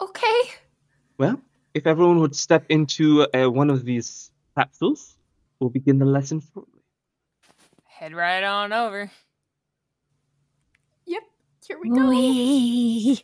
Okay. 0.00 0.40
Well, 1.18 1.40
if 1.74 1.86
everyone 1.86 2.20
would 2.20 2.36
step 2.36 2.66
into 2.68 3.26
uh, 3.34 3.48
one 3.50 3.70
of 3.70 3.84
these 3.84 4.30
capsules, 4.56 5.16
we'll 5.60 5.70
begin 5.70 5.98
the 5.98 6.04
lesson 6.06 6.40
shortly. 6.52 6.80
Head 7.86 8.14
right 8.14 8.42
on 8.44 8.72
over. 8.72 9.10
Yep, 11.68 11.68
here 11.68 11.78
we 11.80 11.90
go. 11.90 12.08
Wee. 12.08 13.22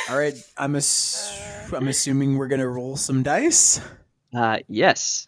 All 0.10 0.18
right, 0.18 0.34
I'm 0.58 0.76
ass- 0.76 1.70
I'm 1.74 1.88
assuming 1.88 2.38
we're 2.38 2.48
gonna 2.48 2.68
roll 2.68 2.96
some 2.98 3.24
dice. 3.24 3.80
Uh, 4.34 4.60
yes, 4.68 5.28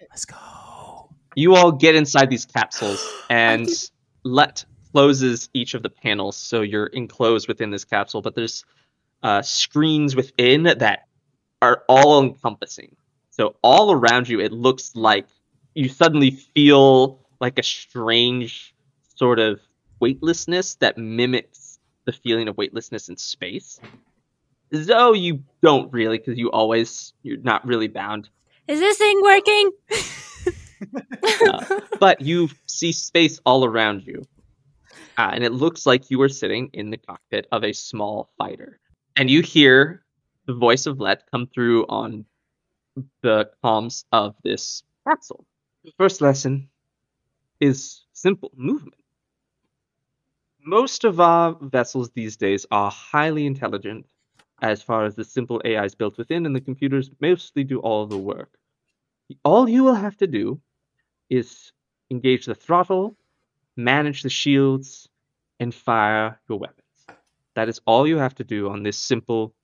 Let's 0.00 0.24
go. 0.24 1.10
you 1.34 1.54
all 1.54 1.72
get 1.72 1.94
inside 1.94 2.30
these 2.30 2.46
capsules, 2.46 3.06
and 3.30 3.68
Let 4.24 4.64
closes 4.92 5.48
each 5.52 5.74
of 5.74 5.82
the 5.82 5.90
panels, 5.90 6.36
so 6.36 6.62
you're 6.62 6.86
enclosed 6.86 7.48
within 7.48 7.70
this 7.70 7.84
capsule. 7.84 8.22
But 8.22 8.34
there's 8.34 8.64
uh, 9.22 9.42
screens 9.42 10.16
within 10.16 10.64
that 10.64 11.06
are 11.60 11.82
all 11.88 12.22
encompassing. 12.22 12.96
So 13.30 13.56
all 13.62 13.92
around 13.92 14.28
you, 14.28 14.40
it 14.40 14.52
looks 14.52 14.94
like 14.94 15.26
you 15.74 15.88
suddenly 15.88 16.30
feel 16.30 17.20
like 17.40 17.58
a 17.58 17.62
strange 17.62 18.74
sort 19.16 19.38
of 19.38 19.60
weightlessness 20.00 20.76
that 20.76 20.98
mimics 20.98 21.78
the 22.04 22.12
feeling 22.12 22.48
of 22.48 22.56
weightlessness 22.56 23.08
in 23.08 23.16
space. 23.16 23.80
Though 24.70 25.12
you 25.12 25.44
don't 25.62 25.92
really, 25.92 26.18
because 26.18 26.38
you 26.38 26.50
always 26.50 27.12
you're 27.22 27.38
not 27.38 27.66
really 27.66 27.88
bound 27.88 28.28
Is 28.66 28.80
this 28.80 28.98
thing 28.98 29.20
working? 29.22 29.70
Uh, 31.48 31.80
but 31.98 32.20
you 32.20 32.48
see 32.66 32.92
space 32.92 33.40
all 33.46 33.64
around 33.64 34.06
you. 34.06 34.22
Uh, 35.16 35.30
and 35.32 35.42
it 35.42 35.52
looks 35.52 35.86
like 35.86 36.10
you 36.10 36.20
are 36.20 36.28
sitting 36.28 36.68
in 36.72 36.90
the 36.90 36.98
cockpit 36.98 37.46
of 37.50 37.64
a 37.64 37.72
small 37.72 38.30
fighter. 38.36 38.78
And 39.16 39.30
you 39.30 39.40
hear 39.40 40.04
the 40.46 40.54
voice 40.54 40.86
of 40.86 41.00
Let 41.00 41.30
come 41.30 41.46
through 41.46 41.86
on 41.86 42.26
the 43.22 43.50
comms 43.64 44.04
of 44.12 44.34
this 44.44 44.82
capsule. 45.06 45.46
The 45.84 45.92
first 45.98 46.22
lesson 46.22 46.70
is 47.60 48.06
simple 48.14 48.50
movement. 48.56 49.02
Most 50.64 51.04
of 51.04 51.20
our 51.20 51.58
vessels 51.60 52.10
these 52.10 52.38
days 52.38 52.64
are 52.70 52.90
highly 52.90 53.44
intelligent 53.44 54.06
as 54.62 54.82
far 54.82 55.04
as 55.04 55.14
the 55.14 55.24
simple 55.24 55.60
AIs 55.66 55.94
built 55.94 56.16
within, 56.16 56.46
and 56.46 56.56
the 56.56 56.60
computers 56.62 57.10
mostly 57.20 57.64
do 57.64 57.80
all 57.80 58.06
the 58.06 58.16
work. 58.16 58.56
All 59.44 59.68
you 59.68 59.84
will 59.84 59.94
have 59.94 60.16
to 60.18 60.26
do 60.26 60.58
is 61.28 61.72
engage 62.10 62.46
the 62.46 62.54
throttle, 62.54 63.14
manage 63.76 64.22
the 64.22 64.30
shields, 64.30 65.10
and 65.60 65.74
fire 65.74 66.40
your 66.48 66.58
weapons. 66.58 67.06
That 67.56 67.68
is 67.68 67.82
all 67.86 68.06
you 68.06 68.16
have 68.16 68.36
to 68.36 68.44
do 68.44 68.70
on 68.70 68.84
this 68.84 68.96
simple. 68.96 69.54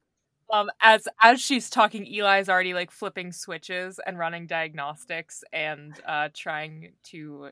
Um, 0.53 0.70
as 0.80 1.07
as 1.20 1.40
she's 1.40 1.70
talking, 1.70 2.07
Eli's 2.07 2.48
already 2.48 2.74
like 2.74 2.90
flipping 2.90 3.32
switches 3.32 4.01
and 4.05 4.18
running 4.18 4.46
diagnostics 4.46 5.44
and 5.53 5.94
uh, 6.07 6.28
trying 6.34 6.92
to 7.05 7.51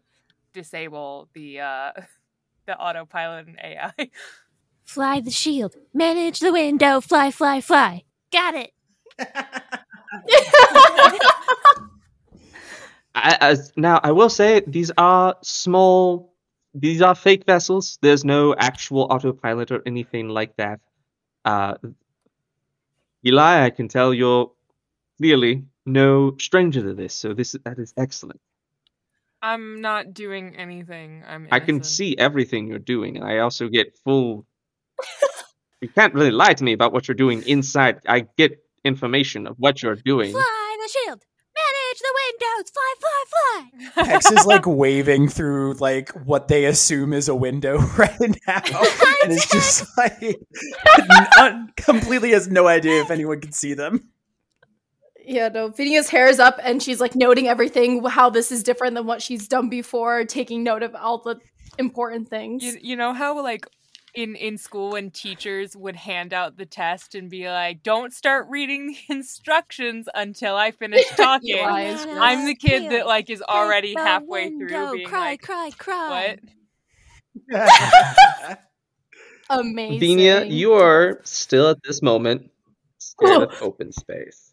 disable 0.53 1.29
the 1.35 1.61
uh, 1.61 1.93
the 2.67 2.77
autopilot 2.79 3.47
and 3.47 3.59
AI. 3.63 4.11
Fly 4.85 5.21
the 5.21 5.31
shield. 5.31 5.75
Manage 5.93 6.41
the 6.41 6.53
window. 6.53 7.01
Fly, 7.01 7.31
fly, 7.31 7.61
fly. 7.61 8.05
Got 8.33 8.55
it. 8.55 8.73
I, 13.15 13.37
as 13.41 13.73
now, 13.77 14.01
I 14.03 14.13
will 14.13 14.31
say 14.31 14.63
these 14.67 14.91
are 14.97 15.37
small. 15.43 16.33
These 16.75 17.03
are 17.03 17.15
fake 17.15 17.45
vessels. 17.45 17.99
There's 18.01 18.25
no 18.25 18.55
actual 18.55 19.03
autopilot 19.11 19.71
or 19.71 19.83
anything 19.85 20.29
like 20.29 20.57
that. 20.57 20.81
Uh, 21.45 21.75
Eli, 23.27 23.65
I 23.65 23.71
can 23.71 23.89
tell 23.89 24.15
you're 24.15 24.53
clearly 25.19 25.65
no 25.85 26.37
stranger 26.39 26.83
to 26.83 26.95
this, 26.95 27.15
so 27.15 27.35
this 27.35 27.57
that 27.65 27.79
is 27.79 27.93
excellent. 27.97 28.41
I'm 29.43 29.81
not 29.81 30.15
doing 30.15 30.57
anything. 30.57 31.25
I'm. 31.27 31.49
I 31.51 31.61
can 31.61 31.83
see 31.83 32.17
everything 32.17 32.67
you're 32.67 32.79
doing, 32.79 33.17
and 33.17 33.25
I 33.25 33.39
also 33.39 33.69
get 33.69 33.97
full. 34.05 34.47
you 35.81 35.89
can't 35.89 36.15
really 36.15 36.31
lie 36.31 36.55
to 36.55 36.65
me 36.65 36.73
about 36.73 36.93
what 36.93 37.09
you're 37.09 37.15
doing 37.15 37.43
inside. 37.47 38.01
I 38.07 38.27
get 38.37 38.63
information 38.85 39.47
of 39.47 39.57
what 39.59 39.83
you're 39.83 39.97
doing. 39.97 40.33
Fly 40.33 40.77
the 40.83 40.89
shield. 40.89 41.25
Manage 41.89 42.01
the 42.01 42.15
windows. 42.41 42.71
Fly, 42.71 42.95
fly, 43.01 43.25
fly. 43.95 44.05
Tex 44.05 44.33
is 44.33 44.47
like 44.47 44.67
waving 44.67 45.29
through 45.29 45.75
like 45.75 46.11
what 46.27 46.49
they 46.49 46.65
assume 46.65 47.13
is 47.13 47.29
a 47.29 47.35
window 47.35 47.79
right 47.99 48.21
now, 48.21 48.63
and 49.25 49.33
it's 49.33 49.51
just 49.51 49.87
like 49.97 50.41
un- 51.39 51.73
completely 51.77 52.31
has 52.31 52.49
no 52.49 52.67
idea 52.67 53.01
if 53.01 53.11
anyone 53.11 53.41
can 53.41 53.53
see 53.53 53.75
them. 53.75 54.11
Yeah, 55.25 55.49
no. 55.49 55.69
Venia's 55.69 56.09
hair 56.09 56.27
is 56.27 56.41
up 56.41 56.59
and 56.63 56.83
she's 56.83 57.01
like 57.01 57.15
noting 57.15 57.49
everything, 57.49 58.03
how 58.05 58.31
this 58.31 58.51
is 58.51 58.63
different 58.63 58.95
than 58.95 59.07
what 59.07 59.21
she's 59.21 59.47
done 59.47 59.69
before, 59.69 60.25
taking 60.25 60.65
note 60.65 60.83
of 60.83 60.95
all 60.95 61.19
the 61.19 61.39
important 61.79 62.29
things. 62.29 62.65
You, 62.65 62.79
you 62.81 62.97
know 62.97 63.13
how 63.13 63.43
like 63.43 63.67
in 64.19 64.35
in 64.35 64.59
school 64.59 64.91
when 64.91 65.13
teachers 65.13 65.77
would 65.77 65.95
hand 65.95 66.33
out 66.33 66.57
the 66.57 66.67
test 66.67 67.15
and 67.15 67.31
be 67.31 67.49
like, 67.49 67.85
"Don't 67.85 68.13
start 68.13 68.49
reading 68.51 68.89
the 68.89 68.99
instructions 69.15 70.09
until 70.13 70.57
I 70.57 70.73
finish 70.73 71.07
talking." 71.17 71.59
Eli's 71.59 72.05
I'm 72.05 72.45
the 72.45 72.57
kid 72.57 72.91
that 72.91 73.07
like 73.07 73.31
is 73.31 73.43
already 73.43 73.95
halfway 73.95 74.49
window. 74.49 74.67
through 74.67 74.93
being 74.97 75.09
cry, 75.09 75.31
like, 75.31 75.43
cry, 75.43 75.71
cry. 75.79 76.39
"What?" 77.49 78.59
Amazing. 79.51 80.01
Venia, 80.01 80.45
you 80.45 80.73
are 80.73 81.21
still 81.23 81.71
at 81.71 81.79
this 81.85 82.03
moment 82.03 82.51
still 82.99 83.41
oh. 83.41 83.43
at 83.43 83.63
open 83.63 83.93
space. 83.93 84.53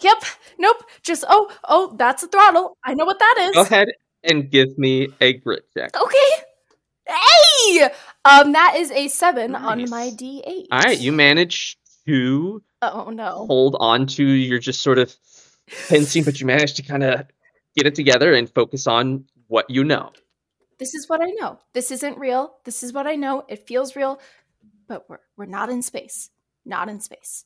Yep. 0.00 0.24
Nope. 0.58 0.82
Just 1.02 1.24
oh, 1.28 1.50
oh, 1.64 1.94
that's 1.98 2.22
a 2.22 2.28
throttle. 2.28 2.78
I 2.82 2.94
know 2.94 3.04
what 3.04 3.18
that 3.18 3.36
is. 3.48 3.54
Go 3.54 3.62
ahead 3.62 3.88
and 4.24 4.50
give 4.50 4.76
me 4.78 5.08
a 5.20 5.34
grit 5.34 5.64
check. 5.76 5.94
Okay. 5.94 6.45
Hey! 7.68 7.90
Um, 8.24 8.52
that 8.52 8.74
is 8.76 8.90
a 8.90 9.08
seven 9.08 9.54
on 9.54 9.88
my 9.90 10.10
D 10.10 10.42
eight. 10.46 10.66
All 10.70 10.80
right, 10.80 10.98
you 10.98 11.12
manage 11.12 11.76
to 12.06 12.62
Oh 12.82 13.10
no. 13.10 13.46
hold 13.46 13.76
on 13.80 14.06
to 14.08 14.24
your 14.24 14.58
just 14.58 14.80
sort 14.82 14.98
of 14.98 15.14
fencing, 15.68 16.24
but 16.24 16.40
you 16.40 16.46
manage 16.46 16.74
to 16.74 16.82
kind 16.82 17.02
of 17.04 17.26
get 17.76 17.86
it 17.86 17.94
together 17.94 18.32
and 18.34 18.48
focus 18.52 18.86
on 18.86 19.24
what 19.48 19.68
you 19.70 19.84
know. 19.84 20.12
This 20.78 20.94
is 20.94 21.08
what 21.08 21.20
I 21.22 21.30
know. 21.40 21.58
This 21.72 21.90
isn't 21.90 22.18
real. 22.18 22.54
This 22.64 22.82
is 22.82 22.92
what 22.92 23.06
I 23.06 23.14
know. 23.16 23.44
It 23.48 23.66
feels 23.66 23.96
real, 23.96 24.20
but 24.88 25.08
we're 25.08 25.20
we're 25.36 25.46
not 25.46 25.70
in 25.70 25.82
space. 25.82 26.30
Not 26.64 26.88
in 26.88 27.00
space. 27.00 27.44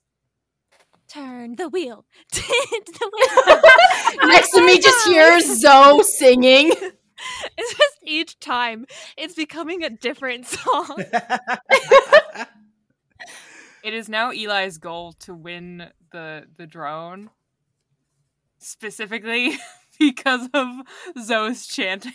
Turn 1.08 1.56
the 1.56 1.68
wheel. 1.68 2.04
Tint 2.32 2.86
the 2.86 3.10
wheel. 4.18 4.28
Next 4.28 4.50
to 4.52 4.64
me, 4.64 4.78
just 4.80 5.06
hears 5.06 5.60
Zoe 5.60 6.02
singing. 6.04 6.72
It's 7.58 7.74
just 7.74 7.98
each 8.02 8.38
time 8.40 8.86
it's 9.16 9.34
becoming 9.34 9.82
a 9.82 9.90
different 9.90 10.46
song. 10.46 11.04
It 13.82 13.94
is 13.94 14.08
now 14.08 14.30
Eli's 14.30 14.78
goal 14.78 15.12
to 15.20 15.34
win 15.34 15.90
the 16.12 16.44
the 16.56 16.66
drone, 16.66 17.30
specifically 18.58 19.56
because 19.98 20.48
of 20.52 20.68
Zoe's 21.22 21.66
chanting. 21.66 22.12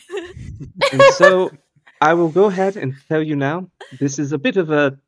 And 0.91 1.01
so 1.13 1.51
I 1.99 2.13
will 2.13 2.29
go 2.29 2.45
ahead 2.45 2.77
and 2.77 2.93
tell 3.07 3.23
you 3.23 3.35
now. 3.35 3.69
This 3.99 4.19
is 4.19 4.31
a 4.31 4.37
bit 4.37 4.57
of 4.57 4.69
a 4.69 4.99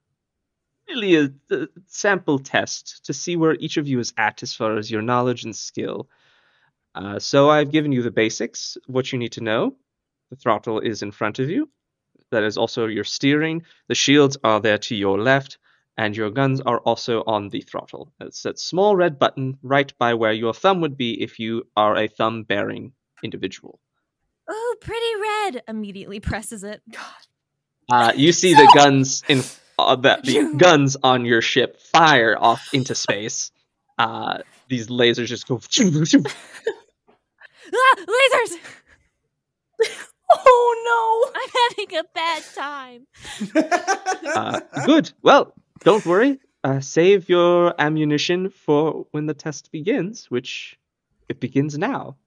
really 0.88 1.16
a, 1.16 1.30
a 1.52 1.68
sample 1.86 2.40
test 2.40 3.06
to 3.06 3.14
see 3.14 3.36
where 3.36 3.56
each 3.60 3.78
of 3.78 3.88
you 3.88 4.00
is 4.00 4.14
at 4.18 4.42
as 4.42 4.56
far 4.56 4.78
as 4.78 4.90
your 4.90 5.04
knowledge 5.04 5.44
and 5.44 5.56
skill. 5.56 6.10
Uh, 6.96 7.20
so 7.20 7.52
I've 7.52 7.72
given 7.72 7.92
you 7.92 8.02
the 8.02 8.10
basics, 8.10 8.78
what 8.88 9.12
you 9.12 9.20
need 9.20 9.34
to 9.34 9.42
know. 9.42 9.76
The 10.30 10.36
throttle 10.36 10.80
is 10.80 11.02
in 11.02 11.12
front 11.12 11.40
of 11.40 11.50
you. 11.50 11.70
That 12.32 12.44
is 12.44 12.58
also 12.58 12.88
your 12.88 13.04
steering. 13.06 13.64
The 13.88 13.96
shields 13.96 14.38
are 14.44 14.60
there 14.60 14.78
to 14.80 14.96
your 14.96 15.20
left, 15.20 15.58
and 15.98 16.16
your 16.16 16.30
guns 16.30 16.60
are 16.62 16.80
also 16.80 17.24
on 17.26 17.50
the 17.50 17.62
throttle. 17.62 18.12
It's 18.20 18.44
that 18.44 18.60
small 18.60 18.96
red 18.96 19.18
button 19.18 19.58
right 19.64 19.92
by 19.98 20.14
where 20.14 20.34
your 20.34 20.54
thumb 20.54 20.82
would 20.82 20.98
be 20.98 21.22
if 21.22 21.40
you 21.40 21.64
are 21.78 21.96
a 21.96 22.08
thumb 22.08 22.44
bearing 22.44 22.92
individual. 23.24 23.80
oh, 24.50 24.76
pretty 24.82 25.16
red. 25.22 25.64
Immediately 25.68 26.20
presses 26.20 26.64
it. 26.64 26.82
Uh, 27.90 28.12
you 28.16 28.34
see 28.34 28.54
the 28.54 28.70
guns 28.76 29.24
in 29.30 29.42
uh, 29.80 29.96
the, 29.96 30.20
the 30.24 30.54
guns 30.58 30.98
on 31.04 31.26
your 31.26 31.42
ship 31.42 31.80
fire 31.80 32.36
off 32.38 32.74
into 32.74 32.94
space. 32.96 33.52
Uh, 33.98 34.40
these 34.68 34.88
lasers 34.88 35.28
just 35.28 35.48
go. 35.48 35.62
Ah, 37.74 37.96
lasers! 37.98 38.58
Oh 40.50 41.32
no! 41.34 41.40
I'm 41.42 41.50
having 41.70 41.98
a 41.98 42.04
bad 42.14 42.44
time. 42.56 43.08
Uh, 44.28 44.60
good. 44.86 45.12
Well, 45.22 45.54
don't 45.84 46.06
worry. 46.06 46.40
Uh, 46.64 46.80
save 46.80 47.30
your 47.30 47.74
ammunition 47.80 48.50
for 48.50 49.08
when 49.12 49.26
the 49.26 49.34
test 49.34 49.72
begins, 49.72 50.30
which 50.30 50.78
it 51.30 51.40
begins 51.40 51.78
now. 51.78 52.18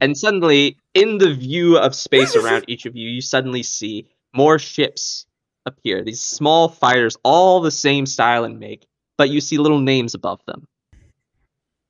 And 0.00 0.16
suddenly, 0.16 0.78
in 0.94 1.18
the 1.18 1.34
view 1.34 1.76
of 1.78 1.94
space 1.94 2.36
around 2.36 2.64
each 2.68 2.86
of 2.86 2.94
you, 2.96 3.08
you 3.08 3.20
suddenly 3.20 3.62
see 3.62 4.06
more 4.34 4.58
ships 4.58 5.26
appear. 5.66 6.04
These 6.04 6.22
small 6.22 6.68
fighters, 6.68 7.16
all 7.24 7.60
the 7.60 7.70
same 7.70 8.06
style 8.06 8.44
and 8.44 8.60
make, 8.60 8.86
but 9.16 9.30
you 9.30 9.40
see 9.40 9.58
little 9.58 9.80
names 9.80 10.14
above 10.14 10.40
them. 10.46 10.66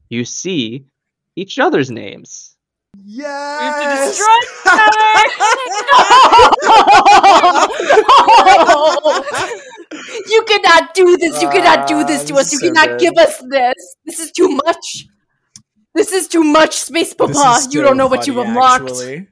You 0.08 0.24
see 0.24 0.86
each 1.36 1.58
other's 1.58 1.90
names. 1.90 2.56
Yes. 3.04 3.60
We 3.60 3.66
have 3.66 3.78
to 3.82 4.10
destroy 4.10 5.38
you 10.28 10.44
cannot 10.46 10.94
do 10.94 11.16
this. 11.16 11.40
You 11.42 11.48
cannot 11.48 11.86
do 11.88 12.04
this 12.04 12.24
to 12.24 12.34
Ah, 12.34 12.38
us. 12.40 12.52
You 12.52 12.58
so 12.58 12.66
cannot 12.72 12.88
good. 12.88 13.00
give 13.00 13.14
us 13.16 13.42
this. 13.48 13.96
This 14.04 14.18
is 14.20 14.32
too 14.32 14.48
much. 14.48 15.06
This 15.94 16.12
is 16.12 16.28
too 16.28 16.44
much, 16.44 16.74
Space 16.74 17.14
Papa. 17.14 17.60
You 17.70 17.82
don't 17.82 17.96
know 17.96 18.06
what 18.06 18.26
you've 18.26 18.36
unlocked. 18.36 18.84
actually. 18.90 19.28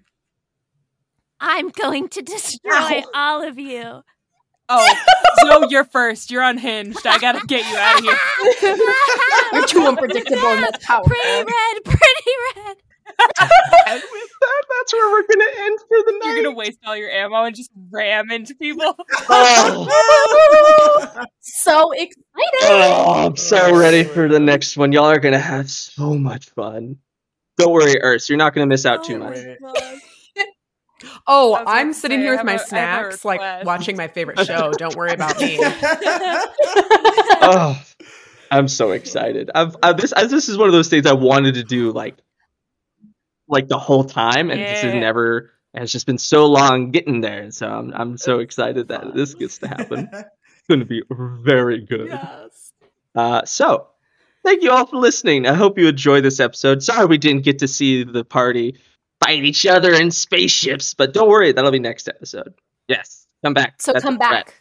I'm 1.39 1.69
going 1.69 2.09
to 2.09 2.23
destroy 2.23 2.71
Ow. 2.73 3.03
all 3.15 3.43
of 3.47 3.59
you. 3.59 4.01
Oh, 4.69 4.95
so 5.43 5.69
you're 5.69 5.85
first. 5.85 6.31
You're 6.31 6.43
unhinged. 6.43 7.07
I 7.07 7.19
gotta 7.19 7.47
get 7.47 7.65
you 7.71 7.77
out 7.77 7.99
of 8.01 8.05
here. 8.05 8.17
You're 9.53 9.67
too 9.69 9.83
unpredictable 9.87 10.39
and 10.45 10.63
that's 10.65 10.85
powerful. 10.85 11.09
Pretty 11.09 11.45
red, 11.45 11.85
pretty 11.85 12.33
red. 12.57 12.77
And 13.09 14.03
with 14.03 14.31
that, 14.41 14.65
that's 14.69 14.93
where 14.93 15.13
we're 15.13 15.27
gonna 15.27 15.51
end 15.59 15.79
for 15.81 15.97
the 16.05 16.13
night. 16.19 16.27
You're 16.27 16.43
gonna 16.45 16.57
waste 16.57 16.79
all 16.87 16.97
your 16.97 17.11
ammo 17.11 17.45
and 17.45 17.55
just 17.55 17.71
ram 17.91 18.31
into 18.31 18.55
people. 18.55 18.97
Oh. 19.29 21.25
so 21.41 21.93
excited. 21.93 22.17
Oh, 22.63 23.27
I'm 23.27 23.37
so 23.37 23.77
ready 23.79 24.05
for 24.05 24.29
the 24.29 24.41
next 24.41 24.77
one. 24.77 24.93
Y'all 24.93 25.05
are 25.05 25.21
gonna 25.21 25.39
have 25.39 25.71
so 25.71 26.15
much 26.17 26.51
fun. 26.51 26.97
Don't 27.59 27.73
worry, 27.73 27.95
Urs, 28.03 28.29
you're 28.29 28.39
not 28.39 28.55
gonna 28.55 28.67
miss 28.67 28.85
out 28.85 29.05
too 29.05 29.15
Oh 29.15 29.19
much. 29.19 29.39
Oh, 31.27 31.53
I 31.53 31.59
was 31.59 31.63
about 31.63 31.77
I'm 31.77 31.93
sitting 31.93 32.19
say, 32.21 32.23
here 32.23 32.37
with 32.37 32.45
my 32.47 32.53
a- 32.53 32.55
I 32.55 32.59
have 32.59 32.63
a 32.65 32.69
snacks, 33.13 33.25
like 33.25 33.65
watching 33.67 33.99
my 33.99 34.09
favorite 34.09 34.41
show. 34.47 34.73
Don't 34.73 34.97
worry 34.97 35.13
about 35.13 35.39
me. 35.39 35.59
oh, 37.43 37.79
I'm 38.51 38.67
so 38.67 38.93
excited. 38.93 39.51
I've, 39.55 39.77
i 39.83 39.93
this 39.93 40.15
I, 40.15 40.25
this 40.25 40.49
is 40.49 40.57
one 40.57 40.69
of 40.69 40.73
those 40.73 40.89
things 40.89 41.05
I 41.05 41.13
wanted 41.13 41.55
to 41.57 41.65
do 41.65 41.93
like 41.93 42.17
like 43.49 43.69
the 43.69 43.79
whole 43.79 44.05
time, 44.05 44.51
and 44.51 44.61
this 44.61 44.85
is 44.85 44.95
never. 44.95 45.53
It's 45.75 45.93
just 45.93 46.07
been 46.07 46.19
so 46.19 46.47
long 46.47 46.91
getting 46.91 47.21
there, 47.21 47.51
so 47.51 47.69
I'm 47.69 47.93
I'm 47.95 48.17
so 48.17 48.39
excited 48.39 48.89
that 48.89 49.15
this 49.15 49.35
gets 49.35 49.59
to 49.59 49.69
happen. 49.69 50.09
It's 50.69 50.69
going 50.69 50.81
to 50.81 50.87
be 50.87 51.03
very 51.09 51.81
good. 51.81 52.09
yes. 52.09 52.73
Uh, 53.15 53.45
so, 53.45 53.87
thank 54.45 54.65
you 54.65 54.73
all 54.73 54.85
for 54.85 54.97
listening. 54.97 55.47
I 55.47 55.53
hope 55.55 55.79
you 55.79 55.87
enjoy 55.87 56.23
this 56.23 56.41
episode. 56.41 56.83
Sorry 56.83 57.07
we 57.07 57.19
didn't 57.19 57.45
get 57.45 57.61
to 57.61 57.69
see 57.69 58.03
the 58.03 58.25
party 58.25 58.77
fight 59.25 59.45
each 59.45 59.65
other 59.65 59.93
in 59.95 60.11
spaceships, 60.11 60.93
but 60.95 61.15
don't 61.15 61.29
worry, 61.29 61.53
that'll 61.53 61.71
be 61.71 61.79
next 61.79 62.09
episode. 62.09 62.53
Yes, 62.89 63.29
come 63.45 63.55
back. 63.55 63.81
So 63.81 63.93
That's 63.93 64.05
come 64.05 64.17
a 64.17 64.19
threat. 64.19 64.47
back. 64.47 64.55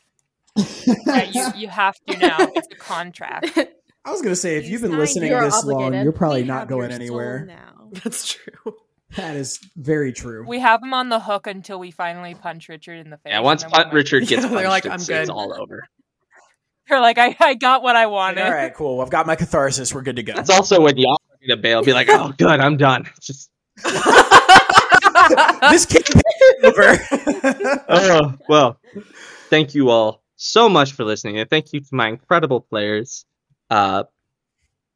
Yeah, 1.08 1.24
you 1.34 1.62
you 1.62 1.68
have 1.70 1.96
to 2.08 2.18
now. 2.18 2.38
It's 2.40 2.68
a 2.72 2.76
contract. 2.76 3.58
I 4.06 4.12
was 4.12 4.22
gonna 4.22 4.36
say 4.36 4.58
if 4.58 4.66
You 4.66 4.72
you've 4.74 4.82
been 4.82 4.92
signed 4.92 5.00
listening 5.02 5.32
You're 5.32 5.42
this 5.44 5.64
long, 5.66 5.94
you're 5.94 6.12
probably 6.12 6.44
We 6.44 6.48
not 6.48 6.68
going 6.68 6.92
anywhere. 6.92 7.46
now. 7.46 7.90
That's 8.04 8.28
true. 8.34 8.76
That 9.16 9.36
is 9.36 9.60
very 9.76 10.12
true. 10.14 10.46
We 10.48 10.60
have 10.60 10.84
him 10.84 10.94
on 10.94 11.10
the 11.10 11.20
hook 11.20 11.48
until 11.48 11.80
we 11.80 11.92
finally 11.92 12.34
punch 12.36 12.68
Richard 12.70 13.00
in 13.00 13.10
the 13.10 13.18
face. 13.18 13.32
Yeah, 13.32 13.40
once 13.40 13.64
and 13.64 13.72
then 13.72 13.78
we 13.80 13.84
Punt 13.84 13.94
might- 13.94 13.98
Richard 13.98 14.28
gets 14.28 14.46
They're 14.46 14.68
like, 14.68 14.86
"I'm 14.86 14.94
it's 14.96 15.08
good." 15.08 15.30
all 15.30 15.54
over. 15.60 15.84
They're 16.90 17.00
like, 17.02 17.18
I, 17.18 17.36
I 17.40 17.54
got 17.56 17.82
what 17.82 17.96
I 17.96 18.06
Like, 18.06 18.14
wanted. 18.14 18.44
all 18.46 18.52
right, 18.52 18.74
cool. 18.74 19.02
I've 19.02 19.10
got 19.10 19.26
my 19.26 19.36
catharsis. 19.36 19.92
We're 19.94 20.04
good 20.04 20.18
to 20.18 20.24
go. 20.24 20.34
That's 20.34 20.52
also 20.52 20.82
when 20.82 20.98
y'all 20.98 21.14
are 21.14 21.48
gonna 21.48 21.60
bail. 21.62 21.84
Be 21.84 21.94
like, 21.94 22.10
oh, 22.12 22.32
good, 22.38 22.60
I'm 22.60 22.78
done. 22.78 23.06
It's 23.18 23.26
Just 23.26 23.50
this 25.72 25.86
campaign 25.86 26.22
is 26.60 26.64
over. 26.64 27.84
oh 27.90 28.36
well. 28.48 28.80
Thank 29.50 29.74
you 29.76 29.90
all 29.90 30.22
so 30.36 30.68
much 30.70 30.92
for 30.94 31.04
listening, 31.06 31.40
and 31.40 31.50
thank 31.50 31.74
you 31.74 31.80
to 31.80 31.88
my 31.92 32.08
incredible 32.10 32.62
players. 32.62 33.26
Uh, 33.70 34.04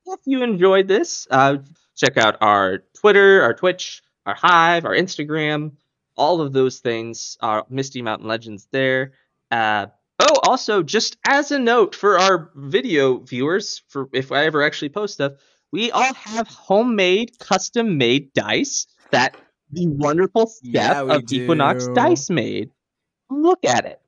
if 0.06 0.20
you 0.26 0.44
enjoyed 0.44 0.88
this, 0.88 1.28
uh, 1.30 1.58
check 1.96 2.18
out 2.18 2.38
our 2.42 2.84
Twitter, 3.00 3.42
our 3.44 3.54
Twitch, 3.54 4.02
our 4.26 4.36
Hive, 4.36 4.86
our 4.86 4.94
Instagram, 4.96 5.74
all 6.16 6.42
of 6.42 6.52
those 6.54 6.80
things. 6.80 7.38
Our 7.42 7.66
Misty 7.70 8.02
Mountain 8.02 8.28
Legends 8.28 8.68
there. 8.72 9.14
Uh, 9.52 9.88
oh, 10.20 10.40
also, 10.44 10.84
just 10.84 11.18
as 11.28 11.52
a 11.52 11.60
note 11.60 11.96
for 11.96 12.20
our 12.20 12.52
video 12.56 13.18
viewers, 13.20 13.84
for 13.88 14.10
if 14.14 14.32
I 14.32 14.46
ever 14.46 14.64
actually 14.64 14.90
post 14.90 15.14
stuff, 15.16 15.34
we 15.72 15.92
all 15.92 16.14
have 16.14 16.48
homemade, 16.48 17.38
custom-made 17.40 18.34
dice 18.34 18.88
that 19.12 19.38
the 19.72 19.88
wonderful 19.88 20.48
Steph 20.48 20.64
Yeah, 20.74 21.02
of 21.04 21.32
Equinox. 21.32 21.88
Dice 21.90 22.30
made. 22.30 22.72
Look 23.30 23.64
at 23.64 23.86
it. 23.86 24.02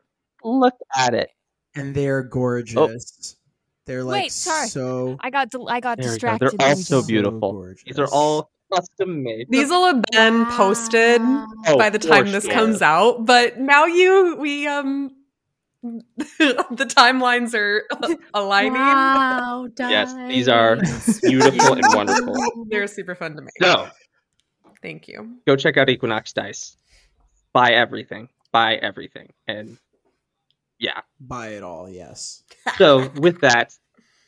Look 0.44 0.76
at 0.96 1.14
it. 1.14 1.30
and 1.76 1.94
they're 1.96 2.24
gorgeous. 2.24 3.38
They're 3.86 4.04
like 4.04 4.24
Wait, 4.24 4.32
sorry. 4.32 4.68
so. 4.68 5.18
I 5.20 5.30
got 5.30 5.50
del- 5.50 5.70
I 5.70 5.80
got 5.80 5.98
There 5.98 6.04
we 6.06 6.08
go. 6.10 6.14
distracted. 6.14 6.52
They're 6.52 6.58
There 6.68 6.70
all 6.70 6.76
so 6.76 7.04
beautiful. 7.06 7.52
gorgeous. 7.54 7.84
These 7.86 8.00
are 8.00 8.08
all 8.08 8.52
custom 8.74 9.24
made. 9.24 9.48
These 9.50 9.70
will 9.70 9.86
have 9.88 10.02
been 10.12 10.46
posted 10.48 11.20
Oh, 11.22 11.78
by 11.78 11.90
the 11.90 12.00
for 12.00 12.08
time 12.08 12.32
this 12.32 12.46
sure. 12.46 12.54
comes 12.54 12.82
out, 12.82 13.26
but 13.26 13.60
now 13.60 13.86
you 13.86 14.38
we 14.40 14.68
um 14.68 15.12
the 15.84 16.86
timelines 16.96 17.56
are 17.56 17.84
aligning. 18.36 18.74
Wow, 18.74 19.68
Yes, 19.80 20.14
these 20.28 20.48
are 20.48 20.76
beautiful 21.24 21.74
and 21.74 21.84
wonderful. 21.94 22.36
They're 22.70 22.88
super 22.88 23.16
fun 23.16 23.36
to 23.36 23.42
make. 23.42 23.52
So 23.62 23.90
Thank 24.84 25.08
you. 25.08 25.38
go 25.48 25.56
check 25.56 25.78
out 25.78 25.90
Equinox 25.90 26.34
Dice. 26.34 26.78
Buy 27.54 27.72
everything. 27.72 28.30
Buy 28.52 28.76
everything. 28.76 29.32
And 29.48 29.78
yeah. 30.82 31.02
Buy 31.20 31.50
it 31.50 31.64
all, 31.64 31.88
yes. 31.88 32.44
So 32.78 33.10
with 33.16 33.40
that, 33.42 33.74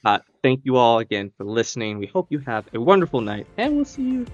uh, 0.06 0.20
thank 0.42 0.62
you 0.64 0.78
all 0.78 1.00
again 1.00 1.32
for 1.38 1.44
listening. 1.44 1.98
We 1.98 2.06
hope 2.08 2.28
you 2.30 2.40
have 2.40 2.66
a 2.74 2.80
wonderful 2.80 3.22
night, 3.22 3.48
and 3.58 3.76
we'll 3.76 3.86
see 3.86 4.04
you. 4.04 4.26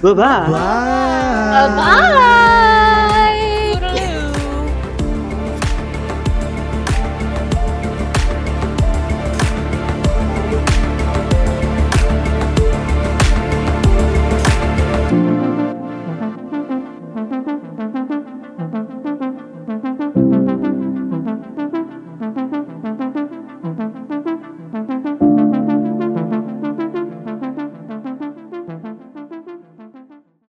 Bye 0.00 0.14
bye. 0.14 0.50
Bye. 0.50 1.68
Bye. 1.76 3.40